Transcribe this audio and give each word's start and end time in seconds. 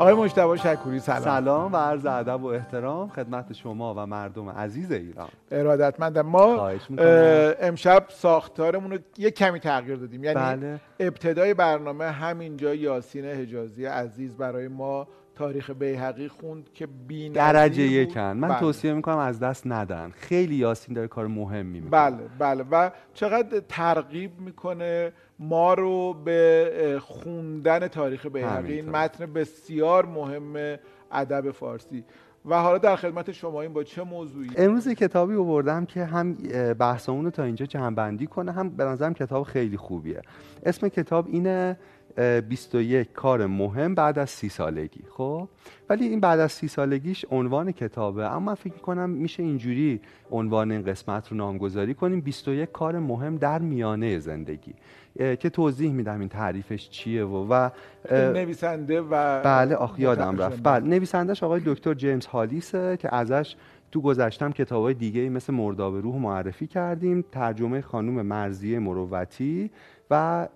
آقای 0.00 0.14
مجتبی 0.14 0.58
شکوری 0.58 1.00
سلام. 1.00 1.20
سلام 1.20 1.72
و 1.72 1.76
عرض 1.76 2.06
ادب 2.06 2.42
و 2.42 2.46
احترام 2.46 3.08
خدمت 3.08 3.52
شما 3.52 3.94
و 3.94 4.06
مردم 4.06 4.48
عزیز 4.48 4.92
ایران. 4.92 5.28
ارادتمندم. 5.50 6.22
ما. 6.22 6.70
امشب 7.60 8.04
ساختارمون 8.08 8.90
رو 8.90 8.98
یک 9.18 9.34
کمی 9.34 9.60
تغییر 9.60 9.96
دادیم. 9.96 10.24
یعنی 10.24 10.36
بله. 10.36 10.80
ابتدای 11.00 11.54
برنامه 11.54 12.04
همینجا 12.04 12.74
یاسین 12.74 13.24
حجازی 13.24 13.84
عزیز 13.84 14.36
برای 14.36 14.68
ما 14.68 15.08
تاریخ 15.34 15.70
بیهقی 15.70 16.28
خوند 16.28 16.72
که 16.74 16.86
بی 16.86 17.30
درجه 17.30 17.82
یکن 17.82 18.20
من 18.20 18.56
توصیه 18.56 18.92
می‌کنم 18.92 19.18
از 19.18 19.40
دست 19.40 19.66
ندن. 19.66 20.10
خیلی 20.10 20.54
یاسین 20.54 20.94
داره 20.94 21.08
کار 21.08 21.26
مهمی 21.26 21.80
می‌کنه. 21.80 22.00
بله 22.00 22.28
بله. 22.38 22.64
و 22.70 22.90
چقدر 23.14 23.60
ترغیب 23.68 24.40
می‌کنه 24.40 25.12
ما 25.42 25.74
رو 25.74 26.14
به 26.24 26.98
خوندن 27.02 27.88
تاریخ 27.88 28.26
بیهقی 28.26 28.72
این. 28.72 28.90
متن 28.90 29.32
بسیار 29.32 30.06
مهم 30.06 30.78
ادب 31.12 31.50
فارسی. 31.50 32.04
و 32.44 32.62
حالا 32.62 32.78
در 32.78 32.96
خدمت 32.96 33.32
شما 33.32 33.62
این 33.62 33.72
با 33.72 33.84
چه 33.84 34.02
موضوعی؟ 34.02 34.50
امروز 34.56 34.88
کتابی 34.88 35.34
آوردم 35.34 35.84
که 35.84 36.04
هم 36.04 36.34
بحثمون 36.78 37.24
رو 37.24 37.30
تا 37.30 37.42
اینجا 37.42 37.66
جمعبندی 37.66 38.26
کنه 38.26 38.52
هم 38.52 38.68
به 38.68 38.84
نظرم 38.84 39.14
کتاب 39.14 39.42
خیلی 39.42 39.76
خوبیه. 39.76 40.22
اسم 40.66 40.88
کتاب 40.88 41.26
اینه 41.28 41.76
21 42.48 43.12
کار 43.12 43.46
مهم 43.46 43.94
بعد 43.94 44.18
از 44.18 44.30
سی 44.30 44.48
سالگی 44.48 45.04
خب؟ 45.16 45.48
ولی 45.88 46.04
این 46.04 46.20
بعد 46.20 46.40
از 46.40 46.52
سی 46.52 46.68
سالگیش 46.68 47.24
عنوان 47.30 47.72
کتابه. 47.72 48.26
اما 48.26 48.38
من 48.40 48.54
فکر 48.54 48.78
کنم 48.78 49.10
میشه 49.10 49.42
اینجوری 49.42 50.00
عنوان 50.30 50.70
این 50.70 50.82
قسمت 50.82 51.28
رو 51.28 51.36
نامگذاری 51.36 51.94
کنیم. 51.94 52.20
21 52.20 52.72
کار 52.72 52.98
مهم 52.98 53.36
در 53.36 53.58
میانه 53.58 54.18
زندگی. 54.18 54.74
که 55.16 55.50
توضیح 55.50 55.92
میدم 55.92 56.20
این 56.20 56.28
تعریفش 56.28 56.90
چیه 56.90 57.24
و 57.24 57.46
و 57.50 57.70
نویسنده 58.12 59.00
و 59.00 59.42
بله 59.42 59.74
آخ 59.74 59.98
یادم. 59.98 60.36
رفت. 60.38 60.60
بله 60.62 60.86
نویسندش 60.86 61.42
آقای 61.42 61.62
دکتر 61.66 61.94
جیمز 61.94 62.26
هالیسه 62.26 62.96
که 62.96 63.14
ازش 63.14 63.56
تو 63.92 64.00
گذشتم 64.00 64.52
کتابای 64.52 64.94
دیگه 64.94 65.28
مثل 65.28 65.54
مرداب 65.54 65.96
روح 65.96 66.16
معرفی 66.16 66.66
کردیم. 66.66 67.24
ترجمه 67.32 67.80
خانم 67.80 68.26
مرزیه 68.26 68.78
مروتی. 68.78 69.70
و 70.10 70.48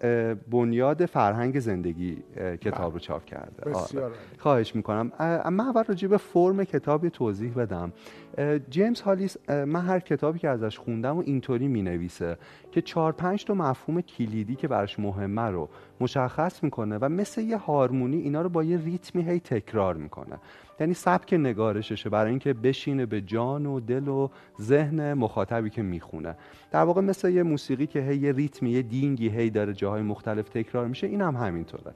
بنیاد 0.51 1.07
فرهنگ 1.07 1.59
زندگی 1.59 2.23
کتاب 2.61 2.93
رو 2.93 2.99
چاپ 2.99 3.25
کرده. 3.25 3.71
بسیار 3.71 4.05
آره. 4.05 4.15
خواهش 4.39 4.77
می‌کنم. 4.77 5.13
من 5.51 5.61
اول 5.61 5.85
راجع 5.85 6.09
به 6.09 6.17
فرم 6.17 6.65
کتاب 6.65 7.09
توضیح 7.09 7.55
بدم. 7.55 7.93
جیمز 8.71 9.01
هالیس 9.01 9.37
من 9.49 9.81
هر 9.81 10.01
کتابی 10.01 10.39
که 10.39 10.49
ازش 10.49 10.79
خوندم 10.79 11.17
و 11.17 11.23
اینطوری 11.27 11.69
می‌نویسه 11.69 12.37
که 12.73 12.83
چهار 12.83 13.13
پنج 13.13 13.45
تا 13.45 13.55
مفهوم 13.55 14.01
کلیدی 14.01 14.55
که 14.55 14.69
براش 14.69 14.99
مهمه 14.99 15.43
رو 15.43 15.69
مشخص 16.01 16.65
می‌کنه 16.65 16.99
و 16.99 17.09
مثل 17.09 17.41
یه 17.41 17.57
هارمونی 17.57 18.17
اینا 18.17 18.43
رو 18.43 18.49
با 18.49 18.65
یه 18.65 18.79
ریتمی 18.79 19.23
هی 19.23 19.41
تکرار 19.41 19.95
می‌کنه. 19.95 20.39
یعنی 20.81 20.95
سبک 20.95 21.35
نگارششه 21.35 22.11
برای 22.11 22.31
اینکه 22.31 22.53
بشینه 22.53 23.07
به 23.07 23.21
جان 23.21 23.67
و 23.67 23.81
دل 23.81 24.09
و 24.09 24.29
ذهن 24.61 25.15
مخاطبی 25.15 25.71
که 25.71 25.83
می‌خونه. 25.83 26.37
در 26.71 26.83
واقع 26.83 27.01
مثل 27.01 27.29
یه 27.29 27.43
موسیقی 27.43 27.87
که 27.87 28.01
هی 28.01 28.17
یه 28.17 28.33
ریتمی 28.33 28.71
یه 28.71 28.83
دینگی 28.83 29.29
هی 29.29 29.51
داره 29.51 29.73
جاهای 29.73 30.03
مختلف 30.03 30.49
تکرار 30.49 30.87
میشه 30.87 31.07
این 31.07 31.21
هم 31.21 31.37
همینطوره. 31.37 31.95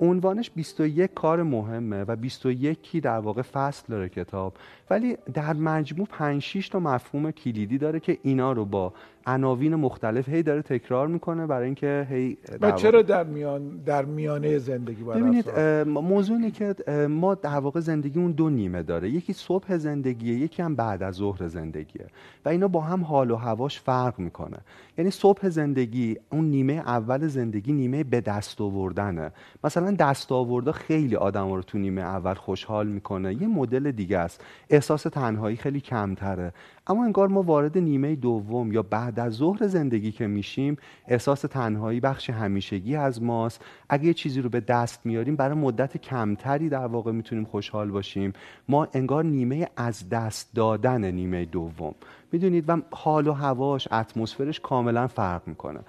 عنوانش 0.00 0.50
21 0.50 1.14
کار 1.14 1.42
مهمه 1.42 2.04
و 2.04 2.16
21 2.16 3.02
در 3.02 3.18
واقع 3.18 3.42
فصل 3.42 3.84
داره 3.88 4.08
کتاب. 4.08 4.54
ولی 4.90 5.16
در 5.34 5.52
مجموع 5.52 6.06
5 6.06 6.42
6 6.42 6.68
تا 6.68 6.80
مفهوم 6.80 7.30
کلیدی 7.30 7.78
داره 7.78 8.00
که 8.00 8.18
اینا 8.22 8.52
رو 8.52 8.64
با 8.64 8.92
عناوین 9.26 9.74
مختلف 9.74 10.28
هی 10.28 10.42
داره 10.42 10.62
تکرار 10.62 11.08
می‌کنه 11.08 11.46
برای 11.46 11.64
اینکه 11.64 12.06
هی 12.10 12.38
در 12.60 12.68
و 12.68 12.76
چرا 12.76 13.02
در 13.02 13.24
میان 13.24 13.68
در 13.86 14.04
میانه 14.04 14.58
زندگی 14.58 15.04
ببینید 15.04 15.58
موضوع 15.86 16.36
اینه 16.36 16.50
که 16.50 16.74
ما 17.08 17.34
در 17.34 17.58
واقع 17.58 17.80
زندگیمون 17.80 18.32
دو 18.32 18.50
نیمه 18.50 18.82
داره. 18.82 19.10
یکی 19.10 19.32
صبح 19.32 19.76
زندگیه 19.76 20.34
یکی 20.38 20.62
هم 20.62 20.74
بعد 20.74 21.02
از 21.02 21.14
ظهر 21.14 21.48
زندگیه. 21.48 22.06
و 22.44 22.48
اینا 22.48 22.68
با 22.68 22.80
هم 22.80 23.04
حال 23.04 23.30
و 23.30 23.36
هواش 23.36 23.80
فرق 23.80 24.18
می‌کنه. 24.18 24.58
یعنی 24.98 25.10
صبح 25.10 25.48
زندگی 25.48 26.16
اون 26.32 26.44
نیمه 26.44 26.72
اول 26.72 27.26
زندگی 27.26 27.72
نیمه 27.72 28.04
به 28.04 28.20
دست 28.20 28.60
آوردنه. 28.60 29.32
مثلا 29.64 29.90
دست 29.90 30.32
آورده 30.32 30.72
خیلی 30.72 31.16
آدم 31.16 31.52
رو 31.52 31.62
تو 31.62 31.78
نیمه 31.78 32.00
اول 32.02 32.34
خوشحال 32.34 32.86
می‌کنه. 32.86 33.34
یه 33.34 33.48
مدل 33.48 33.90
دیگه 33.90 34.18
است. 34.18 34.44
احساس 34.70 35.02
تنهایی 35.02 35.56
خیلی 35.56 35.80
کمتره. 35.80 36.52
اما 36.86 37.04
انگار 37.04 37.28
ما 37.28 37.42
وارد 37.42 37.78
نیمه 37.78 38.16
دوم 38.16 38.72
یا 38.72 38.82
بعد 38.82 39.20
از 39.20 39.32
ظهر 39.32 39.66
زندگی 39.66 40.12
که 40.12 40.26
میشیم 40.26 40.76
احساس 41.08 41.40
تنهایی 41.40 42.00
بخش 42.00 42.30
همیشگی 42.30 42.96
از 42.96 43.22
ماست. 43.22 43.64
اگه 43.88 44.04
یه 44.04 44.14
چیزی 44.14 44.40
رو 44.40 44.48
به 44.48 44.60
دست 44.60 45.06
میاریم 45.06 45.36
برای 45.36 45.54
مدت 45.54 45.96
کمتری 45.96 46.68
در 46.68 46.86
واقع 46.86 47.12
می‌تونیم 47.12 47.44
خوشحال 47.44 47.90
باشیم. 47.90 48.32
ما 48.68 48.88
انگار 48.92 49.24
نیمه 49.24 49.68
از 49.76 50.08
دست 50.08 50.54
دادن 50.54 51.04
نیمه 51.04 51.44
دوم. 51.44 51.94
می‌دونید؟ 52.32 52.64
و 52.68 52.76
حال 52.90 53.26
و 53.26 53.32
هواش 53.32 53.88
اتمسفرش 53.92 54.60
کاملا 54.60 55.06
فرق 55.06 55.42
می‌کنه. 55.46 55.80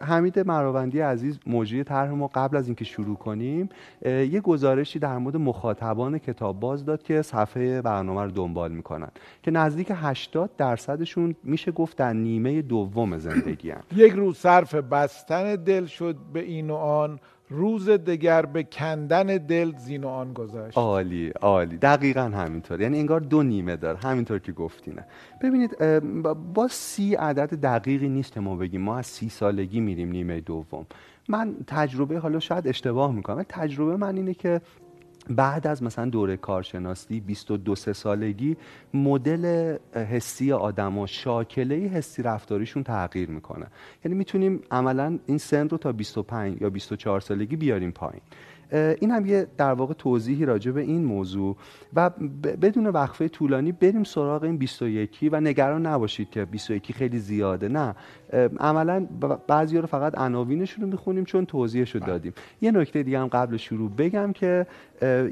حمید 0.00 0.38
مراوندی 0.38 1.00
عزیز 1.00 1.38
مجری 1.46 1.84
طرح 1.84 2.10
ما 2.10 2.30
قبل 2.34 2.56
از 2.56 2.66
اینکه 2.66 2.84
شروع 2.84 3.16
کنیم 3.16 3.68
یه 4.04 4.40
گزارشی 4.40 4.98
در 4.98 5.18
مورد 5.18 5.36
مخاطبان 5.36 6.18
کتاب 6.18 6.60
باز 6.60 6.84
داد 6.84 7.02
که 7.02 7.22
صفحه 7.22 7.82
برنامه 7.82 8.22
رو 8.22 8.30
دنبال 8.30 8.72
می‌کنن. 8.72 9.08
که 9.42 9.50
نزدیک 9.50 9.92
80 10.22 10.50
درصدشون 10.56 11.34
میشه 11.44 11.72
گفت 11.72 11.96
در 11.96 12.12
نیمه 12.12 12.62
دوم 12.62 13.18
زندگی 13.18 13.70
هن. 13.70 13.82
یک 14.04 14.12
روز 14.12 14.36
صرف 14.36 14.74
بستن 14.74 15.54
دل 15.54 15.86
شد 15.86 16.16
به 16.32 16.40
این 16.40 16.70
و 16.70 16.74
آن 16.74 17.18
روز 17.50 17.88
دگر 17.88 18.46
به 18.46 18.62
کندن 18.62 19.26
دل 19.26 19.72
زین 19.76 20.04
و 20.04 20.08
آن 20.08 20.32
گذشت. 20.32 20.78
عالی 20.78 21.28
عالی. 21.28 21.76
دقیقا 21.76 22.22
همینطور. 22.22 22.80
یعنی 22.80 22.98
انگار 22.98 23.20
دو 23.20 23.42
نیمه 23.42 23.76
داره 23.76 23.98
همینطور 23.98 24.38
که 24.38 24.52
گفتینه 24.52 25.04
ببینید 25.42 25.78
با- 26.54 26.68
سی 26.70 27.14
عدد 27.14 27.54
دقیقی 27.60 28.08
نیست 28.08 28.38
ما 28.38 28.56
بگیم. 28.56 28.80
ما 28.80 28.98
از 28.98 29.06
سی 29.06 29.28
سالگی 29.28 29.80
میریم 29.80 30.10
نیمه 30.10 30.40
دوم. 30.40 30.86
من 31.28 31.56
تجربه 31.66 32.18
حالا 32.18 32.40
شاید 32.40 32.68
اشتباه 32.68 33.12
می‌کنم 33.12 33.44
تجربه 33.48 33.96
من 33.96 34.16
اینه 34.16 34.34
که 34.34 34.60
بعد 35.34 35.66
از 35.66 35.82
مثلا 35.82 36.04
دوره 36.04 36.36
کارشناسی 36.36 37.20
22 37.20 37.74
سه 37.74 37.92
سالگی 37.92 38.56
مدل 38.94 39.76
حسی 39.94 40.52
آدما 40.52 41.06
شاکله 41.06 41.74
حسی 41.74 42.22
رفتاریشون 42.22 42.82
تغییر 42.82 43.30
می‌کنه. 43.30 43.66
یعنی 44.04 44.18
می‌تونیم 44.18 44.60
عملا 44.70 45.18
این 45.26 45.38
سن 45.38 45.68
رو 45.68 45.78
تا 45.78 45.92
25 45.92 46.62
یا 46.62 46.70
24 46.70 47.20
سالگی 47.20 47.56
بیاریم 47.56 47.90
پایین. 47.90 48.22
این 48.72 49.10
هم 49.10 49.26
یه 49.26 49.46
در 49.56 49.72
واقع 49.72 49.94
توضیحی 49.94 50.44
راجع 50.44 50.70
به 50.70 50.80
این 50.80 51.04
موضوع. 51.04 51.56
و 51.94 52.10
بدون 52.62 52.86
وقفه 52.86 53.28
طولانی 53.28 53.72
بریم 53.72 54.04
سراغ 54.04 54.42
این 54.42 54.56
21 54.56 55.28
و 55.32 55.40
نگران 55.40 55.86
نباشید 55.86 56.30
که 56.30 56.44
21 56.44 56.92
خیلی 56.92 57.18
زیاده. 57.18 57.68
نه 57.68 57.94
عملا 58.60 59.06
بعضی 59.48 59.78
رو 59.78 59.86
فقط 59.86 60.18
عناوینشون 60.18 60.84
رو 60.84 60.90
می‌خونیم 60.90 61.24
چون 61.24 61.46
توضیحش 61.46 61.94
رو 61.94 62.00
دادیم. 62.00 62.32
یه 62.60 62.70
نکته 62.70 63.02
دیگه 63.02 63.18
هم 63.18 63.26
قبل 63.26 63.56
شروع 63.56 63.90
بگم 63.90 64.32
که 64.32 64.66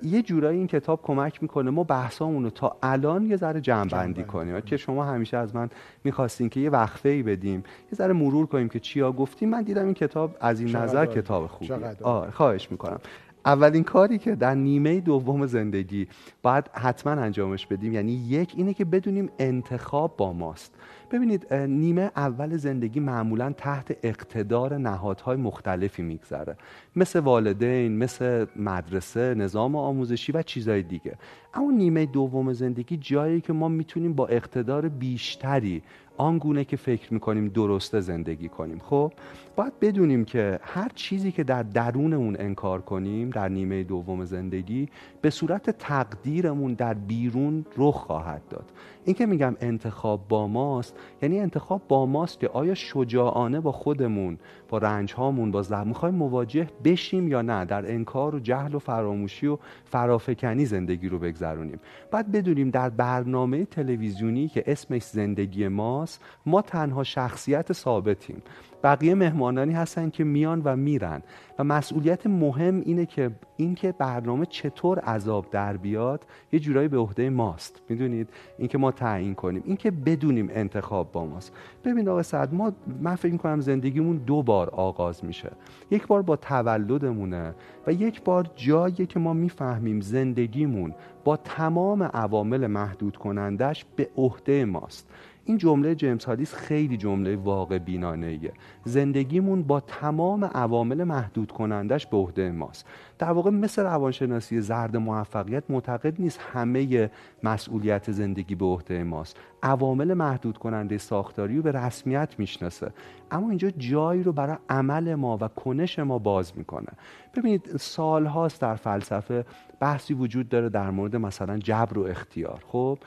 یه 0.03 0.23
جورایی 0.23 0.59
این 0.59 0.67
کتاب 0.67 1.03
کمک 1.03 1.43
می‌کنه 1.43 1.71
ما 1.71 1.85
بحثامون 1.85 2.45
رو 2.45 2.51
تا 2.51 2.77
الان 2.83 3.27
یه 3.27 3.37
ذره 3.37 3.61
جمع 3.61 3.89
بندی 3.89 4.25
کنیم. 4.25 4.61
که 4.61 4.77
شما 4.77 5.05
همیشه 5.05 5.37
از 5.37 5.55
من 5.55 5.71
می‌خواستین 6.05 6.49
که 6.49 6.61
یه 6.61 6.71
وقفه 6.71 7.09
ای 7.09 7.23
بدیم 7.23 7.65
یه 7.93 7.97
ذره 7.97 8.13
مرور 8.13 8.47
کنیم 8.47 8.69
که 8.69 8.81
چیا 8.81 9.13
گفتیم. 9.13 9.51
من 9.51 9.63
دیدم 9.63 9.85
این 9.85 9.95
کتاب 9.95 10.37
از 10.41 10.61
این 10.61 10.77
نظر. 10.77 11.07
کتاب 11.07 11.47
خوبیه. 11.47 11.97
آه 12.03 12.31
خواهش 12.31 12.71
می‌کنم. 12.71 13.01
اولین 13.45 13.85
کاری 13.85 14.19
که 14.19 14.35
در 14.35 14.55
نیمه 14.55 15.01
دوم 15.01 15.47
زندگی 15.47 16.09
باید 16.43 16.69
حتما 16.69 17.13
انجامش 17.13 17.67
بدیم 17.67 17.93
یعنی 17.93 18.13
یک 18.13 18.53
اینه 18.57 18.75
که 18.75 18.85
بدونیم 18.85 19.31
انتخاب 19.39 20.17
با 20.17 20.33
ماست. 20.33 20.75
ببینید 21.11 21.55
نیمه 21.55 22.11
اول 22.17 22.57
زندگی 22.57 23.01
معمولا 23.01 23.53
تحت 23.53 23.97
اقتدار 24.03 24.79
نهادهای 24.79 25.37
مختلفی 25.37 26.03
میگذره. 26.03 26.57
مثل 26.97 27.21
والدین 27.21 27.99
مثل 27.99 28.47
مدرسه 28.57 29.35
نظام 29.35 29.77
آموزشی 29.77 30.33
و 30.33 30.43
چیزهای 30.43 30.83
دیگه. 30.83 31.17
اما 31.55 31.71
نیمه 31.71 32.07
دوم 32.07 32.53
زندگی 32.53 32.97
جایی 32.97 33.41
که 33.41 33.53
ما 33.53 33.69
می‌تونیم 33.69 34.13
با 34.13 34.27
اقتدار 34.27 34.89
بیشتری 34.89 35.83
آنگونه 36.21 36.65
که 36.65 36.77
فکر 36.77 37.15
می‌کنیم 37.15 37.49
درسته 37.49 38.01
زندگی 38.01 38.49
کنیم. 38.49 38.79
خب 38.79 39.13
باید 39.57 39.73
بدونیم 39.81 40.25
که 40.25 40.59
هر 40.63 40.91
چیزی 40.95 41.33
که 41.33 41.45
در 41.45 41.63
درونمون 41.63 42.37
انکار 42.39 42.81
کنیم 42.81 43.31
در 43.31 43.49
نیمه 43.49 43.83
دوم 43.83 44.25
زندگی 44.25 44.89
به 45.21 45.31
صورت 45.31 45.71
تقدیرمون 45.71 46.75
در 46.75 46.95
بیرون 46.95 47.65
رخ 47.77 47.95
خواهد 47.95 48.43
داد. 48.51 48.65
این 49.05 49.15
که 49.15 49.27
میگم 49.27 49.57
انتخاب 49.61 50.29
با 50.29 50.47
ماست 50.47 50.97
یعنی 51.23 51.41
انتخاب 51.41 51.83
با 51.89 52.07
ماست 52.07 52.41
که 52.41 52.49
آیا 52.49 52.75
شجاعانه 52.75 53.61
با 53.61 53.73
خودمون 53.73 54.39
با 54.71 54.79
رنج 54.79 55.13
هامون 55.13 55.51
با 55.51 55.63
زحمت 55.63 55.87
می‌خوایم 55.87 56.15
مواجه 56.15 56.69
بشیم 56.85 57.29
یا 57.29 57.43
نه؟ 57.43 57.65
در 57.65 57.93
انکار 57.93 58.35
و 58.35 58.39
جهل 58.39 58.75
و 58.75 58.79
فراموشی 58.79 59.47
و 59.47 59.59
فرافکنی 59.85 60.67
زندگی 60.67 61.09
رو 61.09 61.19
بگذرونیم. 61.19 61.81
بعد 62.11 62.33
بدونیم 62.33 62.71
در 62.71 62.91
برنامه 62.91 63.65
تلویزیونی 63.65 64.49
که 64.49 64.65
اسمش 64.67 65.03
زندگی 65.03 65.69
ماست 65.69 66.25
ما 66.47 66.63
تنها 66.63 67.05
شخصیت 67.05 67.73
ثابتیم. 67.73 68.43
بقیه 68.83 69.15
مهمانانی 69.15 69.73
هستن 69.73 70.11
که 70.11 70.25
میان 70.25 70.63
و 70.65 70.77
میرن. 70.77 71.23
و 71.59 71.65
مسئولیت 71.65 72.27
مهم 72.27 72.81
اینه 72.85 73.07
که 73.07 73.31
اینکه 73.57 73.93
برنامه 73.93 74.47
چطور 74.47 74.99
عذاب 74.99 75.51
در 75.51 75.77
بیاد 75.77 76.27
یه 76.53 76.61
جورایی 76.61 76.89
به 76.89 76.99
عهده 76.99 77.31
ماست. 77.31 77.81
می‌دونید؟ 77.89 78.29
اینکه 78.59 78.79
ما 78.79 78.91
تعیین 78.93 79.35
کنیم. 79.35 79.63
اینکه 79.67 79.91
بدونیم 79.91 80.49
انتخاب 80.53 81.13
با 81.13 81.27
ماست. 81.27 81.53
ببین 81.85 82.09
آقای 82.09 82.23
سعد 82.23 82.55
ما 82.55 82.73
من 83.01 83.15
فکر 83.15 83.37
کنم 83.37 83.61
زندگیمون 83.61 84.17
دو 84.17 84.43
بار 84.43 84.71
آغاز 84.71 85.25
میشه. 85.25 85.51
یک 85.91 86.07
بار 86.07 86.23
با 86.23 86.37
تولدمونه 86.37 87.55
و 87.87 87.93
یک 87.93 88.23
بار 88.23 88.51
جایی 88.57 89.07
که 89.07 89.19
ما 89.19 89.33
می‌فهمیم 89.33 90.01
زندگیمون 90.01 90.95
با 91.25 91.37
تمام 91.37 92.03
عوامل 92.03 92.67
محدود 92.67 93.17
کنندش 93.17 93.85
به 93.97 94.09
عهده 94.17 94.65
ماست. 94.65 95.11
این 95.51 95.59
جمله 95.59 95.95
جیمز 95.95 96.25
هالیس 96.25 96.55
خیلی 96.55 96.97
جمله 96.97 97.37
واقع 97.37 97.79
بینانه 97.79 98.41
زندگیمون 98.85 99.63
با 99.63 99.81
تمام 99.81 100.45
عوامل 100.45 101.05
محدود 101.05 101.53
کنندش 101.53 102.07
به 102.07 102.17
عهده 102.17 102.51
ماست. 102.51 102.87
در 103.21 103.33
واقع 103.33 103.51
مثل 103.51 103.83
روانشناسی 103.83 104.61
زرد 104.61 104.97
موفقیت 104.97 105.65
معتقد 105.69 106.21
نیست 106.21 106.41
همه 106.53 107.11
مسئولیت 107.43 108.13
زندگی 108.13 108.55
به 108.55 108.65
عهده 108.65 109.05
ماست. 109.05 109.37
عوامل 109.63 110.15
محدود 110.15 110.59
کننده 110.59 110.99
ساختاری 110.99 111.57
رو 111.57 111.63
به 111.63 111.73
رسمیت 111.73 112.35
می‌شناسه. 112.39 112.93
اما 113.31 113.49
اینجا 113.49 113.71
جایی 113.71 114.23
رو 114.23 114.33
برای 114.33 114.57
عمل 114.69 115.15
ما 115.15 115.39
و 115.41 115.49
کنش 115.49 115.99
ما 115.99 116.19
باز 116.19 116.53
می‌کنه. 116.57 116.89
ببینید 117.37 117.77
سال 117.77 118.27
هاست 118.27 118.61
در 118.61 118.75
فلسفه 118.75 119.45
بحثی 119.81 120.15
وجود 120.15 120.49
داره 120.49 120.69
در 120.69 120.91
مورد 120.91 121.17
مثلا 121.17 121.59
جبر 121.59 121.99
و 121.99 122.03
اختیار 122.03 122.65
خب؟ 122.67 122.99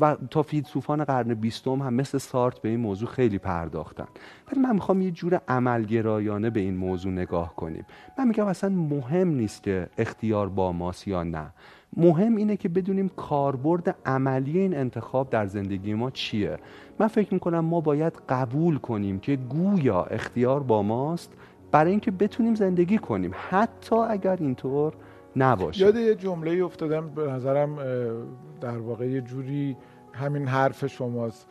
و 0.00 0.16
تا 0.30 0.42
فیلسوفان 0.42 1.04
قرن 1.04 1.34
بیستم 1.34 1.82
هم 1.82 1.94
مثل 1.94 2.18
سارت 2.18 2.58
به 2.58 2.68
این 2.68 2.80
موضوع 2.80 3.08
خیلی 3.08 3.38
پرداختن. 3.38 4.06
ولی 4.52 4.60
من 4.60 4.74
می‌خوام 4.74 5.02
یه 5.02 5.10
جور 5.10 5.40
عملگرایانه 5.48 6.50
به 6.50 6.60
این 6.60 6.76
موضوع 6.76 7.12
نگاه 7.12 7.56
کنیم. 7.56 7.86
من 8.18 8.28
میگم 8.28 8.46
اصلا 8.46 8.70
مهم 8.70 9.28
نیست 9.28 9.61
که 9.62 9.88
اختیار 9.98 10.48
با 10.48 10.72
ماست 10.72 11.08
یا 11.08 11.22
نه. 11.22 11.52
مهم 11.96 12.36
اینه 12.36 12.56
که 12.56 12.68
بدونیم 12.68 13.08
کاربرد 13.08 13.96
عملی 14.06 14.58
این 14.58 14.76
انتخاب 14.76 15.30
در 15.30 15.46
زندگی 15.46 15.94
ما 15.94 16.10
چیه. 16.10 16.56
من 16.98 17.06
فکر 17.06 17.34
می‌کنم 17.34 17.60
ما 17.60 17.80
باید 17.80 18.12
قبول 18.28 18.78
کنیم 18.78 19.18
که 19.18 19.36
گویا 19.36 20.02
اختیار 20.02 20.62
با 20.62 20.82
ماست 20.82 21.32
برای 21.72 21.90
اینکه 21.90 22.10
بتونیم 22.10 22.54
زندگی 22.54 22.98
کنیم 22.98 23.30
حتی 23.50 23.96
اگر 23.96 24.36
اینطور 24.40 24.92
نباشه. 25.36 25.84
یاد 25.84 25.96
یه 25.96 26.14
جمله 26.14 26.64
افتادم 26.64 27.08
به 27.08 27.32
نظرم 27.32 27.76
در 28.60 28.78
واقع 28.78 29.08
یه 29.08 29.20
جوری 29.20 29.76
همین 30.12 30.46
حرف 30.46 30.86
شماست. 30.86 31.48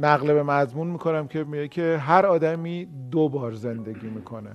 نقل 0.00 0.34
به 0.34 0.42
مضمون 0.42 0.86
می‌کنم 0.86 1.28
که 1.28 1.44
میگه 1.44 1.68
که 1.68 1.96
هر 2.00 2.26
آدمی 2.26 2.88
دو 3.10 3.28
بار 3.28 3.52
زندگی 3.52 4.06
می‌کنه. 4.06 4.50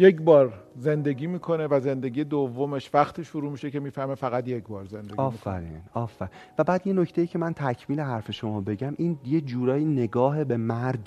یک 0.00 0.22
بار 0.22 0.52
زندگی 0.76 1.26
می‌کنه 1.26 1.66
و 1.66 1.80
زندگی 1.80 2.24
دومش 2.24 2.90
وقتی 2.94 3.24
شروع 3.24 3.52
میشه 3.52 3.70
که 3.70 3.80
می‌فهمه 3.80 4.14
فقط 4.14 4.48
یک 4.48 4.64
بار 4.64 4.84
زندگی 4.84 5.14
آفرین 5.16 5.80
آفرین. 5.94 6.30
و 6.58 6.64
بعد 6.64 6.86
یه 6.86 6.92
نکته 6.92 7.20
ای 7.20 7.26
که 7.26 7.38
من 7.38 7.52
تکمیل 7.52 8.00
حرف 8.00 8.30
شما 8.30 8.60
بگم 8.60 8.94
این 8.98 9.18
یه 9.26 9.40
جورایی 9.40 9.84
نگاه 9.84 10.44
به 10.44 10.56
مرگ 10.56 11.04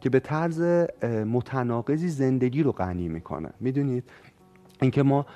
که 0.00 0.10
به 0.10 0.20
طرز 0.20 0.60
متناقضی 1.04 2.08
زندگی 2.08 2.62
رو 2.62 2.72
غنی 2.72 3.08
می‌کنه. 3.08 3.50
می‌دونید؟ 3.60 4.04
اینکه 4.82 5.02
ما 5.02 5.26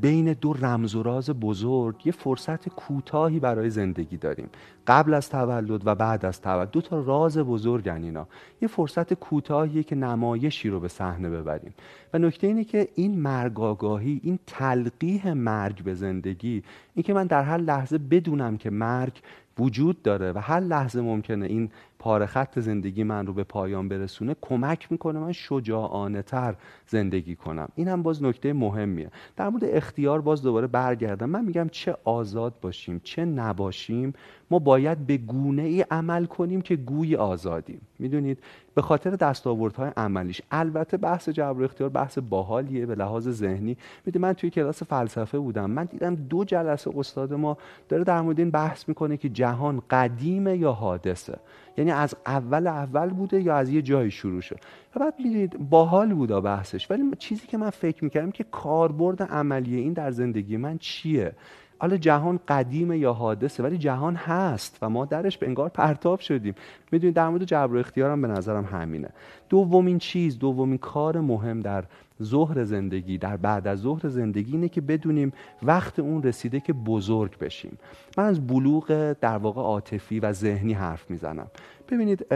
بین 0.00 0.32
دو 0.32 0.52
رمز 0.52 0.94
و 0.94 1.02
راز 1.02 1.30
بزرگ 1.30 2.06
یه 2.06 2.12
فرصت 2.12 2.68
کوتاهی 2.68 3.40
برای 3.40 3.70
زندگی 3.70 4.16
داریم. 4.16 4.48
قبل 4.86 5.14
از 5.14 5.30
تولد 5.30 5.86
و 5.86 5.94
بعد 5.94 6.24
از 6.24 6.40
تولد. 6.40 6.70
دو 6.70 6.80
تا 6.80 7.00
راز 7.00 7.38
بزرگن 7.38 8.02
اینا. 8.02 8.26
یه 8.62 8.68
فرصت 8.68 9.14
کوتاهیه 9.14 9.82
که 9.82 9.94
نمایشی 9.94 10.68
رو 10.68 10.80
به 10.80 10.88
صحنه 10.88 11.30
ببریم. 11.30 11.74
و 12.14 12.18
نکته 12.18 12.46
اینه 12.46 12.64
که 12.64 12.88
این 12.94 13.20
مرگ 13.20 13.60
آگاهی 13.60 14.20
این 14.24 14.38
تلقیح 14.46 15.32
مرگ 15.32 15.84
به 15.84 15.94
زندگی 15.94 16.62
اینکه 16.94 17.14
من 17.14 17.26
در 17.26 17.42
هر 17.42 17.58
لحظه 17.58 17.98
بدونم 17.98 18.56
که 18.56 18.70
مرگ 18.70 19.20
وجود 19.58 20.02
داره 20.02 20.32
و 20.32 20.38
هر 20.38 20.60
لحظه 20.60 21.00
ممکنه 21.00 21.46
این 21.46 21.70
پاره 21.98 22.26
خط 22.26 22.58
زندگی 22.58 23.04
من 23.04 23.26
رو 23.26 23.32
به 23.32 23.44
پایان 23.44 23.88
برسونه 23.88 24.36
کمک 24.40 24.92
می‌کنه 24.92 25.18
من 25.18 25.32
شجاعانه 25.32 26.22
تر 26.22 26.54
زندگی 26.86 27.36
کنم. 27.36 27.68
این 27.74 27.88
هم 27.88 28.02
باز 28.02 28.22
نکته 28.22 28.52
مهمیه. 28.52 29.10
در 29.36 29.48
مورد 29.54 29.76
اختیار 29.76 30.20
باز 30.20 30.42
دوباره 30.42 30.66
برگردم. 30.66 31.30
من 31.30 31.44
میگم 31.44 31.68
چه 31.72 31.96
آزاد 32.04 32.54
باشیم 32.60 33.00
چه 33.04 33.24
نباشیم 33.24 34.12
ما 34.50 34.58
باید 34.58 35.06
به 35.06 35.16
گونه 35.16 35.62
ای 35.62 35.84
عمل 35.90 36.24
کنیم 36.26 36.60
که 36.60 36.76
گوی 36.76 37.16
آزادیم. 37.16 37.80
می‌دونید 37.98 38.38
به 38.74 38.82
خاطر 38.82 39.10
دستاوردهای 39.10 39.90
عملیش. 39.96 40.42
البته 40.50 40.96
بحث 40.96 41.28
جبر 41.28 41.60
و 41.60 41.64
اختیار 41.64 41.90
بحث 41.90 42.18
باحالیه 42.18 42.86
به 42.86 42.94
لحاظ 42.94 43.28
ذهنی. 43.28 43.76
می‌دونید 44.06 44.26
من 44.26 44.32
توی 44.32 44.50
کلاس 44.50 44.82
فلسفه 44.82 45.38
بودم. 45.38 45.70
من 45.70 45.84
دیدم 45.84 46.14
دو 46.14 46.44
جلسه 46.44 46.90
استاد 46.96 47.32
ما 47.32 47.56
داره 47.88 48.04
در 48.04 48.20
مورد 48.20 48.38
این 48.38 48.50
بحث 48.50 48.88
می‌کنه 48.88 49.16
که 49.16 49.28
جهان 49.28 49.82
قدیمه 49.90 50.56
یا 50.56 50.72
حادثه. 50.72 51.38
یعنی 51.78 51.90
از 51.90 52.14
اول 52.26 52.66
اول 52.66 53.10
بوده 53.10 53.40
یا 53.40 53.56
از 53.56 53.70
یه 53.70 53.82
جایی 53.82 54.10
شروع 54.10 54.40
شد. 54.40 54.58
و 54.96 55.00
بعد 55.00 55.14
می‌دونید 55.18 55.70
باحال 55.70 56.14
بودا 56.14 56.40
بحثش. 56.40 56.90
ولی 56.90 57.02
چیزی 57.18 57.46
که 57.46 57.58
من 57.58 57.70
فکر 57.70 58.04
می‌کردم 58.04 58.30
که 58.30 58.44
کاربرد 58.44 59.22
عملی 59.22 59.76
این 59.76 59.92
در 59.92 60.10
زندگی 60.10 60.56
من 60.56 60.78
چیه؟ 60.78 61.32
حالا 61.78 61.96
جهان 61.96 62.40
قدیمه 62.48 62.98
یا 62.98 63.12
حادثه 63.12 63.62
ولی 63.62 63.78
جهان 63.78 64.16
هست 64.16 64.78
و 64.82 64.90
ما 64.90 65.04
درش 65.04 65.38
به 65.38 65.46
انگار 65.46 65.68
پرتاب 65.68 66.20
شدیم. 66.20 66.54
می‌دونید 66.92 67.16
در 67.16 67.28
مورد 67.28 67.44
جبر 67.44 67.76
و 67.76 67.78
اختیارم 67.78 68.22
به 68.22 68.28
نظرم 68.28 68.64
همینه. 68.64 69.08
دومین 69.48 69.98
چیز 69.98 70.38
دومین 70.38 70.78
کار 70.78 71.20
مهم 71.20 71.60
در 71.60 71.84
ظهر 72.22 72.64
زندگی 72.64 73.18
در 73.18 73.36
بعد 73.36 73.68
از 73.68 73.78
ظهر 73.78 74.08
زندگی 74.08 74.52
اینه 74.52 74.68
که 74.68 74.80
بدونیم 74.80 75.32
وقت 75.62 75.98
اون 75.98 76.22
رسیده 76.22 76.60
که 76.60 76.72
بزرگ 76.72 77.38
بشیم. 77.38 77.78
من 78.18 78.24
از 78.24 78.46
بلوغ 78.46 79.16
در 79.20 79.36
واقع 79.36 79.62
عاطفی 79.62 80.20
و 80.20 80.32
ذهنی 80.32 80.72
حرف 80.72 81.10
می‌زنم. 81.10 81.46
ببینید 81.88 82.26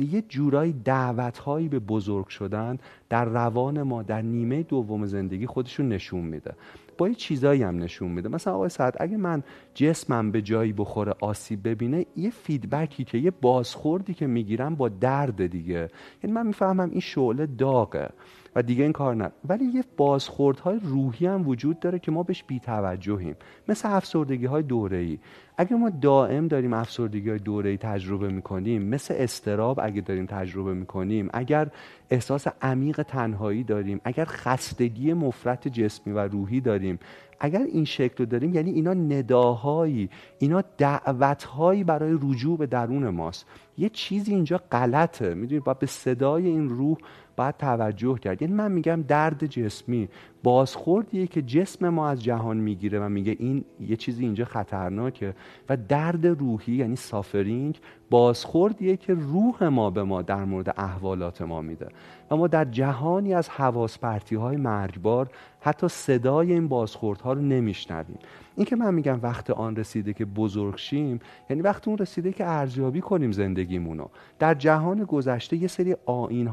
یه 0.00 0.22
جورایی 0.28 0.72
دعوت 0.84 1.40
به 1.70 1.78
بزرگ 1.78 2.28
شدن 2.28 2.78
در 3.08 3.24
روان 3.24 3.82
ما 3.82 4.02
در 4.02 4.22
نیمه 4.22 4.62
دوم 4.62 5.06
زندگی 5.06 5.46
خودشون 5.46 5.88
نشون 5.88 6.20
میده. 6.20 6.54
با 6.98 7.08
یه 7.08 7.14
چیزایی 7.14 7.62
هم 7.62 7.78
نشون 7.78 8.10
میده. 8.10 8.28
مثلا 8.28 8.54
آقای 8.54 8.68
سعد 8.68 8.96
اگه 9.00 9.16
من 9.16 9.42
جسمم 9.74 10.30
به 10.30 10.42
جایی 10.42 10.72
بخوره 10.72 11.14
آسیب 11.20 11.68
ببینه 11.68 12.06
یه 12.16 12.30
فیدبکی 12.30 13.04
که 13.04 13.18
یه 13.18 13.30
بازخوردی 13.30 14.14
که 14.14 14.26
می‌گیرم 14.26 14.74
با 14.74 14.88
درد 14.88 15.46
دیگه. 15.46 15.88
یعنی 16.22 16.34
من 16.34 16.46
می‌فهمم 16.46 16.90
این 16.90 17.00
شعله 17.00 17.46
داغه. 17.46 18.08
و 18.58 18.62
دیگه 18.62 18.82
این 18.82 18.92
کار 18.92 19.14
نه. 19.14 19.30
ولی 19.48 19.64
یه 19.64 19.84
بازخوردهای 19.96 20.80
روحی 20.82 21.26
هم 21.26 21.48
وجود 21.48 21.80
داره 21.80 21.98
که 21.98 22.10
ما 22.10 22.22
بهش 22.22 22.44
بیتوجهیم. 22.44 23.36
مثل 23.68 23.88
افسردگی 23.92 24.46
های 24.46 24.62
دوره 24.62 24.96
ای 24.96 25.18
اگه 25.58 25.76
ما 25.76 25.90
دائم 25.90 26.48
داریم 26.48 26.72
افسردگی 26.72 27.30
های 27.30 27.38
دوره 27.38 27.70
ای 27.70 27.76
تجربه 27.76 28.28
می‌کنیم 28.28 28.82
مثل 28.82 29.14
استراب 29.18 29.80
اگه 29.82 30.00
داریم 30.00 30.26
تجربه 30.26 30.74
می‌کنیم 30.74 31.28
اگر 31.32 31.68
احساس 32.10 32.46
عمیق 32.62 33.02
تنهایی 33.02 33.64
داریم 33.64 34.00
اگر 34.04 34.24
خستگی 34.24 35.12
مفرت 35.12 35.68
جسمی 35.68 36.12
و 36.12 36.18
روحی 36.18 36.60
داریم 36.60 36.98
اگر 37.40 37.62
این 37.62 37.84
شکل 37.84 38.14
رو 38.18 38.26
داریم 38.26 38.54
یعنی 38.54 38.70
اینا 38.70 38.94
نداهایی 38.94 40.10
اینا 40.38 40.62
دعوتهایی 40.78 41.84
برای 41.84 42.18
رجوع 42.22 42.58
به 42.58 42.66
درون 42.66 43.08
ماست. 43.08 43.46
یه 43.78 43.88
چیزی 43.88 44.34
اینجا 44.34 44.60
غلطه. 44.72 45.34
می‌دونید 45.34 45.64
با 45.64 45.74
به 45.74 45.86
صدای 45.86 46.46
این 46.46 46.68
روح 46.68 46.96
باید 47.38 47.56
توجه 47.56 48.18
کرد. 48.18 48.42
یعنی 48.42 48.54
من 48.54 48.72
میگم 48.72 49.04
درد 49.08 49.46
جسمی 49.46 50.08
بازخوردیه 50.42 51.26
که 51.26 51.42
جسم 51.42 51.88
ما 51.88 52.08
از 52.08 52.22
جهان 52.22 52.56
می‌گیره 52.56 53.00
و 53.00 53.08
میگه 53.08 53.36
این 53.38 53.64
یه 53.80 53.96
چیزی 53.96 54.24
اینجا 54.24 54.44
خطرناکه. 54.44 55.34
و 55.68 55.76
درد 55.76 56.26
روحی 56.26 56.72
یعنی 56.72 56.96
سافرینگ 56.96 57.78
بازخوردیه 58.10 58.96
که 58.96 59.14
روح 59.14 59.64
ما 59.64 59.90
به 59.90 60.02
ما 60.02 60.22
در 60.22 60.44
مورد 60.44 60.74
احوالات 60.76 61.42
ما 61.42 61.62
میده. 61.62 61.88
و 62.30 62.36
ما 62.36 62.46
در 62.46 62.64
جهانی 62.64 63.34
از 63.34 63.48
حواس 63.48 63.98
های 64.32 64.56
مرگبار 64.56 65.30
حتی 65.60 65.88
صدای 65.88 66.52
این 66.52 66.68
بازخوردها 66.68 67.32
رو 67.32 67.40
نمیشنویم. 67.40 68.18
این 68.58 68.64
که 68.64 68.76
من 68.76 68.94
میگم 68.94 69.18
وقت 69.22 69.50
آن 69.50 69.76
رسیده 69.76 70.12
که 70.12 70.24
بزرگ 70.24 70.76
شیم 70.76 71.20
یعنی 71.50 71.62
وقت 71.62 71.88
اون 71.88 71.98
رسیده 71.98 72.32
که 72.32 72.46
ارزیابی 72.46 73.00
کنیم 73.00 73.32
زندگیمونو. 73.32 74.06
در 74.38 74.54
جهان 74.54 75.04
گذشته 75.04 75.56
یه 75.56 75.68
سری 75.68 75.96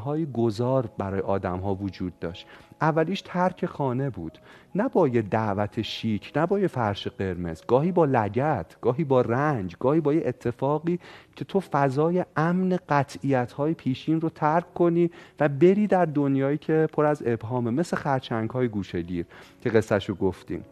های 0.04 0.26
گذار 0.26 0.90
برای 0.98 1.20
آدم 1.20 1.58
ها 1.58 1.74
وجود 1.74 2.18
داشت. 2.18 2.46
اولیش 2.80 3.22
ترک 3.22 3.66
خانه 3.66 4.10
بود. 4.10 4.38
نه 4.74 4.88
با 4.88 5.08
یه 5.08 5.22
دعوت 5.22 5.82
شیک 5.82 6.32
نه 6.36 6.46
با 6.46 6.58
یه 6.58 6.66
فرش 6.66 7.08
قرمز. 7.08 7.62
گاهی 7.68 7.92
با 7.92 8.04
لگت 8.04 8.76
گاهی 8.80 9.04
با 9.04 9.20
رنج 9.20 9.76
گاهی 9.80 10.00
با 10.00 10.14
یه 10.14 10.22
اتفاقی 10.26 10.98
که 11.36 11.44
تو 11.44 11.60
فضای 11.60 12.24
امن 12.36 12.78
قطعیت 12.88 13.52
های 13.52 13.74
پیشین 13.74 14.20
رو 14.20 14.28
ترک 14.28 14.74
کنی 14.74 15.10
و 15.40 15.48
بری 15.48 15.86
در 15.86 16.04
دنیایی 16.04 16.58
که 16.58 16.88
پر 16.92 17.04
از 17.04 17.22
ابهامه 17.26 17.70
مثل 17.70 17.96
خرچنگ 17.96 18.50
های 18.50 18.68
گوشگیر 18.68 19.26
که 19.60 19.70
قصهشو 19.70 20.14
گفتیم. 20.14 20.64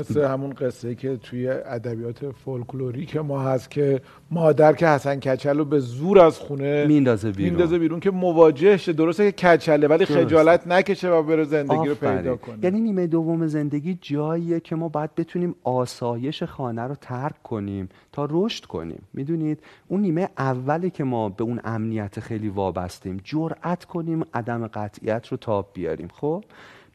مثل 0.00 0.24
همون 0.24 0.50
قصه 0.50 0.94
که 0.94 1.16
توی 1.16 1.48
ادبیات 1.48 2.30
فولکلوریک 2.30 3.16
ما 3.16 3.42
هست 3.42 3.70
که 3.70 4.00
مادر 4.30 4.72
که 4.72 4.88
حسن 4.88 5.20
کچل 5.20 5.58
رو 5.58 5.64
به 5.64 5.78
زور 5.78 6.18
از 6.18 6.38
خونه 6.38 6.86
میندازه 6.86 7.30
بیرون. 7.30 7.50
میندازه 7.50 7.78
بیرون 7.78 8.00
که 8.00 8.10
مواجه 8.10 8.76
شه 8.76 8.92
درسته 8.92 9.32
که 9.32 9.48
کچله 9.48 9.88
ولی 9.88 10.04
خجالت 10.04 10.66
نکشه 10.66 11.10
و 11.10 11.22
بره 11.22 11.44
زندگی 11.44 11.88
رو 11.88 11.94
پیدا 11.94 12.36
کنه. 12.36 12.58
یعنی 12.62 12.80
نیمه 12.80 13.06
دوم 13.06 13.46
زندگی 13.46 13.98
جاییه 14.00 14.60
که 14.60 14.76
ما 14.76 14.88
باید 14.88 15.14
بتونیم 15.14 15.54
آسایش 15.64 16.42
خانه 16.42 16.82
رو 16.82 16.94
ترک 17.00 17.42
کنیم 17.42 17.88
تا 18.12 18.28
رشد 18.30 18.64
کنیم. 18.64 19.02
می‌دونید؟ 19.14 19.60
اون 19.88 20.00
نیمه 20.00 20.28
اولی 20.38 20.90
که 20.90 21.04
ما 21.04 21.28
به 21.28 21.44
اون 21.44 21.60
امنیت 21.64 22.20
خیلی 22.20 22.48
وابستیم. 22.48 23.20
جرأت 23.24 23.84
کنیم 23.84 24.24
عدم 24.34 24.66
قطعیت 24.66 25.26
رو 25.28 25.36
تاب 25.36 25.70
بیاریم. 25.74 26.08
خب؟ 26.14 26.44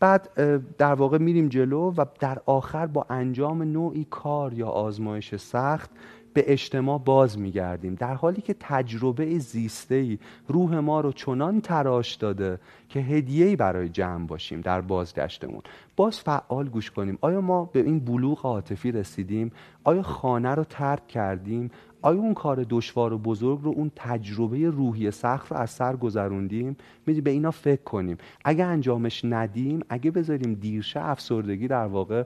بعد 0.03 0.29
در 0.77 0.93
واقع 0.93 1.17
میریم 1.17 1.47
جلو 1.49 1.93
و 1.97 2.05
در 2.19 2.41
آخر 2.45 2.87
با 2.87 3.05
انجام 3.09 3.63
نوعی 3.63 4.07
کار 4.09 4.53
یا 4.53 4.67
آزمایش 4.67 5.35
سخت 5.35 5.89
به 6.33 6.43
اجتماع 6.47 6.99
باز 6.99 7.39
میگردیم. 7.39 7.95
در 7.95 8.13
حالی 8.13 8.41
که 8.41 8.55
تجربه 8.59 9.39
زیسته 9.39 9.95
ای 9.95 10.19
روح 10.47 10.75
ما 10.75 11.01
رو 11.01 11.11
چنان 11.11 11.61
تراش 11.61 12.15
داده 12.15 12.59
که 12.89 12.99
هدیه‌ای 12.99 13.55
برای 13.55 13.89
جمع 13.89 14.27
باشیم 14.27 14.61
در 14.61 14.81
بازگشتمون. 14.81 15.61
باز 15.95 16.19
فعال 16.19 16.69
گوش 16.69 16.91
کنیم. 16.91 17.17
آیا 17.21 17.41
ما 17.41 17.65
به 17.65 17.79
این 17.79 17.99
بلوغ 17.99 18.45
عاطفی 18.45 18.91
رسیدیم؟ 18.91 19.51
آیا 19.83 20.01
خانه 20.01 20.49
رو 20.49 20.63
ترک 20.63 21.07
کردیم؟ 21.07 21.71
آیا 22.03 22.19
اون 22.19 22.33
کار 22.33 22.65
دشوار 22.69 23.13
و 23.13 23.17
بزرگ 23.17 23.59
رو 23.61 23.71
اون 23.71 23.91
تجربه 23.95 24.69
روحی 24.69 25.11
سخت 25.11 25.51
رو 25.51 25.57
از 25.57 25.69
سر 25.69 25.95
گذروندیم؟ 25.95 26.77
میدی 27.05 27.21
به 27.21 27.31
اینا 27.31 27.51
فکر 27.51 27.83
کنیم. 27.83 28.17
اگه 28.45 28.65
انجامش 28.65 29.25
ندیم 29.25 29.79
اگه 29.89 30.11
بذاریم 30.11 30.53
دیرشه 30.53 30.99
افسردگی 31.05 31.67
در 31.67 31.85
واقع 31.85 32.23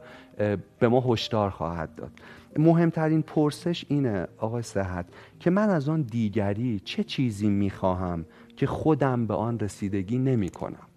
به 0.79 0.87
ما 0.87 1.03
هشدار 1.07 1.49
خواهد 1.49 1.95
داد. 1.95 2.11
مهمترین 2.57 3.21
پرسش 3.21 3.85
اینه 3.87 4.27
آقای 4.37 4.61
صحت 4.61 5.05
که 5.39 5.49
من 5.49 5.69
از 5.69 5.89
آن 5.89 6.01
دیگری 6.01 6.79
چه 6.79 7.03
چیزی 7.03 7.49
می‌خواهم 7.49 8.25
که 8.55 8.67
خودم 8.67 9.27
به 9.27 9.33
آن 9.33 9.59
رسیدگی 9.59 10.17
نمی 10.17 10.49
کنم 10.49 10.87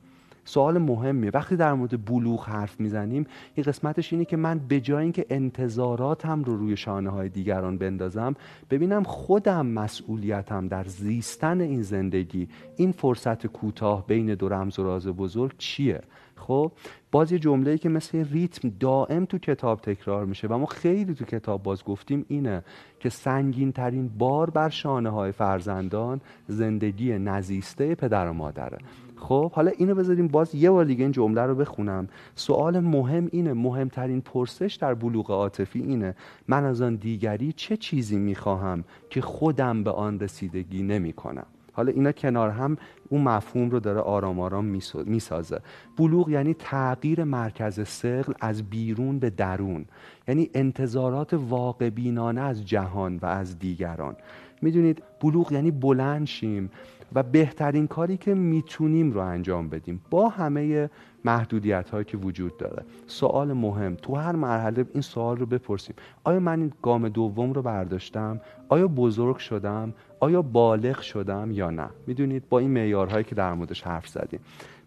سوال 0.45 0.79
مهمیه. 0.79 1.31
وقتی 1.35 1.57
در 1.57 1.73
مورد 1.73 2.05
بلوغ 2.05 2.45
حرف 2.45 2.81
می‌زنیم 2.81 3.27
این 3.55 3.65
قسمتش 3.65 4.13
اینه 4.13 4.25
که 4.25 4.37
من 4.37 4.59
به 4.59 4.81
جای 4.81 5.03
اینکه 5.03 5.27
انتظاراتم 5.31 6.45
رو 6.45 6.57
روی 6.57 6.77
شانه 6.77 7.11
های 7.11 7.29
دیگران 7.29 7.79
بندازم 7.79 8.35
ببینم 8.71 9.03
خودم 9.03 9.67
مسئولیتم 9.67 10.69
در 10.69 10.85
زیستن 10.85 11.61
این 11.61 11.83
زندگی 11.83 12.49
این 12.77 12.93
فرصت 12.93 13.47
کوتاه 13.47 14.07
بین 14.07 14.35
دو 14.35 14.49
رمز 14.49 14.79
و 14.79 14.85
راز 14.85 15.07
بزرگ 15.07 15.55
چیه؟ 15.59 16.01
خب 16.41 16.73
باز 17.13 17.33
یه 17.33 17.39
جمله‌ای 17.39 17.79
که 17.79 17.89
مثل 17.89 18.25
ریتم 18.33 18.69
دائم 18.81 19.25
تو 19.25 19.39
کتاب 19.39 19.81
تکرار 19.81 20.25
میشه 20.25 20.49
و 20.49 20.59
ما 20.59 20.67
خیلی 20.67 21.15
تو 21.15 21.25
کتاب 21.25 21.63
باز 21.63 21.85
گفتیم 21.85 22.25
اینه 22.29 22.65
که 23.01 23.09
سنگین 23.09 23.73
ترین 23.73 24.11
بار 24.19 24.51
بر 24.51 24.69
شانه 24.69 25.11
های 25.11 25.33
فرزندان 25.33 26.21
زندگی 26.49 27.19
نزیسته 27.19 27.95
پدر 27.95 28.29
و 28.29 28.33
مادره. 28.33 28.79
خب 29.17 29.53
حالا 29.53 29.71
اینو 29.79 29.95
بذاریم 29.95 30.29
باز 30.29 30.55
یه 30.55 30.71
بار 30.71 30.85
دیگه 30.85 31.03
این 31.03 31.13
جمله 31.13 31.43
رو 31.43 31.55
بخونم. 31.55 32.09
سوال 32.35 32.81
مهم 32.81 33.29
اینه 33.33 33.53
مهمترین 33.53 34.21
پرسش 34.21 34.79
در 34.81 34.95
بلوغ 34.95 35.31
عاطفی 35.31 35.81
اینه 35.81 36.15
من 36.49 36.65
از 36.65 36.83
آن 36.83 36.95
دیگری 36.95 37.53
چه 37.53 37.77
چیزی 37.77 38.19
می‌خواهم 38.19 38.85
که 39.11 39.21
خودم 39.21 39.85
به 39.85 39.91
آن 39.91 40.21
رسیدگی 40.21 40.83
نمی‌کنم؟ 40.83 41.47
حالا 41.81 41.93
اینا 41.93 42.13
کنار 42.13 42.51
هم 42.51 42.77
اون 43.09 43.23
مفهوم 43.23 43.71
رو 43.71 43.81
داره 43.81 44.01
آرام 44.01 44.41
آرام 44.41 44.65
می‌سازه. 45.05 45.61
بلوغ 45.99 46.29
یعنی 46.29 46.55
تغییر 46.55 47.25
مرکز 47.25 47.89
سقل 47.89 48.33
از 48.41 48.63
بیرون 48.63 49.19
به 49.19 49.31
درون. 49.31 49.85
یعنی 50.29 50.51
انتظارات 50.55 51.35
واقع 51.35 51.91
بینانه 51.91 52.41
از 52.41 52.65
جهان 52.65 53.17
و 53.17 53.27
از 53.27 53.59
دیگران. 53.59 54.17
می‌دونید 54.63 55.03
بلوغ 55.21 55.53
یعنی 55.53 55.71
بلند 55.71 56.27
شیم 56.27 56.71
و 57.15 57.23
بهترین 57.23 57.87
کاری 57.87 58.17
که 58.17 58.35
می‌تونیم 58.35 59.13
رو 59.13 59.21
انجام 59.21 59.69
بدیم. 59.69 60.01
با 60.11 60.29
همه 60.29 60.91
محدودیت 61.25 61.91
هایی 61.91 62.05
که 62.05 62.17
وجود 62.17 62.57
داره. 62.57 62.83
سوال 63.07 63.53
مهم. 63.53 63.95
تو 63.95 64.15
هر 64.15 64.37
مرحله 64.37 64.87
این 64.93 65.03
سوال 65.03 65.37
رو 65.37 65.47
بپرسیم. 65.47 65.95
آیا 66.25 66.41
من 66.41 66.61
این 66.61 66.73
گام 66.83 67.09
دوم 67.09 67.53
رو 67.53 67.63
برداشتم؟ 67.63 68.41
آیا 68.69 68.89
بزرگ 68.89 69.37
شدم؟ 69.37 69.95
آیا 70.21 70.43
بالغ 70.43 71.01
شدم 71.01 71.51
یا 71.51 71.71
نه؟ 71.71 71.89
می‌دونید 72.07 72.49
با 72.49 72.59
این 72.59 72.71
معیارهایی 72.71 73.25
که 73.25 73.35
در 73.35 73.55
موردش 73.55 73.83
حرف 73.83 74.09
زدیم. 74.09 74.41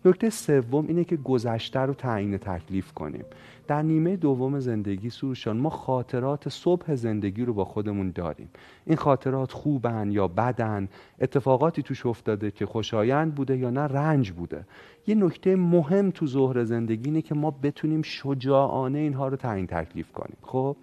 نکته 0.06 0.30
سوم 0.30 0.88
اینه 0.88 1.04
که 1.04 1.18
گذشته 1.18 1.80
رو 1.80 1.94
تعیین 1.94 2.38
تکلیف 2.38 2.92
کنیم. 2.92 3.26
در 3.68 3.82
نیمه 3.82 4.16
دوم 4.16 4.60
زندگی 4.60 5.10
سروشان 5.10 5.58
ما 5.58 5.70
خاطرات 5.70 6.50
صبح 6.50 6.96
زندگی 6.96 7.46
رو 7.46 7.54
با 7.54 7.66
خودمون 7.66 8.12
داریم. 8.12 8.50
این 8.86 8.98
خاطرات 8.98 9.52
خوبن 9.52 10.12
یا 10.12 10.28
بدن؟ 10.28 10.90
اتفاقاتی 11.22 11.84
توش 11.84 12.06
افتاده 12.06 12.52
که 12.52 12.66
خوشایند 12.66 13.36
بوده 13.36 13.58
یا 13.58 13.70
نه؟ 13.70 13.82
رنج 13.82 14.32
بوده. 14.32 14.66
یه 15.08 15.16
نکته 15.16 15.56
مهم 15.56 16.12
تو 16.12 16.28
ظهر 16.28 16.64
زندگی 16.64 17.06
اینه 17.06 17.22
که 17.22 17.36
ما 17.36 17.52
بتونیم 17.52 18.02
شجاعانه 18.02 19.00
اینها 19.00 19.28
رو 19.28 19.38
تعیین 19.38 19.68
تکلیف 19.68 20.12
کنیم. 20.12 20.38
خب؟ 20.42 20.76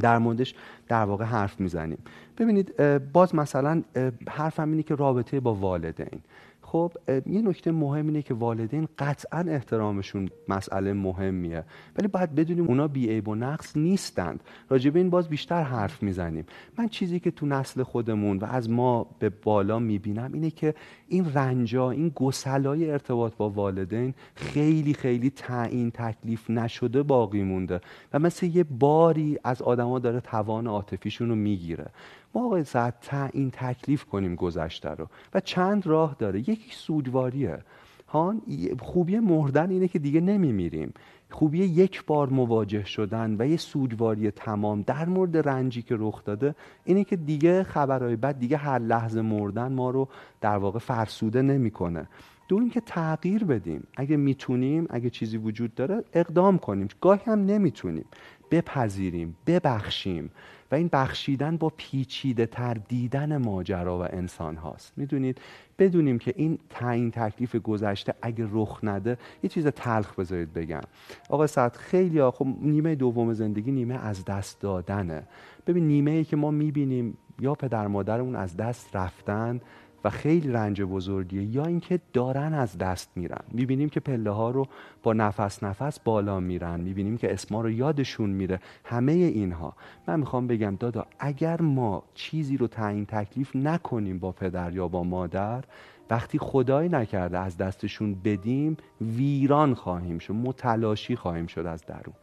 در 0.00 0.18
موردش 0.18 0.54
در 0.88 1.04
واقع 1.04 1.24
حرف 1.24 1.60
می‌زنیم. 1.60 1.98
ببینید 2.38 2.76
باز 3.12 3.34
مثلا 3.34 3.82
حرفم 4.28 4.70
اینه 4.70 4.82
که 4.82 4.94
رابطه 4.94 5.40
با 5.40 5.54
والدین. 5.54 6.20
خب 6.66 6.92
یه 7.08 7.42
نکته 7.42 7.72
مهم 7.72 8.06
اینه 8.06 8.22
که 8.22 8.34
والدین 8.34 8.88
قطعا 8.98 9.38
احترامشون 9.38 10.28
مسئله 10.48 10.92
مهمیه. 10.92 11.64
ولی 11.98 12.08
باید 12.08 12.34
بدونیم 12.34 12.66
اونا 12.66 12.88
بیعیب 12.88 13.28
و 13.28 13.34
نقص 13.34 13.76
نیستند. 13.76 14.40
راجع 14.68 14.90
به 14.90 14.98
این 14.98 15.10
باز 15.10 15.28
بیشتر 15.28 15.62
حرف 15.62 16.02
می‌زنیم. 16.02 16.44
من 16.78 16.88
چیزی 16.88 17.20
که 17.20 17.30
تو 17.30 17.46
نسل 17.46 17.82
خودمون 17.82 18.38
و 18.38 18.44
از 18.44 18.70
ما 18.70 19.06
به 19.18 19.28
بالا 19.28 19.78
می‌بینم 19.78 20.30
اینه 20.32 20.50
که 20.50 20.74
این 21.08 21.32
رنجا 21.34 21.90
این 21.90 22.12
گسلای 22.14 22.90
ارتباط 22.90 23.36
با 23.36 23.50
والدین 23.50 24.14
خیلی 24.34 24.94
خیلی 24.94 25.30
تعیین 25.30 25.90
تکلیف 25.90 26.50
نشده 26.50 27.02
باقی 27.02 27.42
مونده 27.42 27.80
و 28.12 28.18
مثل 28.18 28.46
یه 28.46 28.64
باری 28.64 29.38
از 29.44 29.62
آدما 29.62 29.98
داره 29.98 30.20
توان 30.20 30.66
عاطفیشون 30.66 31.28
رو 31.28 31.34
می‌گیره. 31.34 31.86
ما 32.36 32.46
آقای 32.46 32.64
ساعت 32.64 32.94
تعیین 33.00 33.50
تکلیف 33.50 34.04
کنیم 34.04 34.34
گذشته 34.34 34.90
رو. 34.90 35.06
و 35.34 35.40
چند 35.40 35.86
راه 35.86 36.16
داره. 36.18 36.40
یکی 36.40 36.70
سودواریه 36.70 37.58
هان 38.08 38.42
خوبی 38.80 39.18
مردن 39.18 39.70
اینه 39.70 39.88
که 39.88 39.98
دیگه 39.98 40.20
نمیمیریم. 40.20 40.92
خوبی 41.30 41.58
یک 41.58 42.04
بار 42.04 42.28
مواجه 42.28 42.84
شدن 42.84 43.36
و 43.38 43.46
یه 43.46 43.56
سودواری 43.56 44.30
تمام 44.30 44.82
در 44.82 45.04
مورد 45.04 45.48
رنجی 45.48 45.82
که 45.82 45.96
رخ 45.98 46.24
داده 46.24 46.54
اینه 46.84 47.04
که 47.04 47.16
دیگه 47.16 47.62
خبرهای 47.62 48.16
بعد 48.16 48.38
دیگه 48.38 48.56
هر 48.56 48.78
لحظه 48.78 49.20
مردن 49.20 49.72
ما 49.72 49.90
رو 49.90 50.08
در 50.40 50.56
واقع 50.56 50.78
فرسوده 50.78 51.42
نمی‌کنه. 51.42 52.08
دو 52.48 52.56
اینکه 52.56 52.80
تغییر 52.80 53.44
بدیم. 53.44 53.86
اگه 53.96 54.16
می‌تونیم 54.16 54.86
اگه 54.90 55.10
چیزی 55.10 55.36
وجود 55.36 55.74
داره 55.74 56.04
اقدام 56.12 56.58
کنیم. 56.58 56.88
گاهی 57.00 57.20
هم 57.24 57.44
نمی‌تونیم. 57.44 58.04
بپذیریم 58.50 59.36
ببخشیم. 59.46 60.30
و 60.70 60.74
این 60.74 60.88
بخشیدن 60.92 61.56
با 61.56 61.72
پیچیده 61.76 62.46
تر 62.46 62.74
دیدن 62.74 63.36
ماجرا 63.36 63.98
و 63.98 64.02
انسان 64.02 64.56
هاست. 64.56 64.92
می‌دونید؟ 64.96 65.40
بدونیم 65.78 66.18
که 66.18 66.34
این 66.36 66.58
تعیین 66.70 67.10
تکلیف 67.10 67.56
گذشته 67.56 68.14
اگه 68.22 68.48
رخ 68.52 68.80
نده 68.82 69.18
یه 69.42 69.50
چیز 69.50 69.66
تلخ 69.66 70.14
بذارید 70.14 70.52
بگم. 70.52 70.80
آقا 71.28 71.46
سعد 71.46 71.76
خیلی 71.76 72.18
ها 72.18 72.30
خب 72.30 72.46
نیمه 72.60 72.94
دوم 72.94 73.32
زندگی 73.32 73.70
نیمه 73.70 73.94
از 73.94 74.24
دست 74.24 74.60
دادنه. 74.60 75.22
ببین 75.66 75.86
نیمه 75.86 76.10
ای 76.10 76.24
که 76.24 76.36
ما 76.36 76.50
می‌بینیم 76.50 77.18
یا 77.40 77.54
پدر 77.54 77.86
مادرمون 77.86 78.36
از 78.36 78.56
دست 78.56 78.96
رفتن 78.96 79.60
و 80.04 80.10
خیلی 80.10 80.52
رنج 80.52 80.82
بزرگیه 80.82 81.42
یا 81.42 81.64
اینکه 81.64 82.00
دارن 82.12 82.54
از 82.54 82.78
دست 82.78 83.10
میرن. 83.16 83.44
می‌بینیم 83.52 83.88
که 83.88 84.00
پله 84.00 84.30
ها 84.30 84.50
رو 84.50 84.66
با 85.02 85.12
نفس 85.12 85.62
نفس 85.62 86.00
بالا 86.00 86.40
میرن. 86.40 86.80
می‌بینیم 86.80 87.16
که 87.16 87.32
اسما 87.32 87.60
رو 87.60 87.70
یادشون 87.70 88.30
میره. 88.30 88.60
همه 88.84 89.12
اینها. 89.12 89.76
من 90.08 90.20
می‌خوام 90.20 90.46
بگم 90.46 90.76
دادا 90.76 91.06
اگر 91.18 91.60
ما 91.60 92.02
چیزی 92.14 92.56
رو 92.56 92.66
تعیین 92.66 93.06
تکلیف 93.06 93.56
نکنیم 93.56 94.18
با 94.18 94.32
پدر 94.32 94.72
یا 94.72 94.88
با 94.88 95.04
مادر 95.04 95.64
وقتی 96.10 96.38
خدای 96.38 96.88
نکرده 96.88 97.38
از 97.38 97.56
دستشون 97.56 98.14
بدیم 98.24 98.76
ویران 99.00 99.74
خواهیم 99.74 100.18
شد 100.18 100.34
متلاشی 100.34 101.16
خواهیم 101.16 101.46
شد 101.46 101.66
از 101.66 101.86
درون. 101.86 102.14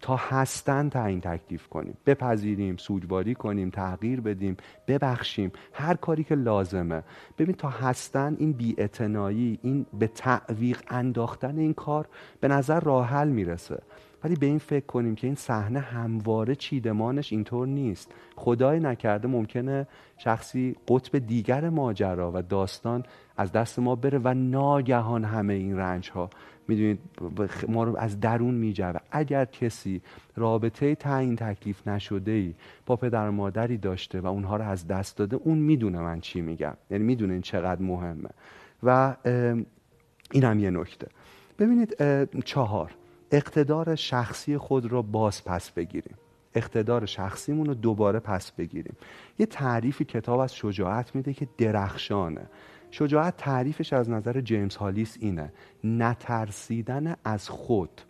تا 0.00 0.16
هستن 0.16 0.88
تعیین 0.88 1.20
تکلیف 1.20 1.68
کنیم. 1.68 1.96
بپذیریم 2.06 2.76
سوگواری 2.76 3.34
کنیم 3.34 3.70
تغییر 3.70 4.20
بدیم 4.20 4.56
ببخشیم. 4.88 5.52
هر 5.72 5.94
کاری 5.94 6.24
که 6.24 6.34
لازمه. 6.34 7.02
ببین 7.38 7.54
تا 7.54 7.68
هستن 7.68 8.36
این 8.38 8.52
بیاعتنایی 8.52 9.58
این 9.62 9.86
به 9.98 10.06
تعویق 10.06 10.82
انداختن 10.88 11.58
این 11.58 11.74
کار 11.74 12.08
به 12.40 12.48
نظر 12.48 12.80
راه 12.80 13.06
حل 13.06 13.28
می‌رسه. 13.28 13.82
ولی 14.24 14.34
به 14.36 14.46
این 14.46 14.58
فکر 14.58 14.86
کنیم 14.86 15.14
که 15.14 15.26
این 15.26 15.36
صحنه 15.36 15.78
همواره 15.80 16.54
چیدمانش 16.54 17.32
اینطور 17.32 17.66
نیست. 17.66 18.12
خدای 18.36 18.80
نکرده 18.80 19.28
ممکنه 19.28 19.86
شخصی 20.18 20.76
قطب 20.88 21.18
دیگر 21.18 21.68
ماجرا 21.68 22.32
و 22.34 22.42
داستان 22.42 23.02
از 23.36 23.52
دست 23.52 23.78
ما 23.78 23.96
بره 23.96 24.20
و 24.24 24.34
ناگهان 24.34 25.24
همه 25.24 25.54
این 25.54 25.76
رنج 25.76 26.10
ها 26.10 26.30
می‌دونید 26.70 26.98
ما 27.68 27.84
رو 27.84 27.96
از 27.96 28.20
درون 28.20 28.54
میجوه 28.54 29.00
اگر 29.10 29.44
کسی 29.44 30.02
رابطه 30.36 30.94
تعیین 30.94 31.36
تکلیف 31.36 31.88
نشده 31.88 32.30
ای 32.30 32.54
با 32.86 32.96
پدر 32.96 33.28
و 33.28 33.32
مادری 33.32 33.76
داشته 33.76 34.20
و 34.20 34.26
اونها 34.26 34.56
رو 34.56 34.64
از 34.64 34.86
دست 34.86 35.16
داده 35.16 35.36
اون 35.36 35.58
می‌دونه 35.58 36.00
من 36.00 36.20
چی 36.20 36.40
میگم. 36.40 36.74
یعنی 36.90 37.04
می‌دونه 37.04 37.32
این 37.32 37.42
چقدر 37.42 37.82
مهمه. 37.82 38.30
و 38.82 39.16
این 40.32 40.44
هم 40.44 40.58
یه 40.58 40.70
نکته. 40.70 41.06
ببینید 41.58 41.96
چهار. 42.44 42.94
اقتدار 43.30 43.94
شخصی 43.94 44.56
خود 44.56 44.92
را 44.92 45.02
باز 45.02 45.44
پس 45.44 45.70
بگیریم. 45.70 46.14
اقتدار 46.54 47.06
شخصیمون 47.06 47.66
رو 47.66 47.74
دوباره 47.74 48.18
پس 48.18 48.52
بگیریم. 48.52 48.96
یه 49.38 49.46
تعریفی 49.46 50.04
کتاب 50.04 50.40
از 50.40 50.54
شجاعت 50.54 51.14
میده 51.14 51.32
که 51.32 51.48
درخشانه. 51.58 52.46
شجاعت 52.90 53.36
تعریفش 53.36 53.92
از 53.92 54.10
نظر 54.10 54.40
جیمز 54.40 54.76
هالیس 54.76 55.16
اینه. 55.20 55.52
نترسیدن 55.84 57.16
از 57.24 57.48
خود. 57.48 58.00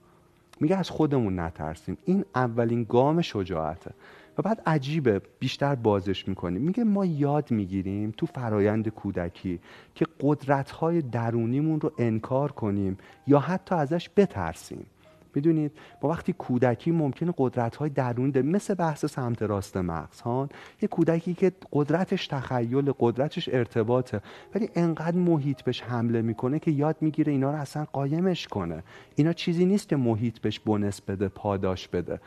میگه 0.60 0.76
از 0.76 0.90
خودمون 0.90 1.40
نترسیم. 1.40 1.98
این 2.04 2.24
اولین 2.34 2.86
گام 2.88 3.20
شجاعته. 3.20 3.90
و 4.38 4.42
بعد 4.42 4.62
عجیبه 4.66 5.22
بیشتر 5.38 5.74
بازش 5.74 6.28
می‌کنیم 6.28 6.62
میگه 6.62 6.84
ما 6.84 7.04
یاد 7.04 7.50
می‌گیریم 7.50 8.14
تو 8.16 8.26
فرایند 8.26 8.88
کودکی 8.88 9.60
که 9.94 10.06
قدرت‌های 10.20 11.02
درونیمون 11.02 11.80
رو 11.80 11.92
انکار 11.98 12.52
کنیم 12.52 12.98
یا 13.26 13.38
حتی 13.38 13.74
ازش 13.74 14.10
بترسیم. 14.16 14.86
می‌دونید؟ 15.34 15.72
با 16.00 16.08
وقتی 16.08 16.32
کودکی 16.32 16.90
ممکنه 16.90 17.34
قدرت 17.36 17.76
های 17.76 17.90
درونی 17.90 18.32
ده 18.32 18.42
مثل 18.42 18.74
بحث 18.74 19.04
سمت 19.04 19.42
راست 19.42 19.76
مغز 19.76 20.20
ها؟ 20.20 20.48
یه 20.82 20.88
کودکی 20.88 21.34
که 21.34 21.52
قدرتش 21.72 22.26
تخیل 22.26 22.92
قدرتش 22.98 23.48
ارتباطه 23.52 24.20
ولی 24.54 24.68
انقدر 24.74 25.16
محیط 25.16 25.62
بهش 25.62 25.82
حمله 25.82 26.22
می‌کنه 26.22 26.58
که 26.58 26.70
یاد 26.70 26.96
می‌گیره 27.00 27.32
اینا 27.32 27.50
رو 27.50 27.56
اصلا 27.56 27.86
قایمش 27.92 28.48
کنه. 28.48 28.82
اینا 29.14 29.32
چیزی 29.32 29.64
نیست 29.64 29.88
که 29.88 29.96
محیط 29.96 30.38
بهش 30.38 30.60
بونس 30.60 31.00
بده 31.00 31.28
پاداش 31.28 31.88
بده. 31.88 32.20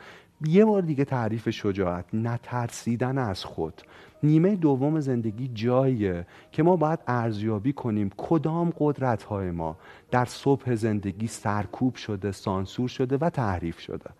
یه 0.46 0.64
بار 0.64 0.82
دیگه 0.82 1.04
تعریف 1.04 1.50
شجاعت 1.50 2.04
نترسیدن 2.12 3.18
از 3.18 3.44
خود. 3.44 3.82
نیمه 4.22 4.56
دوم 4.56 5.00
زندگی 5.00 5.50
جاییه 5.54 6.26
که 6.52 6.62
ما 6.62 6.76
باید 6.76 6.98
ارزیابی 7.06 7.72
کنیم 7.72 8.10
کدام 8.16 8.72
قدرت 8.78 9.22
های 9.22 9.50
ما 9.50 9.76
در 10.10 10.24
صبح 10.24 10.74
زندگی 10.74 11.26
سرکوب 11.26 11.94
شده 11.94 12.32
سانسور 12.32 12.88
شده 12.88 13.16
و 13.16 13.30
تحریف 13.30 13.78
شده. 13.78 14.10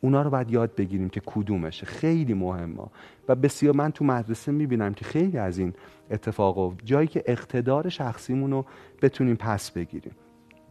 اونا 0.00 0.22
رو 0.22 0.30
باید 0.30 0.50
یاد 0.50 0.74
بگیریم 0.74 1.08
که 1.08 1.20
کدومشه. 1.26 1.86
خیلی 1.86 2.34
مهمه. 2.34 2.82
و 3.28 3.34
بسیار 3.34 3.74
من 3.74 3.92
تو 3.92 4.04
مدرسه 4.04 4.52
می‌بینم 4.52 4.94
که 4.94 5.04
خیلی 5.04 5.38
از 5.38 5.58
این 5.58 5.74
اتفاقا 6.10 6.74
جایی 6.84 7.08
که 7.08 7.22
اقتدار 7.26 7.88
شخصیمون 7.88 8.50
رو 8.50 8.64
بتونیم 9.02 9.36
پس 9.36 9.70
بگیریم. 9.70 10.12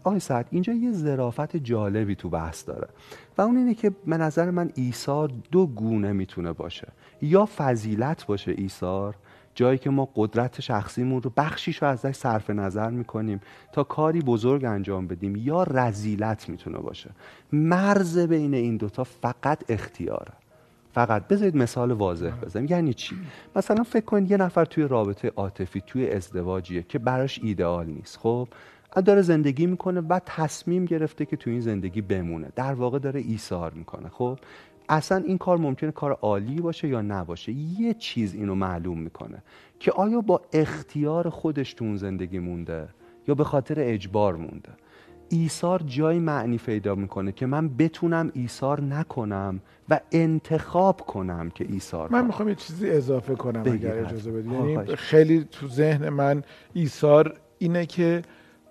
آقای 0.04 0.20
سعد 0.20 0.48
اینجا 0.52 0.74
یه 0.74 0.92
ظرافت 0.92 1.58
جالبی 1.58 2.16
تو 2.16 2.30
بحث 2.30 2.66
داره 2.66 2.88
و 3.38 3.42
اون 3.42 3.58
اینه 3.58 3.74
که 3.74 3.92
به 4.06 4.18
نظر 4.18 4.52
من 4.52 4.72
ایثار 4.76 5.32
دو 5.52 5.68
گونه 5.68 6.12
می‌تونه 6.12 6.54
باشه. 6.54 6.88
یا 7.22 7.50
فضیلت 7.58 8.26
باشه 8.26 8.54
ایثار 8.58 9.16
جایی 9.56 9.78
که 9.78 9.90
ما 9.90 10.10
قدرت 10.16 10.62
شخصیمون 10.62 11.22
رو 11.22 11.32
بخشیش 11.38 11.82
رو 11.82 11.88
ازش 11.88 12.16
صرف 12.16 12.50
نظر 12.50 12.90
می‌کنیم 12.90 13.42
تا 13.72 13.84
کاری 13.84 14.22
بزرگ 14.22 14.66
انجام 14.66 15.08
بدیم 15.08 15.36
یا 15.36 15.64
رزیلت 15.64 16.50
می‌تونه 16.50 16.78
باشه. 16.78 17.10
مرز 17.54 18.20
بین 18.20 18.54
این 18.54 18.78
دوتا 18.78 19.04
فقط 19.04 19.64
اختیاره. 19.70 20.34
فقط 20.94 21.28
بذارید 21.28 21.56
مثال 21.56 21.92
واضح 21.92 22.30
بزنم 22.30 22.66
یعنی 22.66 22.94
چی؟ 22.94 23.16
مثلا 23.56 23.84
فکر 23.84 24.06
کنید 24.06 24.32
یه 24.32 24.38
نفر 24.38 24.66
توی 24.66 24.84
رابطه 24.84 25.32
عاطفی 25.36 25.82
توی 25.88 26.10
ازدواجیه 26.10 26.84
که 26.84 27.00
براش 27.00 27.40
ایدئال 27.44 27.86
نیست. 27.86 28.18
خب؟ 28.18 28.48
داره 29.06 29.22
زندگی 29.22 29.66
می‌کنه 29.66 30.02
و 30.02 30.20
تصمیم 30.26 30.86
گرفته 30.86 31.26
که 31.26 31.36
تو 31.36 31.50
این 31.50 31.62
زندگی 31.62 32.02
بمونه. 32.02 32.48
در 32.56 32.74
واقع 32.74 33.00
داره 33.00 33.20
ایثار 33.20 33.74
می‌کنه. 33.74 34.10
خب 34.10 34.40
اصلا 34.90 35.18
این 35.18 35.38
کار 35.38 35.58
ممکنه 35.58 35.92
کار 35.92 36.12
عالی 36.22 36.62
باشه 36.62 36.88
یا 36.88 37.02
نباشه. 37.02 37.52
یه 37.52 37.94
چیز 37.94 38.34
اینو 38.34 38.56
معلوم 38.56 39.00
می‌کنه 39.00 39.44
که 39.80 39.92
آیا 39.92 40.22
با 40.22 40.42
اختیار 40.54 41.30
خودش 41.30 41.74
تو 41.74 41.86
اون 41.86 41.98
زندگی 41.98 42.40
مونده 42.40 42.88
یا 43.28 43.36
به 43.36 43.44
خاطر 43.44 43.76
اجبار 43.78 44.36
مونده. 44.36 44.70
ایثار 45.30 45.84
جای 45.86 46.20
معنی 46.20 46.58
پیدا 46.58 46.96
می‌کنه 46.96 47.32
که 47.32 47.46
من 47.46 47.70
بتونم 47.70 48.32
ایثار 48.34 48.82
نکنم 48.82 49.60
و 49.90 50.00
انتخاب 50.12 51.02
کنم 51.02 51.50
که 51.50 51.66
ایثار 51.70 52.10
من 52.12 52.26
می‌خوام 52.26 52.50
یه 52.50 52.56
چیزی 52.56 52.90
اضافه 52.90 53.36
کنم 53.36 53.64
اگر 53.66 54.00
اجازه 54.00 54.32
بدید 54.32 54.52
یعنی 54.52 54.96
خیلی 54.96 55.48
تو 55.52 55.68
ذهن 55.68 56.10
من 56.10 56.44
ایثار 56.74 57.34
اینه 57.58 57.86
که 57.86 58.22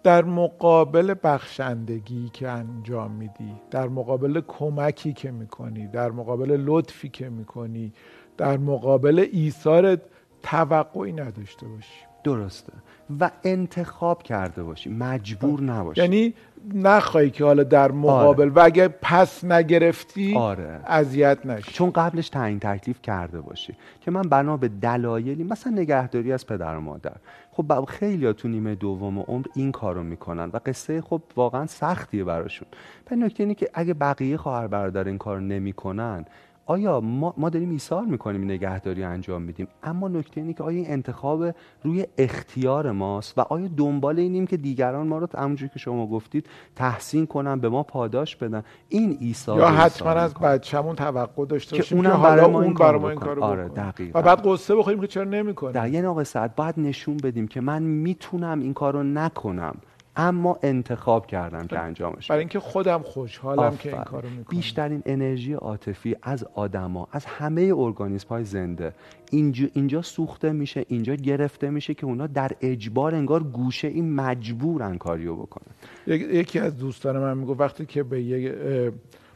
در 0.07 0.25
مقابل 0.25 1.15
بخشندگی 1.25 2.29
که 2.33 2.49
انجام 2.49 3.11
میدی 3.11 3.53
در 3.71 3.89
مقابل 3.89 4.41
کمکی 4.49 5.13
که 5.13 5.31
می‌کنی 5.31 5.87
در 5.87 6.11
مقابل 6.11 6.57
لطفی 6.65 7.09
که 7.09 7.29
می‌کنی 7.29 7.93
در 8.37 8.57
مقابل 8.57 9.27
ایثار 9.33 9.99
توقعی 10.43 11.13
نداشته 11.13 11.67
باشی. 11.69 12.01
درسته. 12.25 12.73
و 13.21 13.31
انتخاب 13.45 14.23
کرده 14.23 14.63
باشی. 14.63 14.91
مجبور 14.91 15.61
نباشی. 15.61 16.01
یعنی 16.01 16.35
نخواهی 16.75 17.31
که 17.31 17.45
حالا 17.45 17.63
در 17.63 17.93
مقابل 17.93 18.43
آره. 18.43 18.53
و 18.53 18.61
اگه 18.65 18.89
پس 18.89 19.45
نگرفتی 19.45 20.37
آره. 20.37 20.81
اذیت 20.87 21.47
نشی. 21.47 21.73
چون 21.73 21.91
قبلش 21.91 22.29
تعیین 22.29 22.59
تکلیف 22.59 23.03
کرده 23.03 23.41
باشی. 23.41 23.75
که 24.01 24.11
من 24.11 24.23
بنا 24.23 24.57
به 24.57 24.69
دلایلی 24.69 25.45
مثلا 25.45 25.73
نگهداری 25.73 26.33
از 26.33 26.47
پدر 26.47 26.77
و 26.77 26.81
مادر. 26.81 27.17
خب 27.53 27.85
خیلی 27.85 28.27
ها 28.27 28.33
تو 28.33 28.49
نیمه 28.49 28.75
دوم 28.75 29.19
عمر 29.19 29.47
این 29.55 29.73
کارو 29.73 30.03
می‌کنن 30.03 30.51
و 30.53 30.61
قصه 30.67 31.01
خب 31.01 31.23
واقعا 31.37 31.67
سختیه 31.67 32.25
براشون. 32.25 32.69
به 33.11 33.17
نکته 33.17 33.43
اینه 33.43 33.55
که 33.55 33.71
اگه 33.75 33.95
بقیه 33.95 34.37
خواهر 34.37 34.67
برادر 34.67 35.05
این 35.05 35.19
کار 35.19 35.41
نمی‌کنن 35.41 36.25
آیا 36.69 37.01
ما, 37.01 37.35
ما 37.37 37.49
داریم 37.49 37.71
ایثار 37.71 38.05
می‌کنیم 38.05 38.45
نگهداری 38.45 39.05
انجام 39.05 39.43
میدیم؟ 39.43 39.69
اما 39.83 40.09
نکته 40.09 40.41
اینه 40.41 40.53
که 40.53 40.63
آیا 40.63 40.79
این 40.79 40.91
انتخاب 40.91 41.55
روی 41.83 42.07
اختیار 42.19 42.93
ماست؟ 42.93 43.39
و 43.39 43.41
آیا 43.41 43.69
دنبال 43.77 44.19
اینیم 44.19 44.47
که 44.47 44.57
دیگران 44.57 45.07
ما 45.07 45.19
رو 45.19 45.29
همونجوری 45.39 45.71
که 45.73 45.79
شما 45.79 46.07
گفتید 46.07 46.47
تحسین 46.77 47.27
کنن 47.27 47.61
به 47.61 47.69
ما 47.69 47.83
پاداش 47.83 48.37
بدن؟ 48.37 48.63
این 48.89 49.17
ایثار 49.21 49.59
یا 49.59 49.69
حتما 49.69 50.11
از 50.11 50.35
بچه‌مون 50.35 50.97
توقع 50.97 51.47
داشته 51.47 51.77
باشیم 51.77 52.03
که, 52.03 52.09
برای 52.09 52.51
ما 52.51 52.63
این 52.63 52.75
کارو 52.75 53.01
ما 53.01 53.11
این 53.11 53.19
کارو 53.19 53.45
آره 53.45 53.71
و 54.15 54.23
بعد 54.23 54.47
قصه 54.47 54.77
بخوریم 54.77 55.01
که 55.01 55.07
چرا 55.07 55.25
نمی‌کنیم 55.25 55.73
در 55.73 55.89
یه 55.89 56.03
ناقص 56.03 56.31
ساعت 56.31 56.57
باید 56.57 56.75
نشون 56.81 57.17
بدیم 57.17 57.49
که 57.49 57.61
من 57.61 57.83
می‌تونم 57.83 58.61
این 58.61 58.75
کارو 58.75 59.03
نکنم. 59.03 59.77
اما 60.17 60.59
انتخاب 60.63 61.27
کردم 61.27 61.67
که 61.67 61.79
انجامش 61.79 62.31
برای 62.31 62.41
اینکه 62.41 62.61
خودم 62.61 63.03
خوشحالم 63.03 63.77
که 63.77 63.95
این 63.95 64.05
کارو 64.05 64.29
می‌کنم. 64.29 64.59
بیشترین 64.59 65.03
انرژی 65.07 65.53
عاطفی 65.53 66.17
از 66.23 66.45
آدما 66.55 67.09
از 67.13 67.25
همه 67.27 67.73
ارگانیسم 67.77 68.29
های 68.29 68.45
زنده. 68.45 68.93
اینجا, 69.31 69.67
اینجا 69.73 70.03
سوخته 70.03 70.53
میشه 70.53 70.85
اینجا 70.89 71.15
گرفته 71.15 71.71
میشه 71.71 71.95
که 71.95 72.07
اونا 72.07 72.27
در 72.27 72.53
اجبار 72.61 73.15
انگار 73.15 73.43
گوشه 73.43 73.89
این 73.89 74.15
مجبورن 74.15 74.99
کاریو 74.99 75.37
بکنن. 75.37 75.75
یکی 76.07 76.59
از 76.59 76.77
دوستان 76.77 77.19
من 77.19 77.39
میگه 77.39 77.53
وقتی 77.53 77.87
که 77.87 78.03
به 78.03 78.23
یه 78.23 78.93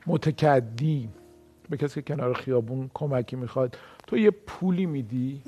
متکدی 0.07 1.09
به 1.71 1.77
کسی 1.77 2.03
که 2.03 2.15
کنار 2.15 2.35
خیابون 2.35 2.91
کمکی 2.95 3.37
می‌خواد 3.37 3.79
تو 4.07 4.19
یه 4.19 4.31
پولی 4.31 4.87
میدی 4.87 5.43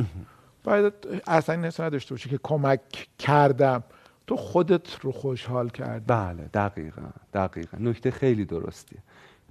باید 0.65 0.93
اصلا 1.27 1.55
این 1.55 1.73
نداشته 1.79 2.15
باشی 2.15 2.29
که 2.29 2.39
کمک 2.43 2.81
کردم. 3.19 3.85
تو 4.33 4.37
خودت 4.37 5.01
رو 5.01 5.13
خوشحال 5.13 5.69
کرد 5.69 6.03
بله 6.07 6.43
دقیقا 6.55 7.03
دقیقا. 7.35 7.79
نکته 7.81 8.11
خیلی 8.11 8.45
درستیه. 8.45 8.99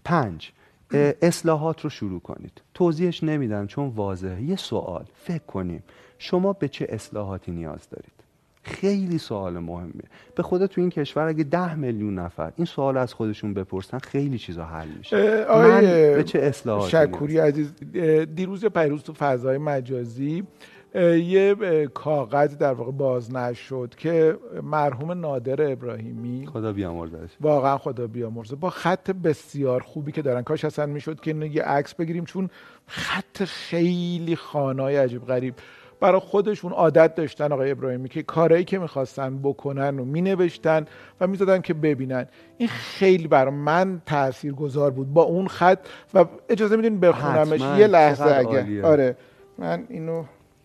پنج 0.05 0.51
اصلاحات 1.21 1.81
رو 1.81 1.89
شروع 1.89 2.19
کنید. 2.19 2.61
توضیحش 2.73 3.23
نمیدم 3.23 3.67
چون 3.67 3.87
واضحه. 3.87 4.41
یه 4.41 4.55
سوال 4.55 5.05
فکر 5.15 5.43
کنیم 5.43 5.83
شما 6.17 6.53
به 6.53 6.67
چه 6.67 6.87
اصلاحاتی 6.89 7.51
نیاز 7.51 7.89
دارید؟ 7.89 8.11
خیلی 8.63 9.17
سوال 9.17 9.59
مهمیه 9.59 10.09
به 10.35 10.43
خدا 10.43 10.67
تو 10.67 10.81
این 10.81 10.89
کشور 10.89 11.27
اگه 11.27 11.43
ده 11.43 11.75
میلیون 11.75 12.19
نفر 12.19 12.51
این 12.55 12.65
سوال 12.65 12.97
از 12.97 13.13
خودشون 13.13 13.53
بپرسن 13.53 13.99
خیلی 13.99 14.37
چیزا 14.37 14.65
حل 14.65 14.87
میشه. 14.97 15.45
من 15.49 15.81
به 15.81 16.23
چه 16.23 16.39
اصلاحاتی 16.39 16.91
شکوری 16.91 17.37
عزیز 17.37 17.73
دیروز 18.35 18.65
پیروز 18.65 19.03
تو 19.03 19.13
فضای 19.13 19.57
مجازی 19.57 20.43
یه 20.95 21.55
کاغذ 21.93 22.57
در 22.57 22.73
واقع 22.73 22.91
باز 22.91 23.33
نشد 23.35 23.93
که 23.97 24.37
مرحوم 24.63 25.11
نادر 25.11 25.71
ابراهیمی 25.71 26.47
خدا 26.53 26.73
بیامرزش 26.73 27.29
واقعا 27.41 27.77
خدا 27.77 28.07
بیامرزه. 28.07 28.55
با 28.55 28.69
خط 28.69 29.11
بسیار 29.11 29.81
خوبی 29.81 30.11
که 30.11 30.21
دارن. 30.21 30.41
کاش 30.41 30.65
اصلا 30.65 30.85
می‌شد 30.85 31.19
که 31.19 31.35
یه 31.35 31.63
عکس 31.63 31.93
بگیریم 31.93 32.25
چون 32.25 32.49
خط 32.87 33.43
خیلی 33.43 34.35
خانای 34.35 34.97
عجیب 34.97 35.25
غریب. 35.25 35.53
برای 35.99 36.19
خودشون 36.19 36.71
عادت 36.71 37.15
داشتن 37.15 37.51
آقای 37.51 37.71
ابراهیمی 37.71 38.09
که 38.09 38.23
کارهایی 38.23 38.63
که 38.63 38.79
می‌خواستن 38.79 39.39
بکنن 39.39 39.99
و 39.99 40.05
مینوشتن 40.05 40.85
و 41.21 41.27
می‌زدن 41.27 41.61
که 41.61 41.73
ببینن. 41.73 42.25
این 42.57 42.69
خیلی 42.69 43.27
برای 43.27 43.53
من 43.53 44.01
تأثیر 44.05 44.53
گذار 44.53 44.91
بود 44.91 45.13
با 45.13 45.21
اون 45.21 45.47
خط. 45.47 45.79
و 46.13 46.25
اجازه 46.49 46.75
میدین 46.75 46.99
بخونمش 46.99 47.61
یه 47.79 47.87
لحظه 47.87 48.25
اگه. 48.25 48.85
آره. 48.85 49.15
من 49.57 49.85
اینو 49.89 50.23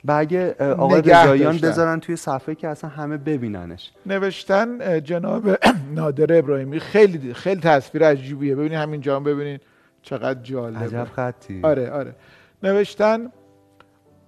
و 0.08 0.12
اگه 0.12 0.54
آقای 0.74 1.02
رضاییان 1.02 1.58
بذارن 1.58 2.00
توی 2.00 2.16
صفحه 2.16 2.54
که 2.54 2.68
اصلا 2.68 2.90
همه 2.90 3.16
ببیننش. 3.16 3.92
نوشتن 4.06 5.00
جناب 5.00 5.58
نادر 5.94 6.38
ابراهیمی 6.38 6.80
خیلی 6.80 7.34
خیلی 7.34 7.60
تصویر 7.60 8.04
عجیبیه. 8.04 8.54
ببینید 8.54 8.78
همین 8.78 9.00
جام 9.00 9.24
ببینید 9.24 9.60
چقدر 10.02 10.42
جالبه. 10.42 10.78
عجب 10.78 11.04
خطی. 11.04 11.60
آره 11.64 11.90
آره. 11.90 12.14
نوشتن 12.62 13.32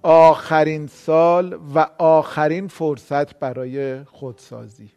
آخرین 0.02 0.86
سال 0.86 1.58
و 1.74 1.86
آخرین 1.98 2.68
فرصت 2.68 3.38
برای 3.38 4.04
خودسازی. 4.04 4.90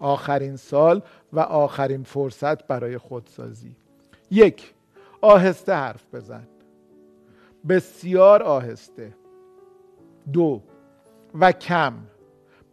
آخرین 0.00 0.56
سال 0.56 1.02
و 1.32 1.40
آخرین 1.40 2.02
فرصت 2.02 2.66
برای 2.66 2.98
خودسازی. 2.98 3.76
یک 4.30 4.74
آهسته 5.20 5.74
حرف 5.74 6.14
بزن. 6.14 6.42
بسیار 7.68 8.42
آهسته. 8.42 9.14
دو 10.32 10.62
و 11.34 11.52
کم. 11.52 11.94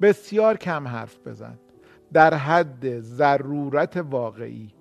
بسیار 0.01 0.57
کم 0.57 0.87
حرف 0.87 1.27
بزن. 1.27 1.59
در 2.13 2.33
حد 2.33 2.99
ضرورت 2.99 3.97
واقعی. 3.97 4.73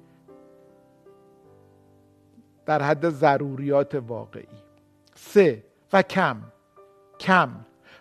در 2.67 2.83
حد 2.83 3.09
ضروریات 3.09 3.95
واقعی. 3.95 4.59
سه 5.15 5.65
و 5.93 6.03
کم. 6.03 6.37
کم. 7.21 7.51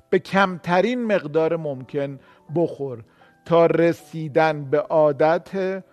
به 0.09 0.19
کمترین 0.19 1.05
مقدار 1.05 1.55
ممکن 1.57 2.19
بخور. 2.55 3.03
تا 3.45 3.65
رسیدن 3.65 4.63
به 4.65 4.79
عادت 4.79 5.83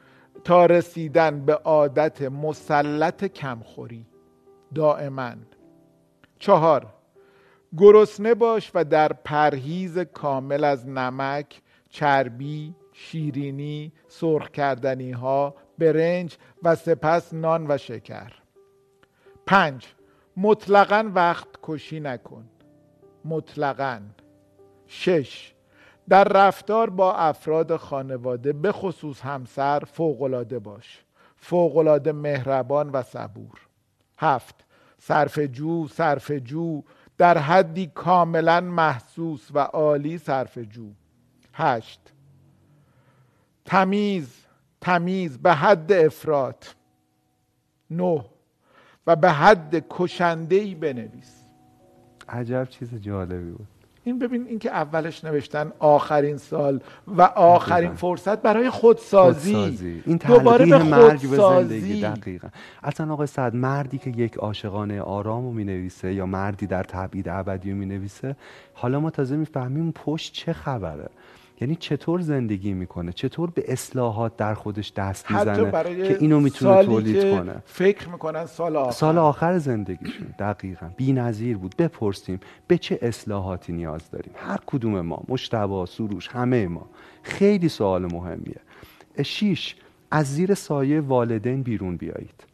تا 0.45 0.67
رسیدن 0.67 1.41
به 1.45 1.55
عادت 1.55 2.23
مسلط 2.23 3.25
کمخوری. 3.25 4.07
دائما. 4.75 5.33
چهار. 6.41 6.87
گرسنه 7.79 8.35
باش 8.35 8.71
و 8.75 8.85
در 8.85 9.13
پرهیز 9.13 9.99
کامل 9.99 10.65
از 10.65 10.89
نمک 10.89 11.63
چربی 11.89 12.75
شیرینی 12.93 13.93
سرخ 14.09 14.51
کردنی 14.51 15.11
ها 15.11 15.55
برنج 15.79 16.37
و 16.63 16.75
سپس 16.75 17.35
نان 17.35 17.67
و 17.69 17.79
شکر. 17.79 18.33
پنج. 19.47 19.87
مطلقا 20.37 21.11
وقت 21.15 21.49
کشی 21.63 22.01
نکن. 22.01 22.49
مطلقا. 23.25 24.01
شش. 24.87 25.55
در 26.09 26.25
رفتار 26.25 26.91
با 26.91 27.15
افراد 27.15 27.77
خانواده 27.77 28.53
به 28.53 28.73
خصوص 28.73 29.21
همسر 29.21 29.83
فوقلاده 29.93 30.59
باش. 30.59 31.05
فوقلاده 31.37 32.13
مهربان 32.13 32.91
و 32.91 33.03
صبور. 33.03 33.61
هفت. 34.19 34.70
صرف 35.01 35.39
جو 35.39 35.89
صرف 35.89 36.31
جو. 36.31 36.83
در 37.19 37.39
حدی 37.39 37.87
کاملا 37.87 38.61
محسوس 38.61 39.49
و 39.55 39.59
عالی 39.59 40.19
صرف 40.19 40.59
جو. 40.59 40.91
هشت. 41.55 42.01
تمیز 43.65 44.47
تمیز 44.81 45.39
به 45.39 45.55
حد 45.55 45.93
افراد 45.93 46.65
نه. 47.91 48.25
و 49.07 49.17
به 49.17 49.31
حد 49.31 49.85
کشنده 49.91 50.57
ای 50.57 50.75
بنویس. 50.75 51.45
عجب 52.29 52.65
چیز 52.71 52.95
جالبی 52.95 53.51
بود. 53.51 53.80
این 54.11 54.19
ببین 54.19 54.47
این 54.47 54.59
که 54.59 54.71
اولش 54.71 55.25
نوشتن 55.25 55.73
آخرین 55.79 56.37
سال 56.37 56.81
و 57.07 57.23
آخرین 57.23 57.95
فرصت 57.95 58.43
برای 58.43 58.71
خودسازی, 58.71 59.55
خودسازی. 59.55 60.03
این 60.07 60.17
دوباره 60.17 60.67
به 60.67 60.83
مرگ 60.83 61.31
به 61.31 61.37
زندگی. 61.37 62.01
دقیقا. 62.01 62.49
اصلا 62.83 63.13
آقای 63.13 63.27
سعد 63.27 63.55
مردی 63.55 63.99
که 63.99 64.11
یک 64.11 64.37
عاشقانه 64.37 65.01
آرام 65.01 65.45
رو 65.45 65.53
می 65.53 65.65
نویسه 65.65 66.15
یا 66.15 66.27
مردی 66.27 66.67
در 66.67 66.83
تبعید 66.83 67.29
ابدی 67.29 67.71
رو 67.71 67.77
می 67.77 67.87
نویسه 67.87 68.37
حالا 68.75 69.01
ما 69.01 69.11
تازه 69.11 69.37
می‌فهمیم 69.37 69.93
پشت 69.93 70.33
چه 70.33 70.53
خبره. 70.53 71.09
یعنی 71.61 71.77
چطور 71.77 72.21
زندگی 72.21 72.73
می‌کنه؟ 72.73 73.13
چطور 73.13 73.51
به 73.51 73.65
اصلاحات 73.69 74.37
در 74.37 74.55
خودش 74.55 74.93
دست 74.97 75.31
می‌زنه 75.31 75.71
که 76.09 76.17
اینو 76.21 76.41
می‌تونه 76.41 76.85
تولید 76.85 77.23
کنه؟ 77.23 77.63
فکر 77.65 78.09
می‌کنن 78.09 78.47
سال 78.47 78.77
آخر. 78.77 78.91
سال 78.91 79.19
آخر 79.19 79.59
زندگیشون 79.59 80.35
دقیقا. 80.39 80.91
نظیر 81.01 81.57
بود. 81.57 81.77
بپرسیم 81.77 82.41
به 82.67 82.79
چه 82.79 82.99
اصلاحاتی 83.03 83.73
نیاز 83.73 84.11
داریم؟ 84.11 84.33
هر 84.37 84.59
کدوم 84.67 85.01
ما 85.01 85.23
مشتبا 85.29 85.87
سروش 85.87 86.29
همه 86.29 86.69
ما. 86.69 86.91
خیلی 87.23 87.69
سوال 87.69 88.13
مهمیه. 88.13 88.61
شیش 89.23 89.77
از 90.11 90.35
زیر 90.35 90.55
سایه 90.55 91.01
والدین 91.01 91.63
بیرون 91.63 91.97
بیایید. 91.97 92.50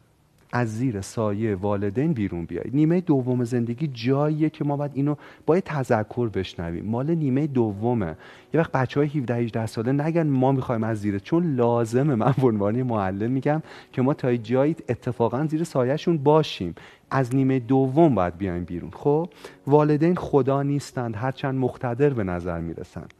از 0.51 0.77
زیر 0.77 1.01
سایه 1.01 1.55
والدین 1.55 2.13
بیرون 2.13 2.45
بیایید. 2.45 2.75
نیمه 2.75 3.01
دوم 3.01 3.43
زندگی 3.43 3.87
جاییه 3.87 4.49
که 4.49 4.63
ما 4.63 4.77
باید 4.77 4.91
اینو 4.93 5.15
باید 5.45 5.63
تذکر 5.63 6.29
بشنویم. 6.29 6.85
مال 6.85 7.15
نیمه 7.15 7.47
دومه. 7.47 8.15
یه 8.53 8.59
وقت 8.59 8.71
بچه 8.71 8.99
های 8.99 9.09
17 9.09 9.35
18 9.35 9.65
ساله 9.65 9.91
نگن 9.91 10.27
ما 10.27 10.51
می‌خوایم 10.51 10.83
از 10.83 10.97
زیر 10.97 11.19
چون 11.19 11.55
لازمه. 11.55 12.15
من 12.15 12.33
به 12.41 12.47
عنوان 12.47 12.83
معلم 12.83 13.31
میگم 13.31 13.61
که 13.91 14.01
ما 14.01 14.13
تا 14.13 14.35
جایی 14.35 14.75
اتفاقا 14.89 15.45
زیر 15.45 15.63
سایهشون 15.63 16.17
باشیم. 16.17 16.75
از 17.11 17.35
نیمه 17.35 17.59
دوم 17.59 18.15
باید 18.15 18.37
بیایم 18.37 18.63
بیرون. 18.63 18.91
خب؟ 18.93 19.29
والدین 19.67 20.15
خدا 20.15 20.63
نیستند. 20.63 21.15
هرچند 21.15 21.55
مقتدر 21.55 22.09
به 22.09 22.23
نظر 22.23 22.59
می‌رسند 22.59 23.13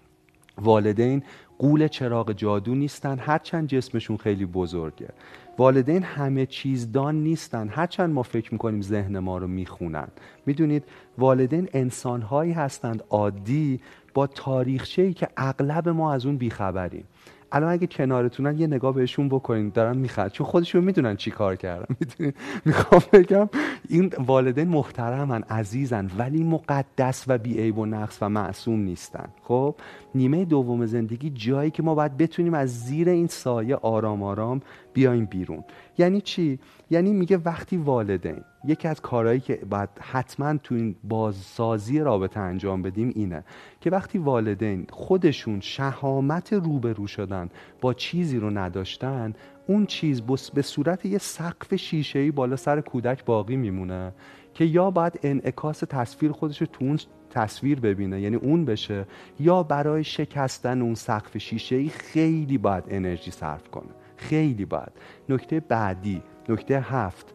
والدین 0.57 1.23
قول 1.59 1.87
چراغ 1.87 2.31
جادو 2.31 2.75
نیستن 2.75 3.19
هرچند 3.19 3.67
جسمشون 3.67 4.17
خیلی 4.17 4.45
بزرگه. 4.45 5.09
والدین 5.57 6.03
همه 6.03 6.45
چیز 6.45 6.91
دان 6.91 7.15
نیستن. 7.15 7.69
هرچند 7.69 8.13
ما 8.13 8.23
فکر 8.23 8.53
می‌کنیم 8.53 8.81
ذهن 8.81 9.19
ما 9.19 9.37
رو 9.37 9.47
می‌خونن. 9.47 10.07
می‌دونید 10.45 10.83
والدین 11.17 11.69
انسانهایی 11.73 12.51
هستند 12.51 13.03
عادی 13.09 13.79
با 14.13 14.27
تاریخچه 14.27 15.01
ای 15.01 15.13
که 15.13 15.27
اغلب 15.37 15.89
ما 15.89 16.13
از 16.13 16.25
اون 16.25 16.37
بیخبریم. 16.37 17.03
الان 17.51 17.71
اگه 17.71 17.87
کنارتونن 17.87 18.57
یه 18.57 18.67
نگاه 18.67 18.93
بهشون 18.93 19.29
بکنین. 19.29 19.69
دارن 19.69 19.97
میخند 19.97 20.31
چون 20.31 20.47
خودشون 20.47 20.83
می‌دونن 20.83 21.15
چی 21.15 21.31
کار 21.31 21.55
کردن. 21.55 21.95
می‌خوام 22.65 23.01
بگم 23.13 23.49
این 23.89 24.13
والدین 24.19 24.67
محترمن 24.67 25.41
عزیزن 25.41 26.11
ولی 26.17 26.43
مقدس 26.43 27.23
و 27.27 27.37
بیعیب 27.37 27.77
و 27.77 27.85
نقص 27.85 28.17
و 28.21 28.29
معصوم 28.29 28.79
نیستن. 28.79 29.29
خب 29.43 29.75
نیمه 30.15 30.45
دوم 30.45 30.85
زندگی 30.85 31.29
جایی 31.29 31.71
که 31.71 31.83
ما 31.83 31.95
باید 31.95 32.17
بتونیم 32.17 32.53
از 32.53 32.79
زیر 32.79 33.09
این 33.09 33.27
سایه 33.27 33.75
آرام 33.75 34.23
آرام 34.23 34.61
بیایم 34.97 35.25
بیرون. 35.25 35.63
یعنی 35.97 36.21
چی؟ 36.21 36.59
یعنی 36.89 37.13
میگه 37.13 37.37
وقتی 37.37 37.77
والدین 37.77 38.41
یکی 38.65 38.87
از 38.87 39.01
کارهایی 39.01 39.39
که 39.39 39.55
باید 39.69 39.89
حتما 39.99 40.57
تو 40.57 40.75
این 40.75 40.95
بازسازی 41.03 41.99
رابطه 41.99 42.39
انجام 42.39 42.81
بدیم 42.81 43.11
اینه 43.15 43.43
که 43.81 43.89
وقتی 43.89 44.17
والدین 44.17 44.87
خودشون 44.89 45.59
شهامت 45.59 46.53
روبرو 46.53 47.07
شدن 47.07 47.49
با 47.81 47.93
چیزی 47.93 48.37
رو 48.39 48.49
نداشتن 48.49 49.33
اون 49.67 49.85
چیز 49.85 50.21
به 50.53 50.61
صورت 50.61 51.05
یه 51.05 51.17
سقف 51.17 51.75
شیشه‌ای 51.75 52.31
بالا 52.31 52.55
سر 52.55 52.81
کودک 52.81 53.25
باقی 53.25 53.55
میمونه 53.55 54.13
که 54.53 54.65
یا 54.65 54.91
باید 54.91 55.19
انعکاس 55.23 55.79
تصویر 55.79 56.31
خودش 56.31 56.61
رو 56.61 56.67
تو 56.67 56.85
اون 56.85 56.99
تصویر 57.29 57.79
ببینه 57.79 58.21
یعنی 58.21 58.35
اون 58.35 58.65
بشه 58.65 59.05
یا 59.39 59.63
برای 59.63 60.03
شکستن 60.03 60.81
اون 60.81 60.95
سقف 60.95 61.37
شیشه 61.37 61.89
خیلی 61.89 62.57
باید 62.57 62.83
انرژی 62.87 63.31
صرف 63.31 63.67
کنه. 63.67 64.06
خیلی 64.17 64.65
باید. 64.65 64.91
نکته 65.29 65.59
بعدی 65.59 66.21
نکته 66.49 66.79
هفت. 66.79 67.33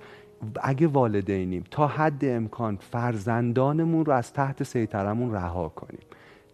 اگه 0.63 0.87
والدینیم 0.87 1.65
تا 1.71 1.87
حد 1.87 2.25
امکان 2.25 2.77
فرزندانمون 2.77 4.05
رو 4.05 4.13
از 4.13 4.33
تحت 4.33 4.63
سیطرمون 4.63 5.33
رها 5.33 5.69
کنیم. 5.69 6.01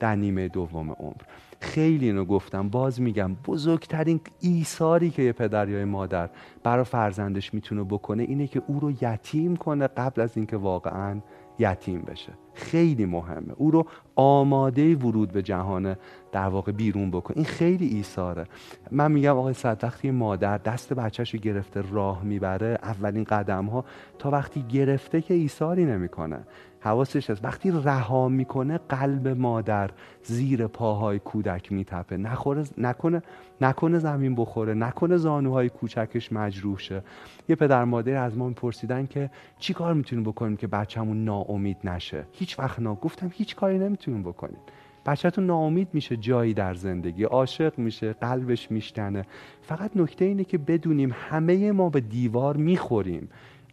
در 0.00 0.16
نیمه 0.16 0.48
دوم 0.48 0.90
عمر. 0.90 1.22
خیلی 1.60 2.06
اینو 2.06 2.24
گفتم 2.24 2.68
باز 2.68 3.00
میگم 3.00 3.34
بزرگترین 3.34 4.20
ایثاری 4.40 5.10
که 5.10 5.22
یه 5.22 5.32
پدر 5.32 5.68
یا 5.68 5.86
مادر 5.86 6.30
برای 6.62 6.84
فرزندش 6.84 7.54
می‌تونه 7.54 7.84
بکنه 7.84 8.22
اینه 8.22 8.46
که 8.46 8.62
او 8.66 8.80
رو 8.80 8.90
یتیم 8.90 9.56
کنه 9.56 9.86
قبل 9.86 10.20
از 10.20 10.36
اینکه 10.36 10.56
واقعا 10.56 11.20
یتیم 11.58 12.02
بشه. 12.02 12.32
خیلی 12.58 13.06
مهمه. 13.06 13.52
او 13.56 13.70
رو 13.70 13.86
آماده 14.16 14.94
ورود 14.94 15.32
به 15.32 15.42
جهان 15.42 15.96
در 16.32 16.48
واقع 16.48 16.72
بیرون 16.72 17.10
بکن. 17.10 17.34
این 17.36 17.44
خیلی 17.44 17.86
ایثاره. 17.86 18.44
من 18.90 19.12
میگم 19.12 19.36
آقای 19.36 19.54
صد 19.54 19.78
وقتی 19.82 20.10
مادر 20.10 20.58
دست 20.58 20.92
بچهش 20.92 21.34
رو 21.34 21.40
گرفته 21.40 21.82
راه 21.90 22.22
می‌بره 22.22 22.78
اولین 22.82 23.24
قدم 23.24 23.66
ها 23.66 23.84
تا 24.18 24.30
وقتی 24.30 24.62
گرفته 24.62 25.20
که 25.20 25.34
ایثاری 25.34 25.84
نمی‌کنه. 25.84 26.38
حواسش 26.80 27.30
هست. 27.30 27.44
وقتی 27.44 27.70
رها 27.70 28.28
می‌کنه 28.28 28.78
قلب 28.88 29.28
مادر 29.28 29.90
زیر 30.22 30.66
پاهای 30.66 31.18
کودک 31.18 31.72
میتپه. 31.72 32.16
نخوره 32.16 32.64
نکنه 32.78 33.22
نکنه 33.60 33.98
زمین 33.98 34.34
بخوره 34.34 34.74
نکنه 34.74 35.16
زانوهای 35.16 35.68
کوچکش 35.68 36.32
مجروح 36.32 36.78
شه. 36.78 37.02
یه 37.48 37.56
پدر 37.56 37.84
مادر 37.84 38.22
از 38.22 38.38
ما 38.38 38.48
میپرسیدن 38.48 39.06
که 39.06 39.30
چی 39.58 39.74
کار 39.74 39.94
می‌تونیم 39.94 40.24
بکنیم 40.24 40.56
که 40.56 40.66
بچه‌مون 40.66 41.24
ناامید 41.24 41.76
نشه؟ 41.84 42.24
هیچ 42.48 42.58
وقت 42.58 42.80
نا 42.80 42.94
گفتم 42.94 43.30
هیچ 43.34 43.56
کاری 43.56 43.78
نمی‌تونیم 43.78 44.22
بکنیم. 44.22 44.58
بچهتون 45.06 45.46
ناامید 45.46 45.88
میشه 45.92 46.16
جایی 46.16 46.54
در 46.54 46.74
زندگی 46.74 47.24
عاشق 47.24 47.78
میشه 47.78 48.12
قلبش 48.12 48.70
میشتنه. 48.70 49.24
فقط 49.62 49.90
نکته 49.96 50.24
اینه 50.24 50.44
که 50.44 50.58
بدونیم 50.58 51.14
همه 51.14 51.72
ما 51.72 51.90
به 51.90 52.00
دیوار 52.00 52.56
می‌خوریم. 52.56 53.28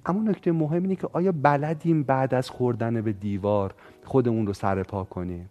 اما 0.06 0.22
نکته 0.22 0.52
مهم 0.52 0.82
اینه 0.82 0.96
که 0.96 1.08
آیا 1.14 1.32
بلدیم 1.32 2.04
بعد 2.04 2.34
از 2.34 2.50
خوردن 2.50 3.02
به 3.02 3.14
دیوار 3.14 3.74
خودمون 4.04 4.48
رو 4.48 4.54
سر 4.54 4.84
پا 4.84 5.04
کنیم؟ 5.04 5.50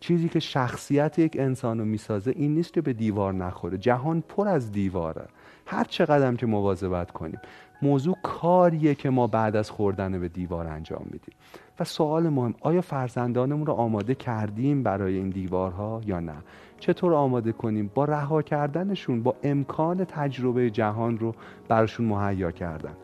چیزی 0.00 0.28
که 0.28 0.40
شخصیت 0.40 1.18
یک 1.18 1.36
انسان 1.40 1.78
رو 1.78 1.84
می‌سازه 1.84 2.30
این 2.36 2.54
نیست 2.54 2.72
که 2.72 2.80
به 2.80 2.92
دیوار 2.92 3.34
نخوره. 3.34 3.78
جهان 3.78 4.20
پر 4.28 4.48
از 4.48 4.72
دیواره. 4.72 5.26
هر 5.66 5.84
چقدر 5.84 6.34
که 6.34 6.46
مواظبت 6.46 7.10
کنیم. 7.10 7.40
موضوع 7.82 8.16
کاریه 8.22 8.94
که 8.94 9.10
ما 9.10 9.26
بعد 9.26 9.56
از 9.56 9.70
خوردن 9.70 10.20
به 10.20 10.28
دیوار 10.28 10.66
انجام 10.66 11.02
میدیم. 11.04 11.34
و 11.80 11.84
سوال 11.84 12.28
مهم 12.28 12.54
آیا 12.60 12.80
فرزندانمون 12.80 13.66
رو 13.66 13.72
آماده 13.72 14.14
کردیم 14.14 14.82
برای 14.82 15.16
این 15.16 15.30
دیوارها 15.30 16.00
یا 16.06 16.20
نه؟ 16.20 16.36
چطور 16.78 17.14
آماده 17.14 17.52
کنیم 17.52 17.90
با 17.94 18.04
رها 18.04 18.42
کردنشون 18.42 19.22
با 19.22 19.36
امکان 19.42 20.04
تجربه 20.04 20.70
جهان 20.70 21.18
رو 21.18 21.34
براشون 21.68 22.06
مهیا 22.06 22.50
کردن؟ 22.50 22.96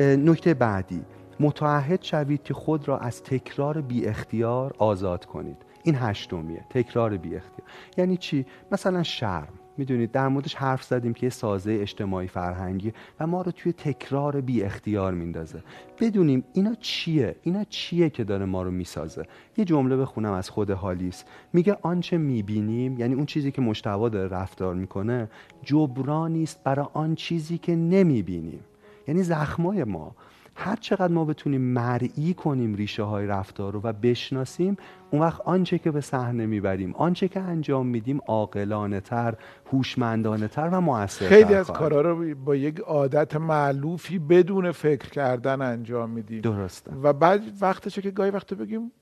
نکته 0.00 0.54
بعدی 0.54 1.02
متعهد 1.40 2.02
شوید 2.02 2.42
که 2.42 2.54
خود 2.54 2.88
را 2.88 2.98
از 2.98 3.22
تکرار 3.22 3.80
بی 3.80 4.06
اختیار 4.06 4.74
آزاد 4.78 5.24
کنید. 5.24 5.56
این 5.82 5.94
هشتمیه 5.94 6.64
تکرار 6.70 7.16
بی 7.16 7.36
اختیار 7.36 7.68
یعنی 7.96 8.16
چی؟ 8.16 8.46
مثلا 8.72 9.02
شرم. 9.02 9.48
می‌دونید 9.76 10.12
در 10.12 10.28
موردش 10.28 10.54
حرف 10.54 10.84
زدیم 10.84 11.14
که 11.14 11.26
یه 11.26 11.30
سازه 11.30 11.78
اجتماعی 11.80 12.28
فرهنگی 12.28 12.92
و 13.20 13.26
ما 13.26 13.42
رو 13.42 13.52
توی 13.52 13.72
تکرار 13.72 14.40
بی 14.40 14.62
اختیار 14.62 15.14
میندازه. 15.14 15.62
بدونیم 16.00 16.44
اینا 16.52 16.74
چیه؟ 16.74 17.36
اینا 17.42 17.64
چیه 17.64 18.10
که 18.10 18.24
داره 18.24 18.44
ما 18.44 18.62
رو 18.62 18.70
می‌سازه؟ 18.70 19.26
یه 19.56 19.64
جمله 19.64 19.96
بخونم 19.96 20.32
از 20.32 20.50
خود 20.50 20.70
هالیس. 20.70 21.24
میگه 21.52 21.76
آنچه 21.82 22.18
می‌بینیم 22.18 22.98
یعنی 22.98 23.14
اون 23.14 23.26
چیزی 23.26 23.50
که 23.50 23.62
مشتوا 23.62 24.08
داره 24.08 24.28
رفتار 24.28 24.74
می‌کنه 24.74 25.30
جبرانی 25.62 26.42
است 26.42 26.64
برای 26.64 26.86
آن 26.92 27.14
چیزی 27.14 27.58
که 27.58 27.76
نمی‌بینیم. 27.76 28.60
یعنی 29.08 29.22
زخمای 29.22 29.84
ما. 29.84 30.16
هر 30.56 30.76
چقدر 30.76 31.12
ما 31.12 31.24
بتونیم 31.24 31.60
مرئی 31.60 32.34
کنیم 32.34 32.74
ریشه 32.74 33.02
های 33.02 33.26
رفتار 33.26 33.72
رو 33.72 33.80
و 33.82 33.92
بشناسیم 33.92 34.76
اون 35.10 35.22
وقت 35.22 35.40
آنچه 35.40 35.78
که 35.78 35.90
به 35.90 36.00
صحنه 36.00 36.46
می‌بریم 36.46 36.94
آنچه 36.94 37.28
که 37.28 37.40
انجام 37.40 37.86
میدیم 37.86 38.20
عاقلانه 38.26 39.00
تر 39.00 39.34
هوشمندانه 39.72 40.48
تر 40.48 40.68
و 40.72 40.80
موثرتر 40.80 41.28
خیلی 41.28 41.54
از 41.54 41.70
کارها 41.70 42.00
رو 42.00 42.34
با 42.34 42.56
یک 42.56 42.78
عادت 42.78 43.36
معلوفی 43.36 44.18
بدون 44.18 44.72
فکر 44.72 45.10
کردن 45.10 45.62
انجام 45.62 46.10
میدیم. 46.10 46.40
درسته. 46.40 46.92
و 47.02 47.12
بعد 47.12 47.42
وقتشه 47.60 48.02
که 48.02 48.10
گاهی 48.10 48.30
وقت 48.30 48.54
بگیم 48.54 48.92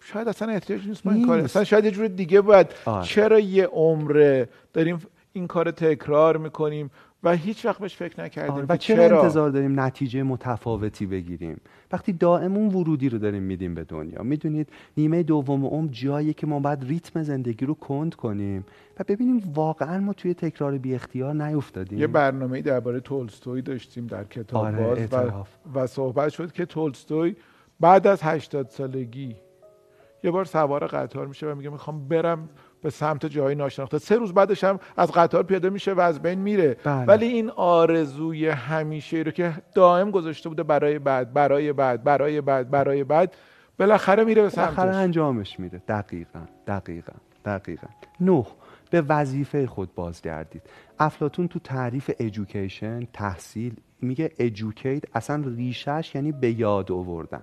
شاید 0.00 0.28
اصلا 0.28 0.52
احتیاج 0.52 0.88
نیست 0.88 1.06
ما 1.06 1.12
این 1.12 1.26
کار. 1.26 1.38
اصلا 1.38 1.64
شاید 1.64 1.84
یه 1.84 1.90
جور 1.90 2.08
دیگه 2.08 2.40
باید. 2.40 2.66
آه. 2.84 3.04
چرا 3.04 3.38
یه 3.38 3.66
عمره 3.66 4.48
داریم 4.72 4.98
این 5.32 5.46
کار 5.46 5.70
تکرار 5.70 6.36
می‌کنیم؟ 6.36 6.90
و 7.24 7.32
هیچ 7.32 7.66
وقت 7.66 7.78
بهش 7.78 7.96
فکر 7.96 8.20
نکردیم. 8.24 8.54
آره 8.54 8.66
و 8.68 8.76
چرا 8.76 9.20
انتظار 9.20 9.50
داریم 9.50 9.80
نتیجه 9.80 10.22
متفاوتی 10.22 11.06
بگیریم؟ 11.06 11.60
وقتی 11.92 12.12
دائم 12.12 12.56
اون 12.56 12.74
ورودی 12.74 13.08
رو 13.08 13.18
داریم 13.18 13.42
میدیم 13.42 13.74
به 13.74 13.84
دنیا. 13.84 14.22
می‌دونید 14.22 14.68
نیمه 14.96 15.22
دوم 15.22 15.66
عمر 15.66 15.88
جایی 15.88 16.34
که 16.34 16.46
ما 16.46 16.60
باید 16.60 16.84
ریتم 16.84 17.22
زندگی 17.22 17.66
رو 17.66 17.74
کند 17.74 18.14
کنیم 18.14 18.64
و 19.00 19.04
ببینیم 19.08 19.52
واقعا 19.54 20.00
ما 20.00 20.12
توی 20.12 20.34
تکرار 20.34 20.78
بی 20.78 20.94
اختیار 20.94 21.34
نیفتادیم. 21.34 21.98
یه 21.98 22.06
برنامه 22.06 22.62
درباره 22.62 23.00
تولستوی 23.00 23.62
داشتیم 23.62 24.06
در 24.06 24.24
کتاب 24.24 24.64
آره، 24.64 25.06
باز 25.06 25.12
و. 25.12 25.78
و 25.78 25.86
صحبت 25.86 26.28
شد 26.28 26.52
که 26.52 26.66
تولستوی 26.66 27.36
بعد 27.80 28.06
از 28.06 28.22
80 28.22 28.68
سالگی 28.68 29.36
یه 30.24 30.30
بار 30.30 30.44
سوار 30.44 30.86
قطار 30.86 31.26
میشه 31.26 31.46
و 31.46 31.54
میگه 31.54 31.70
می‌خوام 31.70 32.08
برم 32.08 32.48
به 32.84 32.90
سمت 32.90 33.26
جایی 33.26 33.56
ناشناخته. 33.56 33.98
سه 33.98 34.16
روز 34.16 34.34
بعدش 34.34 34.64
هم 34.64 34.80
از 34.96 35.12
قطار 35.12 35.42
پیاده 35.42 35.70
میشه 35.70 35.92
و 35.92 36.00
از 36.00 36.22
بین 36.22 36.38
میره. 36.38 36.76
بله. 36.84 37.04
ولی 37.04 37.26
این 37.26 37.50
آرزوی 37.50 38.48
همیشه 38.48 39.16
رو 39.16 39.30
که 39.30 39.52
دائم 39.74 40.10
گذاشته 40.10 40.48
بوده 40.48 40.62
برای 40.62 40.98
بعد 40.98 41.32
برای 41.32 41.72
بعد 41.72 42.04
برای 42.04 42.40
بعد 42.40 42.70
برای 42.70 43.04
بعد 43.04 43.34
بالاخره 43.78 44.24
میره 44.24 44.42
به 44.42 44.48
بالاخره 44.48 44.74
سمتش 44.74 44.96
انجامش 44.96 45.60
میده. 45.60 45.82
دقیقا 45.88 46.40
دقیقا 46.66 47.12
دقیقا. 47.44 47.86
نه 48.20 48.46
به 48.90 49.00
وظیفه 49.00 49.66
خود 49.66 49.94
بازگردید. 49.94 50.62
افلاتون 50.98 51.48
تو 51.48 51.58
تعریف 51.58 52.10
ایژوکیشن 52.18 53.08
تحصیل 53.12 53.76
میگه 54.00 54.30
ایژوکیت 54.38 55.02
اصلا 55.14 55.42
ریشش 55.46 56.12
یعنی 56.14 56.32
به 56.32 56.60
یاد 56.60 56.92
آوردن. 56.92 57.42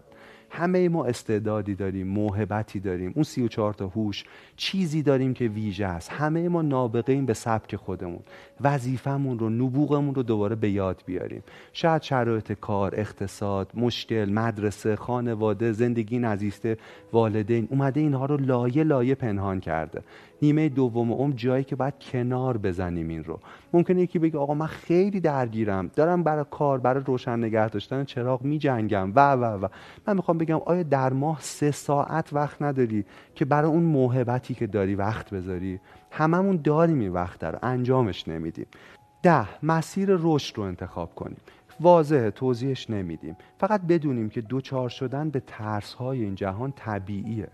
همه 0.52 0.90
ما 0.90 1.06
استعدادی 1.06 1.76
داریم 1.76 2.08
موهبتی 2.08 2.80
داریم. 2.80 3.12
اون 3.16 3.24
سی 3.24 3.42
و 3.42 3.48
چهار 3.48 3.74
تا 3.74 3.88
هوش 3.88 4.24
چیزی 4.56 5.02
داریم 5.02 5.34
که 5.34 5.46
ویژه 5.46 5.86
است. 5.86 6.12
همه 6.12 6.50
ما 6.50 6.62
نابغه 6.62 7.22
به 7.22 7.34
سبک 7.34 7.76
خودمون. 7.76 8.20
وظیفمون 8.62 9.40
رو 9.40 9.50
نبوغمون 9.50 10.16
رو 10.16 10.24
دوباره 10.24 10.56
به 10.56 10.70
یاد 10.70 11.04
بیاریم. 11.06 11.44
شاید 11.74 12.02
شرایط 12.02 12.52
کار 12.52 12.94
اقتصاد 12.96 13.72
مشکل 13.74 14.30
مدرسه 14.30 14.96
خانواده 14.96 15.72
زندگی 15.72 16.20
نزیسته 16.20 16.78
والدین. 17.14 17.68
اومده 17.72 18.00
اینها 18.00 18.26
رو 18.26 18.38
لایه 18.38 18.84
لایه 18.84 19.16
پنهان 19.16 19.60
کرده. 19.60 20.02
نیمه 20.42 20.70
دوم 20.70 21.12
عمر 21.12 21.34
جایی 21.34 21.64
که 21.64 21.76
باید 21.76 21.94
کنار 22.00 22.58
بزنیم 22.58 23.08
این 23.08 23.24
رو. 23.24 23.40
ممکنه 23.74 24.02
یکی 24.02 24.20
بگه 24.20 24.38
آقا 24.38 24.54
من 24.54 24.66
خیلی 24.66 25.20
درگیرم. 25.20 25.92
دارم 25.96 26.24
برای 26.24 26.46
کار 26.52 26.80
برای 26.80 27.04
روشن 27.06 27.40
نگه 27.40 27.70
داشتن 27.70 28.04
چراغ 28.04 28.42
می 28.42 28.58
جنگم 28.60 29.12
و 29.16 29.34
و 29.34 29.66
و. 29.66 29.68
من 30.08 30.16
می‌خوام 30.16 30.38
بگم 30.38 30.62
آیا 30.66 30.84
در 30.84 31.14
ماه 31.14 31.38
سه 31.42 31.72
ساعت 31.72 32.34
وقت 32.34 32.62
نداری 32.62 33.06
که 33.36 33.46
برای 33.46 33.70
اون 33.70 33.84
موهبتی 33.84 34.54
که 34.54 34.68
داری 34.68 34.96
وقت 34.96 35.30
بذاری؟ 35.30 35.80
هممون 36.12 36.60
داریم 36.64 37.00
این 37.00 37.12
وقت 37.12 37.44
رو. 37.44 37.60
انجامش 37.64 38.28
نمیدیم. 38.28 38.66
ده 39.24 39.66
مسیر 39.66 40.10
رشد 40.12 40.58
رو 40.58 40.64
انتخاب 40.64 41.16
کنیم. 41.16 41.38
واضح 41.80 42.30
توضیحش 42.30 42.90
نمیدیم. 42.90 43.36
فقط 43.60 43.82
بدونیم 43.82 44.30
که 44.30 44.42
دوچار 44.42 44.90
شدن 44.90 45.30
به 45.30 45.40
ترس 45.48 45.94
های 45.94 46.24
این 46.24 46.36
جهان 46.36 46.74
طبیعیه. 46.76 47.48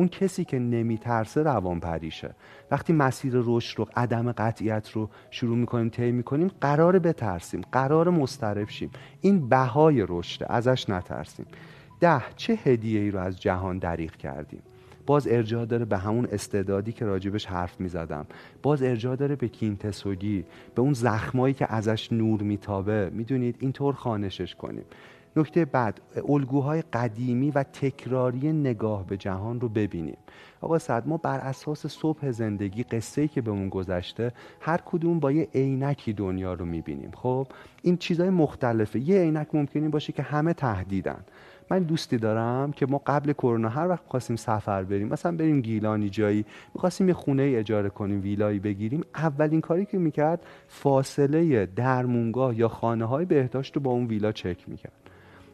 اون 0.00 0.08
کسی 0.08 0.44
که 0.44 0.58
نمیترسه 0.58 1.42
روان 1.42 1.80
پریشه 1.80 2.34
وقتی 2.70 2.92
مسیر 2.92 3.32
رشد 3.36 3.78
رو 3.78 3.86
عدم 3.96 4.32
قطعیت 4.32 4.90
رو 4.90 5.10
شروع 5.30 5.56
می‌کنیم 5.56 5.88
طی 5.88 6.12
می‌کنیم 6.12 6.50
قرار 6.60 6.98
بترسیم 6.98 7.60
قرار 7.72 8.10
مضطرب 8.10 8.68
شیم. 8.68 8.90
این 9.20 9.48
بهای 9.48 10.06
رشده 10.08 10.52
ازش 10.52 10.90
نترسیم. 10.90 11.46
ده 12.00 12.22
چه 12.36 12.58
هدیه 12.64 13.00
ای 13.00 13.10
رو 13.10 13.18
از 13.18 13.40
جهان 13.40 13.78
دریغ 13.78 14.16
کردیم؟ 14.16 14.62
باز 15.06 15.28
ارجاع 15.28 15.64
داره 15.64 15.84
به 15.84 15.98
همون 15.98 16.28
استعدادی 16.32 16.92
که 16.92 17.04
راجبش 17.04 17.46
حرف 17.46 17.80
می‌زدم. 17.80 18.26
باز 18.62 18.82
ارجاع 18.82 19.16
داره 19.16 19.36
به 19.36 19.48
کینتسوگی 19.48 20.44
به 20.74 20.82
اون 20.82 20.92
زخمایی 20.92 21.54
که 21.54 21.72
ازش 21.72 22.12
نور 22.12 22.42
میتابه. 22.42 23.10
می‌دونید 23.12 23.56
اینطور 23.58 23.94
خانشش 23.94 24.54
کنیم. 24.54 24.84
نکته 25.36 25.64
بعد 25.64 26.00
الگوهای 26.28 26.82
قدیمی 26.82 27.50
و 27.50 27.62
تکراری 27.62 28.52
نگاه 28.52 29.06
به 29.06 29.16
جهان 29.16 29.60
رو 29.60 29.68
ببینیم. 29.68 30.16
آقا 30.60 30.78
صد 30.78 31.08
ما 31.08 31.16
بر 31.16 31.38
اساس 31.38 31.86
صبح 31.86 32.30
زندگی 32.30 32.82
قصه 32.82 33.28
که 33.28 33.40
بهمون 33.40 33.68
گذشته 33.68 34.32
هر 34.60 34.80
کدوم 34.84 35.20
با 35.20 35.32
یه 35.32 35.48
عینکی 35.54 36.12
دنیا 36.12 36.54
رو 36.54 36.64
می‌بینیم. 36.64 37.10
خب 37.14 37.46
این 37.82 37.96
چیزهای 37.96 38.30
مختلفه. 38.30 39.00
یه 39.00 39.20
عینک 39.20 39.48
ممکنی 39.52 39.88
باشه 39.88 40.12
که 40.12 40.22
همه 40.22 40.52
تهدیدن. 40.52 41.24
من 41.70 41.82
دوستی 41.82 42.16
دارم 42.16 42.72
که 42.72 42.86
ما 42.86 43.02
قبل 43.06 43.32
کرونا 43.32 43.68
هر 43.68 43.88
وقت 43.88 44.02
خواستیم 44.06 44.36
سفر 44.36 44.82
بریم 44.82 45.08
مثلا 45.08 45.36
بریم 45.36 45.60
گیلانی 45.60 46.08
جایی 46.08 46.44
می‌خواستیم 46.74 47.08
یه 47.08 47.14
خونه 47.14 47.52
اجاره 47.56 47.88
کنیم 47.88 48.22
ویلایی 48.22 48.58
بگیریم. 48.58 49.00
اولین 49.14 49.60
کاری 49.60 49.86
که 49.86 49.98
می‌کرد 49.98 50.46
فاصله 50.68 51.66
درمونگاه 51.66 52.58
یا 52.58 52.68
خانه 52.68 53.04
های 53.04 53.24
بهداشت 53.24 53.76
رو 53.76 53.82
با 53.82 53.90
اون 53.90 54.06
ویلا 54.06 54.32
چک 54.32 54.68
می‌کرد. 54.68 54.99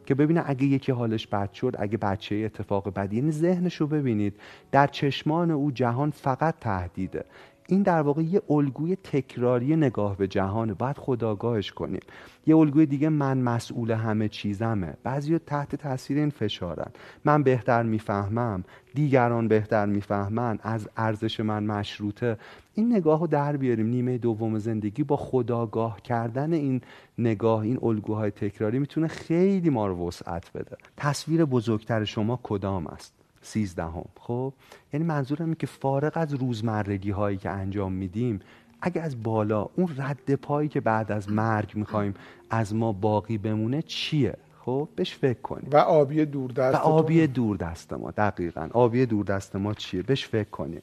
که 0.06 0.14
ببینه 0.14 0.42
اگه 0.46 0.64
یکی 0.64 0.92
حالش 0.92 1.26
بد 1.26 1.52
شد 1.52 1.74
اگه 1.78 1.96
بچه 1.96 2.34
اتفاق 2.34 2.94
بدی 2.94 3.16
یعنی 3.16 3.30
ذهنش 3.30 3.76
رو 3.76 3.86
ببینید 3.86 4.34
در 4.72 4.86
چشمان 4.86 5.50
او 5.50 5.70
جهان 5.70 6.10
فقط 6.10 6.54
تهدیده. 6.60 7.24
این 7.68 7.82
در 7.82 8.02
واقع 8.02 8.22
یه 8.22 8.42
الگوی 8.50 8.96
تکراری 8.96 9.76
نگاه 9.76 10.16
به 10.16 10.28
جهانه 10.28 10.74
باید 10.74 10.98
خداگاهش 10.98 11.72
کنیم. 11.72 12.00
یه 12.46 12.56
الگوی 12.56 12.86
دیگه 12.86 13.08
من 13.08 13.38
مسئول 13.38 13.90
همه 13.90 14.28
چیزمه. 14.28 14.94
بعضی 15.02 15.38
تحت 15.38 15.76
تاثیر 15.76 16.18
این 16.18 16.30
فشارن. 16.30 16.90
من 17.24 17.42
بهتر 17.42 17.82
می‌فهمم 17.82 18.64
دیگران 18.94 19.48
بهتر 19.48 19.86
می‌فهمن 19.86 20.58
از 20.62 20.88
ارزش 20.96 21.40
من 21.40 21.64
مشروطه. 21.64 22.36
این 22.74 22.92
نگاه 22.96 23.20
رو 23.20 23.26
در 23.26 23.56
بیاریم. 23.56 23.86
نیمه 23.86 24.18
دوم 24.18 24.58
زندگی 24.58 25.02
با 25.02 25.16
خداگاه 25.16 26.00
کردن 26.02 26.52
این 26.52 26.80
نگاه 27.18 27.60
این 27.60 27.78
الگوهای 27.82 28.30
تکراری 28.30 28.78
می‌تونه 28.78 29.06
خیلی 29.06 29.70
ما 29.70 29.86
رو 29.86 30.08
وسعت 30.08 30.52
بده. 30.52 30.76
تصویر 30.96 31.44
بزرگتر 31.44 32.04
شما 32.04 32.40
کدام 32.42 32.86
است؟ 32.86 33.25
سیزدهم. 33.46 34.04
خب؟ 34.20 34.52
یعنی 34.92 35.06
منظورم 35.06 35.54
که 35.54 35.66
فارغ 35.66 36.12
از 36.14 36.34
روزمرگی 36.34 37.10
هایی 37.10 37.36
که 37.36 37.50
انجام 37.50 37.92
میدیم 37.92 38.40
اگه 38.80 39.02
از 39.02 39.22
بالا 39.22 39.68
اون 39.76 39.88
رد 39.96 40.34
پایی 40.34 40.68
که 40.68 40.80
بعد 40.80 41.12
از 41.12 41.30
مرگ 41.32 41.72
می‌خوایم 41.74 42.14
از 42.50 42.74
ما 42.74 42.92
باقی 42.92 43.38
بمونه 43.38 43.82
چیه؟ 43.82 44.34
خب؟ 44.64 44.88
بهش 44.96 45.14
فکر 45.14 45.40
کنیم. 45.40 45.68
و 45.72 45.76
آبی 45.76 46.24
دور 46.24 46.50
دست 46.50 46.74
و 46.74 46.78
آبی 46.78 47.26
دور 47.26 47.56
دست 47.56 47.92
ما 47.92 48.10
دقیقا. 48.10 48.68
آبی 48.72 49.06
دور 49.06 49.24
دست 49.24 49.56
ما 49.56 49.74
چیه؟ 49.74 50.02
بهش 50.02 50.26
فکر 50.26 50.50
کنیم. 50.50 50.82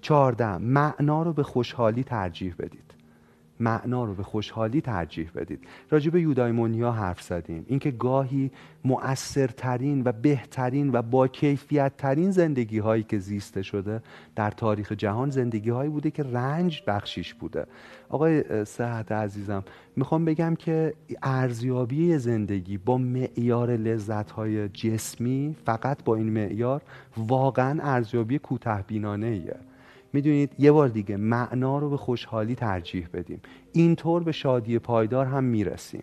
چهارده 0.00 0.58
معنا 0.58 1.22
رو 1.22 1.32
به 1.32 1.42
خوشحالی 1.42 2.04
ترجیح 2.04 2.54
بدید. 2.58 2.89
معنا 3.60 4.04
رو 4.04 4.14
به 4.14 4.22
خوشحالی 4.22 4.80
ترجیح 4.80 5.30
بدید. 5.34 5.60
راجع 5.90 6.10
به 6.10 6.20
یودایمونیا 6.20 6.92
حرف 6.92 7.22
زدیم. 7.22 7.64
اینکه 7.68 7.90
گاهی 7.90 8.50
مؤثرترین 8.84 10.02
و 10.04 10.12
بهترین 10.12 10.90
و 10.92 11.02
با 11.02 11.28
کیفیت 11.28 11.92
ترین 11.96 12.30
زندگی 12.30 12.78
هایی 12.78 13.02
که 13.02 13.18
زیسته 13.18 13.62
شده 13.62 14.02
در 14.36 14.50
تاریخ 14.50 14.92
جهان 14.92 15.30
زندگی 15.30 15.70
هایی 15.70 15.90
بوده 15.90 16.10
که 16.10 16.22
رنج 16.22 16.82
بخشیش 16.86 17.34
بوده. 17.34 17.66
آقای 18.08 18.64
صحت 18.64 19.12
عزیزم 19.12 19.64
می‌خوام 19.96 20.24
بگم 20.24 20.54
که 20.54 20.94
ارزیابی 21.22 22.18
زندگی 22.18 22.78
با 22.78 22.98
معیار 22.98 23.70
لذت 23.70 24.30
های 24.30 24.68
جسمی 24.68 25.56
فقط 25.64 26.04
با 26.04 26.16
این 26.16 26.30
معیار 26.30 26.82
واقعا 27.16 27.78
ارزیابی 27.82 28.38
کوته 28.38 28.84
بینانه 28.86 29.26
ایه 29.26 29.56
می‌دونید 30.12 30.52
یه 30.58 30.72
بار 30.72 30.88
دیگه 30.88 31.16
معنا 31.16 31.78
رو 31.78 31.90
به 31.90 31.96
خوشحالی 31.96 32.54
ترجیح 32.54 33.08
بدیم. 33.12 33.40
اینطور 33.72 34.22
به 34.22 34.32
شادی 34.32 34.78
پایدار 34.78 35.26
هم 35.26 35.44
می‌رسیم. 35.44 36.02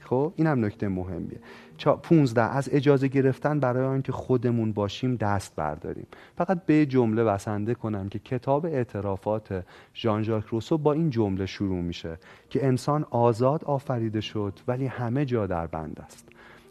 خب 0.00 0.32
این 0.36 0.46
هم 0.46 0.64
نکته 0.64 0.88
مهمیه. 0.88 1.40
15 2.02 2.42
از 2.42 2.68
اجازه 2.72 3.08
گرفتن 3.08 3.60
برای 3.60 3.86
آنکه 3.86 4.12
خودمون 4.12 4.72
باشیم 4.72 5.16
دست 5.16 5.56
برداریم. 5.56 6.06
فقط 6.36 6.64
به 6.66 6.86
جمله 6.86 7.24
بسنده 7.24 7.74
کنم 7.74 8.08
که 8.08 8.18
کتاب 8.18 8.66
اعترافات 8.66 9.64
ژان 9.94 10.22
ژاک 10.22 10.44
روسو 10.46 10.78
با 10.78 10.92
این 10.92 11.10
جمله 11.10 11.46
شروع 11.46 11.80
میشه 11.80 12.18
که 12.48 12.66
انسان 12.66 13.06
آزاد 13.10 13.64
آفریده 13.64 14.20
شد 14.20 14.58
ولی 14.68 14.86
همه 14.86 15.24
جا 15.24 15.46
در 15.46 15.66
بند 15.66 16.00
است. 16.04 16.29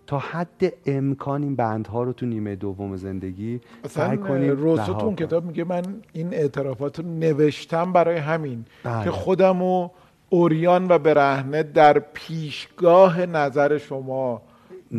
تا 0.10 0.20
حد 0.20 0.74
امکان 0.86 1.44
این 1.44 1.56
بندها 1.56 2.04
رو 2.04 2.14
تو 2.14 2.26
نیمه 2.26 2.56
دوم 2.56 2.96
زندگی 2.96 3.62
سعی 3.88 4.18
کنیم 4.18 4.52
روسو 4.52 5.16
کتاب 5.16 5.46
میگه 5.46 5.64
من 5.64 5.84
این 6.14 6.34
اعترافات 6.34 7.00
رو 7.00 7.06
نوشتم 7.06 7.94
برای 7.94 8.18
همین 8.18 8.66
بله. 8.84 9.04
که 9.04 9.12
خودم 9.12 9.62
و 9.62 9.90
اوریان 10.30 10.88
و 10.90 11.00
برهنه 11.00 11.64
در 11.64 12.00
پیشگاه 12.00 13.26
نظر 13.26 13.78
شما 13.78 14.42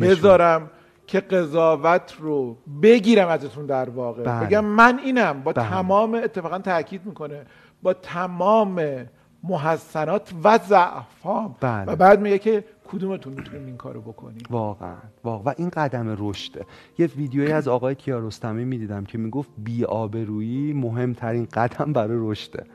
بذارم 0.01 0.69
که 1.07 1.19
قضاوت 1.19 2.13
رو 2.19 2.57
بگیرم 2.81 3.27
ازتون 3.27 3.65
در 3.65 3.89
واقع 3.89 4.23
بله. 4.23 4.45
بگم 4.45 4.65
من 4.65 4.99
اینم 4.99 5.43
با 5.43 5.51
بله. 5.51 5.69
تمام 5.69 6.13
اتفاقا 6.13 6.59
تاکید 6.59 7.05
می‌کنه 7.05 7.45
با 7.83 7.93
تمام 7.93 8.81
محسنات 9.43 10.33
و 10.43 10.57
ضعفام 10.57 11.55
بله. 11.59 11.91
و 11.91 11.95
بعد 11.95 12.21
میگه 12.21 12.39
که 12.39 12.63
کدومتون 12.91 13.33
می‌تونیم 13.33 13.65
این 13.65 13.77
کارو 13.77 14.01
بکنیم؟ 14.01 14.43
واقعا. 14.49 14.95
واقعا. 15.23 15.51
و 15.51 15.55
این 15.57 15.69
قدم 15.69 16.15
رشده 16.19 16.65
یه 16.97 17.07
ویدیویی 17.07 17.51
از 17.51 17.67
آقای 17.67 17.95
کیارستمی 17.95 18.65
می‌دیدم 18.65 19.05
که 19.05 19.17
می‌گفت 19.17 19.49
بی 19.57 19.85
آبرویی 19.85 20.73
مهمترین 20.73 21.47
قدم 21.53 21.93
برای 21.93 22.17
رشده. 22.21 22.65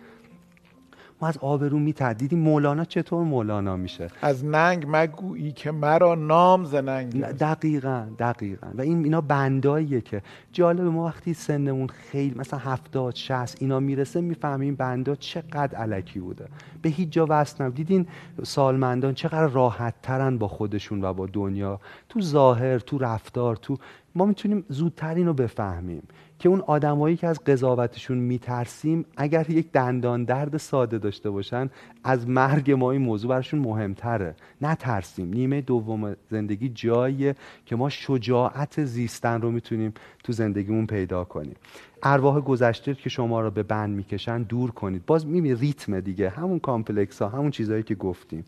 ما 1.20 1.29
از 1.29 1.38
آبرو 1.38 1.79
میتردیدیم. 1.79 2.38
مولانا 2.38 2.85
چطور 2.85 3.24
مولانا 3.24 3.76
میشه؟ 3.76 4.09
از 4.22 4.44
ننگ 4.44 4.87
مگویی 4.88 5.52
که 5.52 5.70
مرا 5.70 6.14
نام 6.14 6.64
ز 6.64 6.74
ننگ 6.74 7.22
دقیقا 7.22 8.07
دقیقا. 8.18 8.66
و 8.74 8.81
این 8.81 9.05
اینا 9.05 9.20
بنداییه 9.20 10.00
که 10.00 10.22
جالب 10.52 10.81
ما 10.81 11.05
وقتی 11.05 11.35
سنمون 11.35 11.87
خیلی 11.87 12.35
مثلا 12.38 12.59
هفتاد 12.59 13.14
شست 13.14 13.57
اینا 13.61 13.81
می‌رسه 13.81 14.20
می‌فهمیم 14.20 14.74
بندا 14.74 15.14
چقدر 15.14 15.79
علکی 15.79 16.20
بوده. 16.20 16.46
به 16.83 16.88
هیچ 16.88 17.11
جا 17.11 17.26
وصل 17.29 17.70
دیدین 17.70 18.07
سالمندان 18.42 19.14
چقدر 19.14 19.46
راحت 19.46 19.94
ترن 20.02 20.38
با 20.38 20.48
خودشون 20.48 21.05
و 21.05 21.12
با 21.12 21.26
دنیا. 21.26 21.81
تو 22.09 22.20
ظاهر 22.20 22.79
تو 22.79 22.98
رفتار 22.98 23.57
تو 23.57 23.76
ما 24.14 24.26
می‌تونیم 24.26 24.64
زودتر 24.68 25.14
اینو 25.14 25.33
بفهمیم. 25.33 26.02
که 26.38 26.49
اون 26.49 26.61
آدمایی 26.61 27.16
که 27.16 27.27
از 27.27 27.44
قضاوتشون 27.44 28.18
میترسیم 28.18 29.05
اگر 29.16 29.51
یک 29.51 29.72
دندان 29.72 30.25
درد 30.25 30.57
ساده 30.57 30.99
داشته 30.99 31.31
باشن 31.31 31.70
از 32.05 32.29
مرگ 32.29 32.70
ما 32.70 32.90
این 32.90 33.03
موضوع 33.03 33.31
برشون 33.31 33.61
مهمتره. 33.61 34.35
نترسیم. 34.62 35.29
نیمه 35.29 35.61
دوم 35.61 36.16
زندگی 36.31 36.68
جاییه 36.68 37.35
که 37.66 37.77
ما 37.77 37.88
شجاعت 37.88 38.85
زیستن 38.85 39.40
رو 39.40 39.51
می‌تونیم 39.51 39.94
تو 40.25 40.33
زندگیمون 40.33 40.87
پیدا 40.87 41.25
کنیم. 41.25 41.57
ارواح 42.03 42.40
گذشته 42.40 42.94
که 42.94 43.09
شما 43.09 43.40
رو 43.40 43.51
به 43.51 43.62
بند 43.62 43.96
می‌کشن 43.96 44.42
دور 44.42 44.70
کنید. 44.70 45.07
باز 45.07 45.27
می‌بینی 45.27 45.55
ریتم 45.55 46.01
دیگه. 46.01 46.29
همون 46.29 46.59
complex 46.59 47.22
ها 47.22 47.29
همون 47.29 47.51
چیزهایی 47.51 47.83
که 47.83 47.94
گفتیم. 47.94 48.44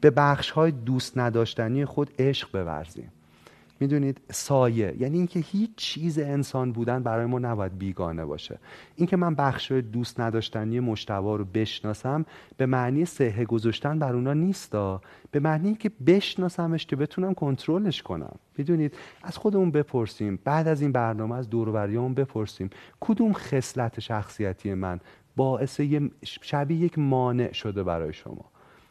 به 0.00 0.10
بخش 0.10 0.50
های 0.50 0.70
دوست 0.70 1.18
نداشتنی 1.18 1.84
خود 1.84 2.10
عشق 2.18 2.52
بورزیم. 2.52 3.12
می‌دونید 3.80 4.20
سایه. 4.30 4.94
یعنی 4.98 5.18
اینکه 5.18 5.40
هیچ 5.40 5.70
چیز 5.76 6.18
انسان 6.18 6.72
بودن 6.72 7.02
برای 7.02 7.26
ما 7.26 7.38
نباید 7.38 7.78
بیگانه 7.78 8.24
باشه. 8.24 8.58
اینکه 8.96 9.16
من 9.16 9.34
بخش 9.34 9.72
دوست 9.72 10.20
نداشتنی 10.20 10.80
مجتبی 10.80 11.36
رو 11.36 11.44
بشناسم 11.44 12.26
به 12.56 12.66
معنی 12.66 13.04
صحه 13.04 13.44
گذاشتن 13.44 13.98
بر 13.98 14.14
اونا 14.14 14.32
نیستا 14.32 15.02
به 15.30 15.40
معنی 15.40 15.74
که 15.74 15.90
بشناسمش 16.06 16.86
که 16.86 16.96
بتونم 16.96 17.34
کنترلش 17.34 18.02
کنم. 18.02 18.36
می‌دونید؟ 18.56 18.94
از 19.22 19.36
خودمون 19.36 19.70
بپرسیم. 19.70 20.38
بعد 20.44 20.68
از 20.68 20.82
این 20.82 20.92
برنامه 20.92 21.36
از 21.36 21.50
دور 21.50 21.86
بپرسیم. 22.14 22.70
کدوم 23.00 23.32
خصلت 23.32 24.00
شخصیتی 24.00 24.74
من 24.74 25.00
باعث 25.36 25.80
شبیه 26.22 26.78
یک 26.78 26.98
مانع 26.98 27.52
شده 27.52 27.82
برای 27.82 28.12
شما؟ 28.12 28.44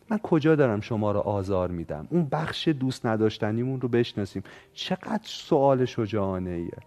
من 0.10 0.18
کجا 0.18 0.56
دارم 0.56 0.80
شما 0.82 1.12
رو 1.12 1.20
آزار 1.20 1.72
میدم؟ 1.72 2.08
اون 2.10 2.28
بخش 2.32 2.68
دوست 2.68 3.06
نداشتنیمون 3.06 3.82
رو 3.82 3.88
بشناسیم. 3.88 4.44
چقدر 4.74 5.24
سوال 5.24 5.86
شجاعانه 5.86 6.50
ایه 6.50 6.78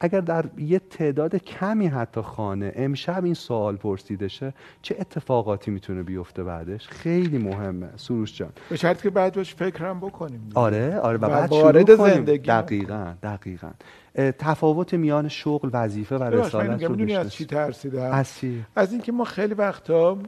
اگر 0.00 0.20
در 0.20 0.44
یه 0.58 0.78
تعداد 0.78 1.36
کمی 1.36 1.86
حتی 1.86 2.20
خانه 2.20 2.72
امشب 2.76 3.24
این 3.24 3.34
سوال 3.34 3.76
پرسیده 3.76 4.28
شه 4.28 4.54
چه 4.82 4.96
اتفاقاتی 5.00 5.70
می‌تونه 5.70 6.02
بیفته 6.02 6.44
بعدش؟ 6.44 6.88
خیلی 6.88 7.38
مهمه. 7.38 7.88
سروش 7.96 8.36
جان. 8.38 8.50
به 8.70 8.76
شرط 8.76 9.02
که 9.02 9.10
بعد 9.10 9.34
باش 9.34 9.54
فکرم 9.54 10.00
بکنیم. 10.00 10.48
آره 10.54 10.98
آره 10.98 11.18
و, 11.18 11.28
بعد 11.28 11.50
وارد 11.50 11.94
زندگی. 11.94 12.48
دقیقا 12.48 13.14
دقیقا. 13.22 13.70
تفاوت 14.14 14.94
میان 14.94 15.28
شغل 15.28 15.70
وظیفه 15.72 16.16
و 16.16 16.22
رسالت 16.22 16.82
رو 16.82 17.18
از 17.18 17.32
چی 17.32 17.44
ترسیدم؟ 17.44 18.10
از 18.12 18.34
چی؟ 18.34 18.64
از 18.76 18.92
اینکه 18.92 19.12
ما 19.12 19.24
خیلی 19.24 19.54
وقتا 19.54 20.18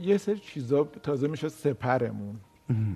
یه 0.00 0.16
سری 0.16 0.38
چیزا 0.38 0.88
تازه 1.02 1.28
میشه 1.28 1.48
سپرمون. 1.48 2.36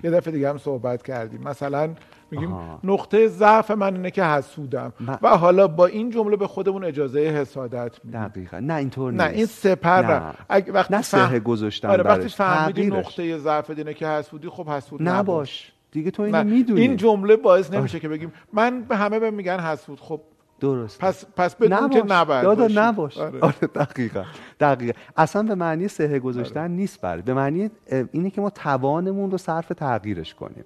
یه 0.03 0.11
دفعه 0.11 0.33
دیگه 0.33 0.49
هم 0.49 0.57
صحبت 0.57 1.03
کردیم. 1.03 1.41
مثلا 1.41 1.89
میگیم 2.31 2.55
نقطه 2.83 3.27
ضعف 3.27 3.71
من 3.71 3.95
اینه 3.95 4.11
که 4.11 4.23
حسودم. 4.23 4.93
و 5.21 5.37
حالا 5.37 5.67
با 5.67 5.85
این 5.85 6.09
جمله 6.09 6.35
به 6.35 6.47
خودمون 6.47 6.83
اجازه 6.83 7.19
حسادت 7.19 7.99
میدیم. 8.03 8.27
دقیقا. 8.27 8.59
نه 8.59 8.73
اینطور 8.73 9.13
نه 9.13 9.23
این 9.23 9.45
سپر 9.45 10.01
نه. 10.01 10.33
اگه 10.49 10.71
وقتی 10.71 10.93
نه 10.93 11.01
فهم... 11.01 11.39
گذاشتن 11.39 11.87
آره 11.87 12.03
وقتی 12.03 12.29
فهمیدی 12.29 12.87
نقطه 12.87 13.37
ضعف 13.37 13.69
اینه 13.69 13.93
که 13.93 14.07
حسودی 14.07 14.49
خب 14.49 14.69
حسود 14.69 15.01
نباش. 15.03 15.73
دیگه 15.91 16.11
تو 16.11 16.23
اینو 16.23 16.43
می‌دونی. 16.43 16.81
این 16.81 16.95
جمله 16.97 17.35
باعث 17.35 17.73
نمیشه 17.73 17.99
که 17.99 18.09
بگیم. 18.09 18.31
من 18.53 18.81
به 18.81 18.95
همه 18.95 19.19
به 19.19 19.31
میگن 19.31 19.59
حسود 19.59 19.99
خب 19.99 20.21
درست 20.59 20.99
پس 20.99 21.25
پس 21.35 21.55
بدون 21.55 21.89
که 21.89 22.03
نباید 22.07 22.43
دادا 22.43 22.67
نباش. 22.75 23.17
آره. 23.17 23.39
آره 23.39 23.67
دقیقا. 23.75 24.23
دقیقا. 24.59 24.93
اصلا 25.17 25.43
به 25.43 25.55
معنی 25.55 25.87
سهه 25.87 26.19
گذاشتن 26.19 26.59
آره. 26.59 26.71
نیست 26.71 27.01
بر 27.01 27.21
به 27.21 27.33
معنی 27.33 27.69
اینه 28.11 28.29
که 28.29 28.41
ما 28.41 28.49
توانمون 28.49 29.31
رو 29.31 29.37
صرف 29.37 29.67
تغییرش 29.67 30.35
کنیم. 30.35 30.63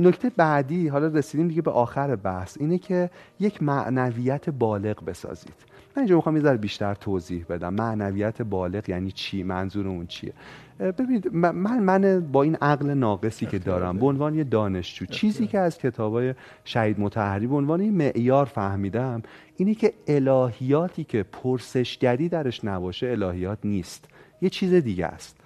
نکته 0.00 0.30
بعدی 0.36 0.88
حالا 0.88 1.06
رسیدیم 1.06 1.48
دیگه 1.48 1.62
به 1.62 1.70
آخر 1.70 2.16
بحث 2.16 2.56
اینه 2.60 2.78
که 2.78 3.10
یک 3.40 3.62
معنویت 3.62 4.50
بالغ 4.50 5.04
بسازید. 5.04 5.54
من 5.96 6.00
اینجا 6.00 6.16
می‌خوام 6.16 6.36
یه 6.36 6.52
بیشتر 6.52 6.94
توضیح 6.94 7.44
بدم. 7.48 7.74
معنویت 7.74 8.42
بالغ 8.42 8.88
یعنی 8.88 9.12
چی؟ 9.12 9.42
منظور 9.42 9.88
اون 9.88 10.06
چیه؟ 10.06 10.32
ببینید 10.78 11.34
من 11.34 11.78
من 11.78 12.20
با 12.32 12.42
این 12.42 12.56
عقل 12.56 12.90
ناقصی 12.90 13.46
که 13.46 13.58
دارم 13.58 13.98
به 13.98 14.06
عنوان 14.06 14.34
یه 14.34 14.44
دانشجو 14.44 15.06
چیزی 15.06 15.46
که 15.46 15.58
از 15.58 15.78
کتابای 15.78 16.34
شهید 16.64 17.00
متحری 17.00 17.46
به 17.46 17.54
عنوان 17.54 17.80
یه 17.80 17.90
معیار 17.90 18.44
فهمیدم 18.44 19.22
اینه 19.56 19.74
که 19.74 19.92
الهیاتی 20.06 21.04
که 21.04 21.22
پرسشگری 21.22 22.28
درش 22.28 22.64
نباشه 22.64 23.06
الهیات 23.06 23.58
نیست. 23.64 24.04
یه 24.42 24.50
چیز 24.50 24.74
دیگه 24.74 25.06
است. 25.06 25.37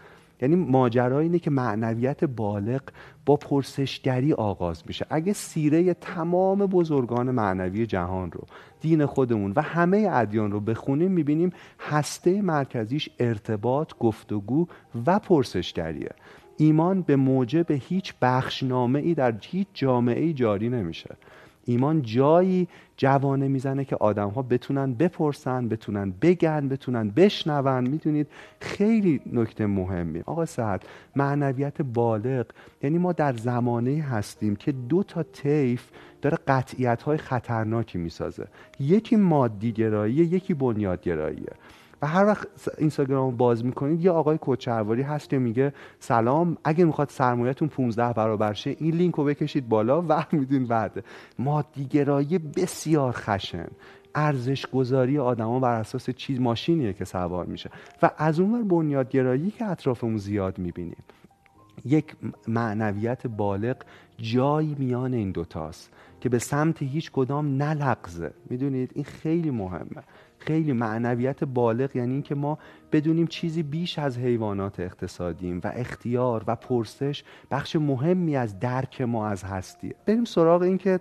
یعنی 0.42 0.56
ماجرا 0.56 1.18
اینه 1.18 1.38
که 1.38 1.50
معنویت 1.50 2.24
بالغ 2.24 2.82
با 3.26 3.36
پرسشگری 3.36 4.32
آغاز 4.32 4.82
میشه. 4.86 5.06
اگه 5.10 5.32
سیره 5.32 5.94
تمام 5.94 6.66
بزرگان 6.66 7.30
معنوی 7.30 7.86
جهان 7.86 8.32
رو 8.32 8.40
دین 8.80 9.06
خودمون 9.06 9.52
و 9.56 9.62
همه 9.62 10.08
ادیان 10.12 10.52
رو 10.52 10.60
بخونیم 10.60 11.10
می‌بینیم 11.10 11.52
هسته 11.80 12.42
مرکزیش 12.42 13.08
ارتباط 13.18 13.92
گفتگو 14.00 14.66
و 15.06 15.18
پرسشگریه. 15.18 16.10
ایمان 16.56 17.02
به 17.02 17.16
موجب 17.16 17.70
هیچ 17.70 18.14
بخشنامه 18.22 18.98
ای 18.98 19.14
در 19.14 19.34
هیچ 19.40 19.66
جامعه 19.74 20.32
جاری 20.32 20.68
نمیشه. 20.68 21.16
ایمان 21.64 22.02
جایی 22.02 22.68
جوانه 22.96 23.48
می‌زنه 23.48 23.84
که 23.84 23.96
آدم 23.96 24.28
ها 24.28 24.42
بتونن 24.42 24.94
بپرسن 24.94 25.68
بتونن 25.68 26.14
بگن 26.22 26.68
بتونن 26.68 27.10
بشنون. 27.10 27.88
می‌دونید؟ 27.88 28.26
خیلی 28.60 29.20
نکته 29.32 29.66
مهمی. 29.66 30.22
آقا 30.26 30.46
سعد 30.46 30.84
معنویت 31.16 31.82
بالغ. 31.82 32.46
یعنی 32.82 32.98
ما 32.98 33.12
در 33.12 33.32
زمانه 33.32 34.02
هستیم 34.02 34.56
که 34.56 34.72
دو 34.72 35.02
تا 35.02 35.22
طیف 35.22 35.88
داره 36.22 36.38
قطعیت 36.48 37.02
های 37.02 37.18
خطرناکی 37.18 37.98
می‌سازه. 37.98 38.46
یکی 38.80 39.16
مادی 39.16 39.72
گراییه 39.72 40.24
یکی 40.24 40.54
بنیاد 40.54 41.02
گراییه 41.02 41.52
و 42.02 42.06
هر 42.06 42.26
وقت 42.26 42.48
اینستاگرام 42.78 43.36
باز 43.36 43.64
می‌کنید 43.64 44.04
یه 44.04 44.10
آقای 44.10 44.38
کوچهواری 44.38 45.02
هست 45.02 45.28
که 45.28 45.38
میگه 45.38 45.72
سلام 45.98 46.56
اگه 46.64 46.84
می‌خواد 46.84 47.08
سرمایهتون 47.08 47.68
15 47.68 48.12
برابر 48.12 48.52
شه 48.52 48.76
این 48.78 48.94
لینک 48.94 49.14
رو 49.14 49.24
بکشید 49.24 49.68
بالا 49.68 50.02
و 50.08 50.24
میدین 50.32 50.66
بعد. 50.66 51.04
مادیگرایی 51.38 52.38
بسیار 52.38 53.12
خشن. 53.12 53.68
ارزش 54.14 54.66
گذاری 54.66 55.18
آدما 55.18 55.60
بر 55.60 55.80
اساس 55.80 56.10
چیز 56.10 56.40
ماشینیه 56.40 56.92
که 56.92 57.04
سوار 57.04 57.46
میشه. 57.46 57.70
و 58.02 58.10
از 58.18 58.40
اون 58.40 58.68
بنیادگرایی 58.68 59.50
که 59.50 59.64
اطرافمون 59.64 60.16
زیاد 60.16 60.58
می‌بینیم. 60.58 61.04
یک 61.84 62.16
معنویت 62.48 63.26
بالغ 63.26 63.76
جایی 64.18 64.76
میان 64.78 65.14
این 65.14 65.30
دوتاست 65.30 65.90
که 66.20 66.28
به 66.28 66.38
سمت 66.38 66.82
هیچ 66.82 67.10
کدام 67.10 67.62
نلغزه. 67.62 68.32
می‌دونید؟ 68.50 68.90
این 68.94 69.04
خیلی 69.04 69.50
مهمه. 69.50 70.02
خیلی 70.46 70.72
معنویت 70.72 71.44
بالغ 71.44 71.96
یعنی 71.96 72.12
اینکه 72.12 72.34
ما 72.34 72.58
بدونیم 72.92 73.26
چیزی 73.26 73.62
بیش 73.62 73.98
از 73.98 74.18
حیوانات 74.18 74.80
اقتصادیم 74.80 75.60
و 75.64 75.72
اختیار 75.74 76.44
و 76.46 76.56
پرسش 76.56 77.24
بخش 77.50 77.76
مهمی 77.76 78.36
از 78.36 78.60
درک 78.60 79.00
ما 79.00 79.28
از 79.28 79.44
هستیه. 79.44 79.94
بریم 80.06 80.24
سراغ 80.24 80.62
این 80.62 80.78
که 80.78 81.00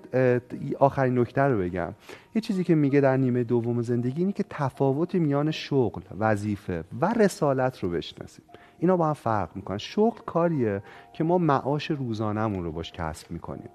آخرین 0.80 1.20
نکته 1.20 1.42
رو 1.42 1.60
بگم. 1.60 1.94
یه 2.36 2.42
چیزی 2.42 2.64
که 2.64 2.76
میگه 2.76 3.02
در 3.02 3.18
نیمه 3.18 3.44
دوم 3.44 3.82
زندگی 3.82 4.22
اینه 4.22 4.32
که 4.32 4.46
تفاوت 4.50 5.16
میان 5.16 5.52
شغل 5.52 6.02
وظیفه 6.20 6.84
و 7.02 7.14
رسالت 7.14 7.80
رو 7.80 7.90
بشناسیم. 7.90 8.46
اینا 8.80 8.98
با 8.98 9.08
هم 9.08 9.14
فرق 9.14 9.50
می‌کنن. 9.56 9.78
شغل 9.78 10.20
کاریه 10.26 10.84
که 11.14 11.24
ما 11.24 11.38
معاش 11.38 11.92
روزانهمون 11.92 12.64
رو 12.64 12.72
باش 12.72 12.92
کسب 12.92 13.32
می‌کنیم. 13.32 13.70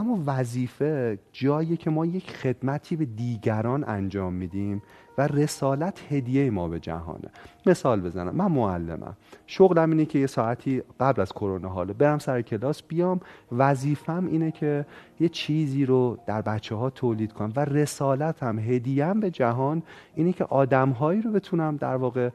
اما 0.00 0.22
وظیفه 0.26 1.18
جایی 1.32 1.76
که 1.76 1.90
ما 1.90 2.06
یک 2.06 2.30
خدمتی 2.30 2.96
به 2.96 3.04
دیگران 3.04 3.84
انجام 3.88 4.32
میدیم 4.32 4.82
و 5.18 5.26
رسالت 5.26 6.12
هدیه 6.12 6.50
ما 6.50 6.68
به 6.68 6.80
جهانه. 6.80 7.28
مثال 7.66 8.00
بزنم. 8.00 8.34
من 8.34 8.46
معلمم. 8.46 9.16
شغلم 9.46 9.90
اینه 9.90 10.04
که 10.04 10.18
یه 10.18 10.26
ساعتی 10.26 10.82
قبل 11.00 11.22
از 11.22 11.32
کرونا 11.32 11.68
حاله 11.68 11.92
برم 11.92 12.18
سر 12.18 12.42
کلاس 12.42 12.82
بیام. 12.82 13.20
وظیفم 13.52 14.26
اینه 14.26 14.50
که 14.50 14.86
یه 15.20 15.28
چیزی 15.28 15.84
رو 15.86 16.18
در 16.26 16.42
بچه 16.42 16.74
ها 16.74 16.90
تولید 16.90 17.32
کنم 17.32 17.52
و 17.56 17.64
رسالتم 17.64 18.58
هدیم 18.58 19.20
به 19.20 19.30
جهان 19.30 19.82
اینه 20.14 20.32
که 20.32 20.44
آدمهایی 20.44 21.22
رو 21.22 21.32
بتونم 21.32 21.76
در 21.76 21.96
واقع 21.96 22.30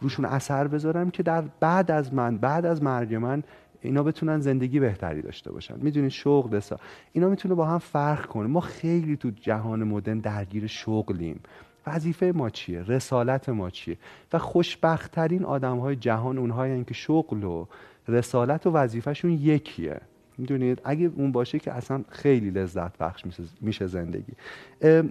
روشون 0.00 0.24
اثر 0.24 0.68
بذارم 0.68 1.10
که 1.10 1.22
در 1.22 1.44
بعد 1.60 1.90
از 1.90 2.14
من 2.14 2.38
بعد 2.38 2.66
از 2.66 2.82
مرگ 2.82 3.14
من 3.14 3.42
اینا 3.86 4.02
بتونن 4.02 4.40
زندگی 4.40 4.80
بهتری 4.80 5.22
داشته 5.22 5.52
باشن. 5.52 5.74
می‌دونید 5.80 6.10
شغل 6.10 6.56
دستا. 6.56 6.76
اینا 7.12 7.28
می‌تونه 7.28 7.54
با 7.54 7.66
هم 7.66 7.78
فرق 7.78 8.26
کنه. 8.26 8.46
ما 8.46 8.60
خیلی 8.60 9.16
تو 9.16 9.30
جهان 9.30 9.84
مدرن 9.84 10.18
درگیر 10.18 10.66
شغلیم. 10.66 11.40
وظیفه 11.86 12.32
ما 12.34 12.50
چیه؟ 12.50 12.82
رسالت 12.82 13.48
ما 13.48 13.70
چیه؟ 13.70 13.96
و 14.32 14.38
خوشبختترین 14.38 15.44
آدم 15.44 15.78
های 15.78 15.96
جهان 15.96 16.38
اونهایی 16.38 16.84
که 16.84 16.94
شغل 16.94 17.44
و 17.44 17.66
رسالت 18.08 18.66
و 18.66 18.70
وظیفهشون 18.70 19.30
یکیه. 19.30 20.00
می‌دونید؟ 20.38 20.80
اگه 20.84 21.10
اون 21.16 21.32
باشه 21.32 21.58
که 21.58 21.72
اصلا 21.72 22.04
خیلی 22.08 22.50
لذت 22.50 22.98
بخش 22.98 23.24
میشه 23.60 23.86
زندگی. 23.86 24.32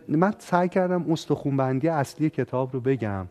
من 0.08 0.34
سعی 0.38 0.70
کردم 0.70 1.12
استخونبندی 1.12 1.88
اصلی 1.88 2.30
کتاب 2.30 2.74
رو 2.74 2.80
بگم. 2.80 3.28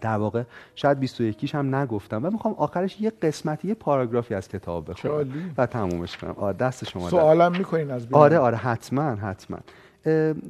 در 0.00 0.16
واقع 0.16 0.42
شاید 0.74 0.98
21 0.98 1.54
هم 1.54 1.74
نگفتم 1.74 2.24
و 2.24 2.30
می‌خوام 2.30 2.54
آخرش 2.54 3.00
یه 3.00 3.12
قسمتی 3.22 3.68
یه 3.68 3.74
پاراگرافی 3.74 4.34
از 4.34 4.48
کتاب 4.48 4.90
بخونم. 4.90 5.54
و 5.58 5.66
تمومش 5.66 6.16
کنم. 6.16 6.34
آره 6.36 6.56
دست 6.56 6.88
شما 6.88 7.08
سوالم 7.10 7.52
می‌کنین 7.52 7.90
از 7.90 8.06
بیان. 8.06 8.22
آره 8.22 8.38
آره 8.38 8.56
حتما 8.56 9.02
حتما. 9.02 9.58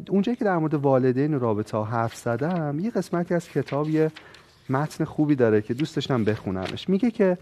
اونجایی 0.08 0.36
که 0.36 0.44
در 0.44 0.56
مورد 0.56 0.74
والدین 0.74 1.40
رابطه 1.40 1.76
ها 1.76 1.84
حرف 1.84 2.14
زدم 2.14 2.78
یه 2.78 2.90
قسمتی 2.90 3.34
از 3.34 3.48
کتاب 3.48 3.88
یه 3.88 4.10
متن 4.70 5.04
خوبی 5.04 5.34
داره 5.34 5.62
که 5.62 5.74
دوست 5.74 5.96
داشتم 5.96 6.24
بخونمش. 6.24 6.88
میگه 6.88 7.10
که 7.10 7.38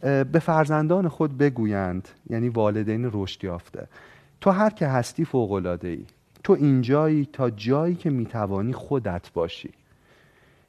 به 0.00 0.38
فرزندان 0.42 1.08
خود 1.08 1.38
بگویند 1.38 2.08
یعنی 2.30 2.48
والدین 2.48 3.10
رشد 3.12 3.44
یافته. 3.44 3.88
تو 4.40 4.50
هر 4.50 4.70
که 4.70 4.86
هستی 4.86 5.24
فوق 5.24 5.52
العاده 5.52 5.88
ای 5.88 6.04
تو 6.44 6.52
اینجایی 6.52 7.28
تا 7.32 7.50
جایی 7.50 7.94
که 7.94 8.10
می‌توانی 8.10 8.72
خودت 8.72 9.32
باشی. 9.34 9.70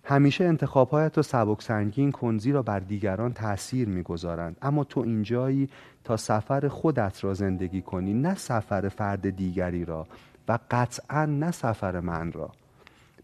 همیشه 0.06 0.44
انتخابهایت 0.44 1.18
را 1.18 1.24
سبک 1.24 1.62
سنگین 1.62 2.12
کن 2.12 2.38
زیرا 2.38 2.62
بر 2.62 2.80
دیگران 2.80 3.34
تأثیر 3.34 3.88
می‌گذارند. 3.88 4.58
اما 4.62 4.84
تو 4.84 5.00
اینجایی 5.00 5.70
تا 6.04 6.18
سفر 6.18 6.68
خودت 6.68 7.24
را 7.24 7.34
زندگی 7.34 7.82
کنی 7.82 8.14
نه 8.14 8.36
سفر 8.36 8.90
فرد 8.90 9.30
دیگری 9.30 9.86
را 9.86 10.08
و 10.48 10.60
قطعا 10.72 11.26
نه 11.26 11.52
سفر 11.52 12.00
من 12.00 12.32
را. 12.32 12.52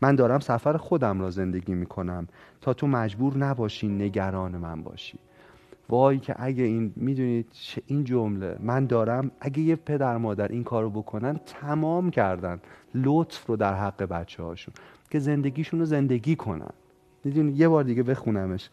من 0.01 0.15
دارم 0.15 0.39
سفر 0.39 0.77
خودم 0.77 1.21
را 1.21 1.30
زندگی 1.30 1.73
می 1.73 1.86
کنم 1.86 2.27
تا 2.61 2.73
تو 2.73 2.88
مجبور 2.88 3.38
نباشی 3.38 3.88
نگران 3.88 4.57
من 4.57 4.84
باشی. 4.84 5.19
وای 5.89 6.19
که 6.19 6.36
اگه 6.38 6.63
این 6.63 6.93
می‌دونید 6.95 7.51
این 7.88 8.03
جمله 8.03 8.55
من 8.59 8.86
دارم 8.86 9.32
اگه 9.41 9.59
یه 9.59 9.75
پدر 9.75 10.17
مادر 10.17 10.47
این 10.47 10.63
کارو 10.63 10.89
بکنن 10.89 11.39
تمام 11.45 12.11
کردن. 12.11 12.59
لطف 12.95 13.45
رو 13.45 13.55
در 13.55 13.73
حق 13.73 14.03
بچه 14.03 14.43
هاشون 14.43 14.73
که 15.10 15.20
زندگیشون 15.20 15.80
رو 15.80 15.86
زندگی 15.86 16.36
کنن. 16.36 16.74
می‌دونید 17.24 17.60
یه 17.60 17.68
بار 17.68 17.84
دیگه 17.84 18.03
بخونمش. 18.03 18.70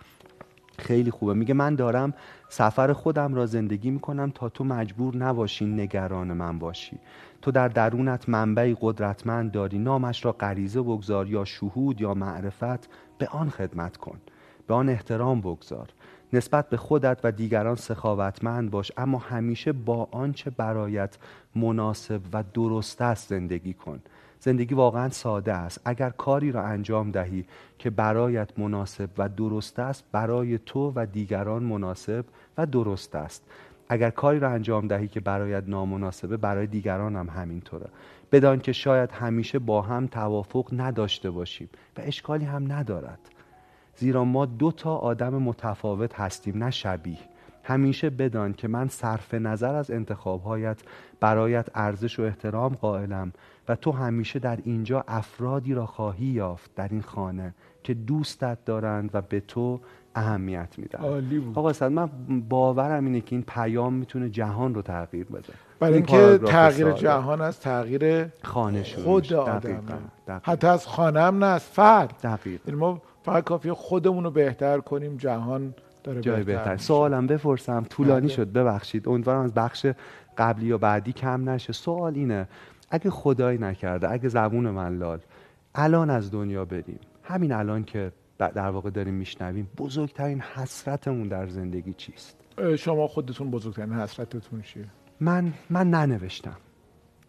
خیلی 0.78 1.11
خوبه. 1.11 1.34
میگه 1.34 1.55
من 1.55 1.74
دارم 1.74 2.14
سفر 2.49 2.93
خودم 2.93 3.34
را 3.34 3.47
زندگی 3.47 3.91
می‌کنم 3.91 4.32
تا 4.34 4.49
تو 4.49 4.64
مجبور 4.64 5.16
نباشی 5.16 5.66
نگران 5.66 6.32
من 6.32 6.59
باشی. 6.59 6.99
تو 7.43 7.51
در 7.51 7.68
درونت 7.68 8.28
منبعی 8.28 8.76
قدرتمند 8.80 9.53
داری. 9.53 9.78
نامش 9.78 10.24
را 10.24 10.32
غریزه 10.32 10.82
بگذار 10.82 11.28
یا 11.28 11.45
شهود 11.45 12.01
یا 12.01 12.14
معرفت 12.14 12.89
به 13.18 13.28
آن 13.28 13.51
خدمت 13.51 13.97
کن. 13.97 14.18
به 14.66 14.74
آن 14.74 14.89
احترام 14.89 15.41
بگذار. 15.41 15.89
نسبت 16.32 16.68
به 16.68 16.76
خودت 16.76 17.20
و 17.24 17.32
دیگران 17.32 17.76
سخاوتمند 17.76 18.70
باش. 18.70 18.93
اما 18.97 19.18
همیشه 19.18 19.72
با 19.72 20.09
آنچه 20.11 20.51
برایت 20.51 21.18
مناسب 21.55 22.20
و 22.32 22.45
درست 22.55 23.03
است 23.03 23.28
زندگی 23.28 23.72
کن. 23.74 24.01
زندگی 24.41 24.74
واقعا 24.74 25.09
ساده 25.09 25.53
است. 25.53 25.80
اگر 25.84 26.11
کاری 26.11 26.53
را 26.53 26.62
انجام 26.62 27.11
دهی 27.11 27.45
که 27.78 27.91
برایت 27.91 28.59
مناسب 28.59 29.11
و 29.18 29.28
درست 29.28 29.78
است 29.78 30.05
برای 30.12 30.59
تو 30.59 30.93
و 30.97 31.07
دیگران 31.07 31.62
مناسب 31.62 32.24
و 32.59 32.66
درست 32.66 33.14
است. 33.14 33.45
اگر 33.89 34.11
کاری 34.11 34.39
را 34.39 34.51
انجام 34.51 34.89
دهی 34.89 35.09
که 35.09 35.20
برایت 35.20 35.64
نامناسبه 35.66 36.37
برای 36.37 36.66
دیگران 36.66 37.16
هم 37.16 37.28
همینطوره. 37.28 37.87
بدان 38.32 38.61
که 38.61 38.72
شاید 38.72 39.11
همیشه 39.12 39.59
با 39.59 39.82
هم 39.82 40.07
توافق 40.07 40.68
نداشته 40.72 41.30
باشیم 41.30 41.68
و 41.97 42.01
اشکالی 42.05 42.45
هم 42.45 42.72
ندارد. 42.72 43.18
زیرا 43.97 44.24
ما 44.24 44.47
دو 44.47 44.72
تا 44.72 44.97
آدم 44.97 45.34
متفاوت 45.34 46.20
هستیم 46.20 46.64
نه 46.64 46.70
شبیه. 46.70 47.18
همیشه 47.62 48.11
بدان 48.11 48.53
که 48.53 48.68
من 48.68 48.89
صرف 48.89 49.34
نظر 49.34 49.74
از 49.74 49.91
انتخابهایت 49.91 50.78
برایت 51.20 51.68
ارزش 51.74 52.18
و 52.18 52.22
احترام 52.22 52.74
قائلم. 52.74 53.32
و 53.68 53.76
تو 53.76 53.92
همیشه 53.92 54.38
در 54.38 54.58
اینجا 54.64 55.04
افرادی 55.08 55.74
را 55.74 55.86
خواهی 55.86 56.26
یافت 56.26 56.74
در 56.74 56.88
این 56.88 57.02
خانه 57.02 57.54
که 57.82 57.94
دوستت 57.94 58.64
دارند 58.64 59.10
و 59.14 59.20
به 59.20 59.40
تو 59.40 59.80
اهمیت 60.14 60.68
میدن. 60.76 60.98
عالی 60.98 61.38
بود. 61.38 61.58
آقا 61.58 61.88
من 61.88 62.10
باورم 62.48 63.04
اینه 63.04 63.20
که 63.20 63.36
این 63.36 63.44
پیام 63.48 63.92
می‌تونه 63.92 64.28
جهان 64.28 64.74
رو 64.74 64.82
تغییر 64.82 65.26
بده. 65.26 65.52
برای 65.80 65.94
اینکه 65.94 66.38
تغییر 66.38 66.92
جهان 66.92 67.40
از 67.40 67.60
تغییر 67.60 68.26
خانه 68.42 68.82
خود 68.82 69.32
آدم. 69.32 69.82
حتی 70.42 70.66
از 70.66 70.86
خانه 70.86 71.20
هم 71.20 71.44
نه 71.44 71.46
از 71.46 71.64
فرد. 71.64 72.14
دقیق 72.22 72.60
یعنی 72.66 72.80
ما 72.80 73.02
فقط 73.22 73.44
کافیه 73.44 73.74
خودمون 73.74 74.24
رو 74.24 74.30
بهتر 74.30 74.78
کنیم 74.78 75.16
جهان 75.16 75.74
داره 76.04 76.20
جای 76.20 76.42
بهتر, 76.44 76.76
سوالم 76.76 77.26
بپرسم 77.26 77.86
طولانی 77.90 78.26
بله. 78.26 78.28
شد 78.28 78.52
ببخشید. 78.52 79.08
امیدوارم 79.08 79.40
از 79.40 79.54
بخش 79.54 79.86
قبلی 80.38 80.66
یا 80.66 80.78
بعدی 80.78 81.12
کم 81.12 81.50
نشه. 81.50 81.72
سوال 81.72 82.14
اینه 82.14 82.48
اگه 82.91 83.11
خدایی 83.11 83.59
نکرده 83.59 84.11
اگه 84.11 84.28
زبون 84.28 84.70
من 84.70 84.99
لال 84.99 85.20
الان 85.74 86.11
از 86.11 86.30
دنیا 86.30 86.64
بریم. 86.64 87.01
همین 87.22 87.53
الان 87.53 87.84
که 87.84 88.12
در 88.39 88.68
واقع 88.68 88.91
داریم 88.91 89.14
میشنویم 89.14 89.68
بزرگترین 89.76 90.41
حسرتمون 90.41 91.28
در 91.28 91.47
زندگی 91.47 91.93
چیست؟ 91.93 92.37
شما 92.78 93.07
خودتون 93.07 93.51
بزرگترین 93.51 93.93
حسرتتون 93.93 94.62
چیه؟ 94.62 94.84
من 95.20 95.53
من 95.70 95.91
ننوشتم. 95.91 96.57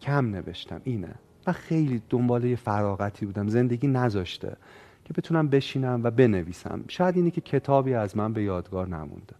کم 0.00 0.26
نوشتم 0.26 0.80
اینه. 0.84 1.14
من 1.46 1.52
خیلی 1.52 2.02
دنبال 2.10 2.44
یه 2.44 2.56
فراغتی 2.56 3.26
بودم 3.26 3.48
زندگی 3.48 3.86
نذاشته 3.86 4.56
که 5.04 5.14
بتونم 5.14 5.48
بشینم 5.48 6.00
و 6.04 6.10
بنویسم. 6.10 6.84
شاید 6.88 7.16
اینی 7.16 7.30
که 7.30 7.40
کتابی 7.40 7.94
از 7.94 8.16
من 8.16 8.32
به 8.32 8.42
یادگار 8.42 8.88
نمونده. 8.88 9.34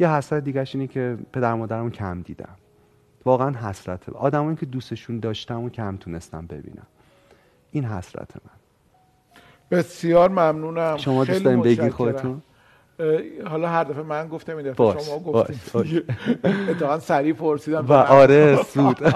یه 0.00 0.10
حسرت 0.10 0.44
دیگهش 0.44 0.74
اینه 0.74 0.86
که 0.86 1.18
پدر 1.32 1.54
مادرم 1.54 1.90
کم 1.90 2.22
دیدم. 2.22 2.56
واقعا 3.24 3.50
حسرته. 3.50 4.12
آدمایی 4.12 4.56
که 4.56 4.66
دوستشون 4.66 5.20
داشتم 5.20 5.62
و 5.62 5.70
کم 5.70 5.96
تونستم 5.96 6.46
ببینم. 6.46 6.86
این 7.70 7.84
حسرت 7.84 8.36
من. 8.36 8.52
بسیار 9.70 10.28
ممنونم. 10.28 10.96
شما 10.96 11.24
دوست 11.24 11.44
داریم 11.44 11.62
بگی 11.62 11.90
خودتون؟ 11.90 12.42
حالا 13.46 13.68
هر 13.68 13.84
دفعه 13.84 14.02
من 14.02 14.28
گفتم 14.28 14.56
این 14.56 14.70
دفعه 14.72 14.98
شما 14.98 15.18
گفتیم 15.18 15.60
اتفاقا 16.68 16.98
سریع 16.98 17.32
پرسیدم. 17.32 17.86
و 17.86 17.92
آره 17.92 18.56
سود. 18.62 19.08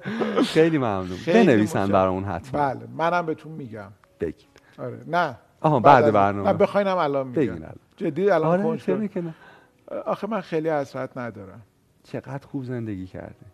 خیلی 0.54 0.78
ممنون. 0.78 1.18
بنویسن 1.26 1.86
برامون 1.88 2.24
حتما. 2.24 2.60
بله 2.60 2.80
منم 2.96 3.26
بهتون 3.26 3.52
میگم. 3.52 3.88
بگید. 4.20 4.48
آره 4.78 5.00
نه. 5.06 5.36
آها 5.60 5.80
بعد 5.80 6.12
برنامه. 6.12 6.48
نه 6.48 6.58
بخواینم 6.58 6.96
الان 6.96 7.26
میگم. 7.26 7.58
جدی 7.96 8.30
الان 8.30 8.60
آره 8.60 9.34
آخه 10.06 10.26
من 10.26 10.40
خیلی 10.40 10.68
حسرت 10.68 11.16
ندارم. 11.18 11.62
چقدر 12.04 12.46
خوب 12.46 12.64
زندگی 12.64 13.06
کردی. 13.06 13.46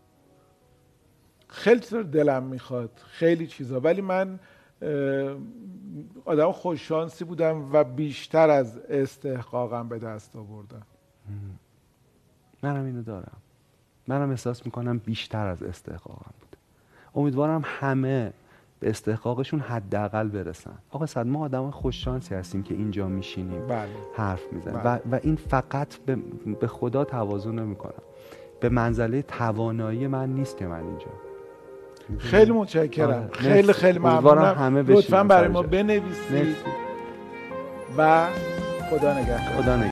خیلی 1.52 1.80
چیزا 1.80 2.02
دلم 2.02 2.42
می‌خواد 2.42 2.90
خیلی 3.06 3.46
چیزا. 3.46 3.80
ولی 3.80 4.00
من 4.00 4.38
آدم 6.24 6.52
خوششانسی 6.52 7.24
بودم 7.24 7.72
و 7.72 7.84
بیشتر 7.84 8.50
از 8.50 8.78
استحقاقم 8.78 9.88
به 9.88 9.98
دست 9.98 10.36
آوردم. 10.36 10.82
منم 12.62 12.84
اینو 12.84 13.02
دارم. 13.02 13.36
منم 14.08 14.30
احساس 14.30 14.66
می‌کنم 14.66 14.98
بیشتر 14.98 15.46
از 15.46 15.62
استحقاقم 15.62 16.34
بود. 16.40 16.56
امیدوارم 17.14 17.62
همه 17.64 18.32
به 18.80 18.90
استحقاقشون 18.90 19.60
حداقل 19.60 20.28
برسن. 20.28 20.78
آقا 20.90 21.06
صد 21.06 21.26
ما 21.26 21.44
آدم 21.44 21.70
خوششانسی 21.70 22.34
هستیم 22.34 22.62
که 22.62 22.74
اینجا 22.74 23.08
میشینیم 23.08 23.66
بله. 23.66 23.88
حرف 24.14 24.52
می‌زنیم. 24.52 24.78
بله. 24.78 25.02
و, 25.10 25.14
و 25.14 25.18
این 25.22 25.36
فقط 25.36 25.96
به, 25.96 26.16
به 26.60 26.66
خدا 26.66 27.04
تواضع 27.04 27.50
نمی‌کنم. 27.50 28.02
به 28.60 28.68
منزله 28.68 29.22
توانایی 29.22 30.06
من 30.06 30.34
نیست 30.34 30.56
که 30.56 30.66
من 30.66 30.80
اینجا. 30.80 31.31
خیلی 32.18 32.52
متشکرم. 32.52 33.28
خیلی 33.32 33.72
خیلی 33.72 33.98
ممنونم. 33.98 34.54
همه 34.58 34.82
لطفا 34.82 35.24
برای 35.24 35.48
ما 35.48 35.62
بنویسید 35.62 36.56
و 37.98 38.26
خدا 38.90 39.12
نگهدار. 39.18 39.38
خدا 39.38 39.76
نگهدار. 39.76 39.80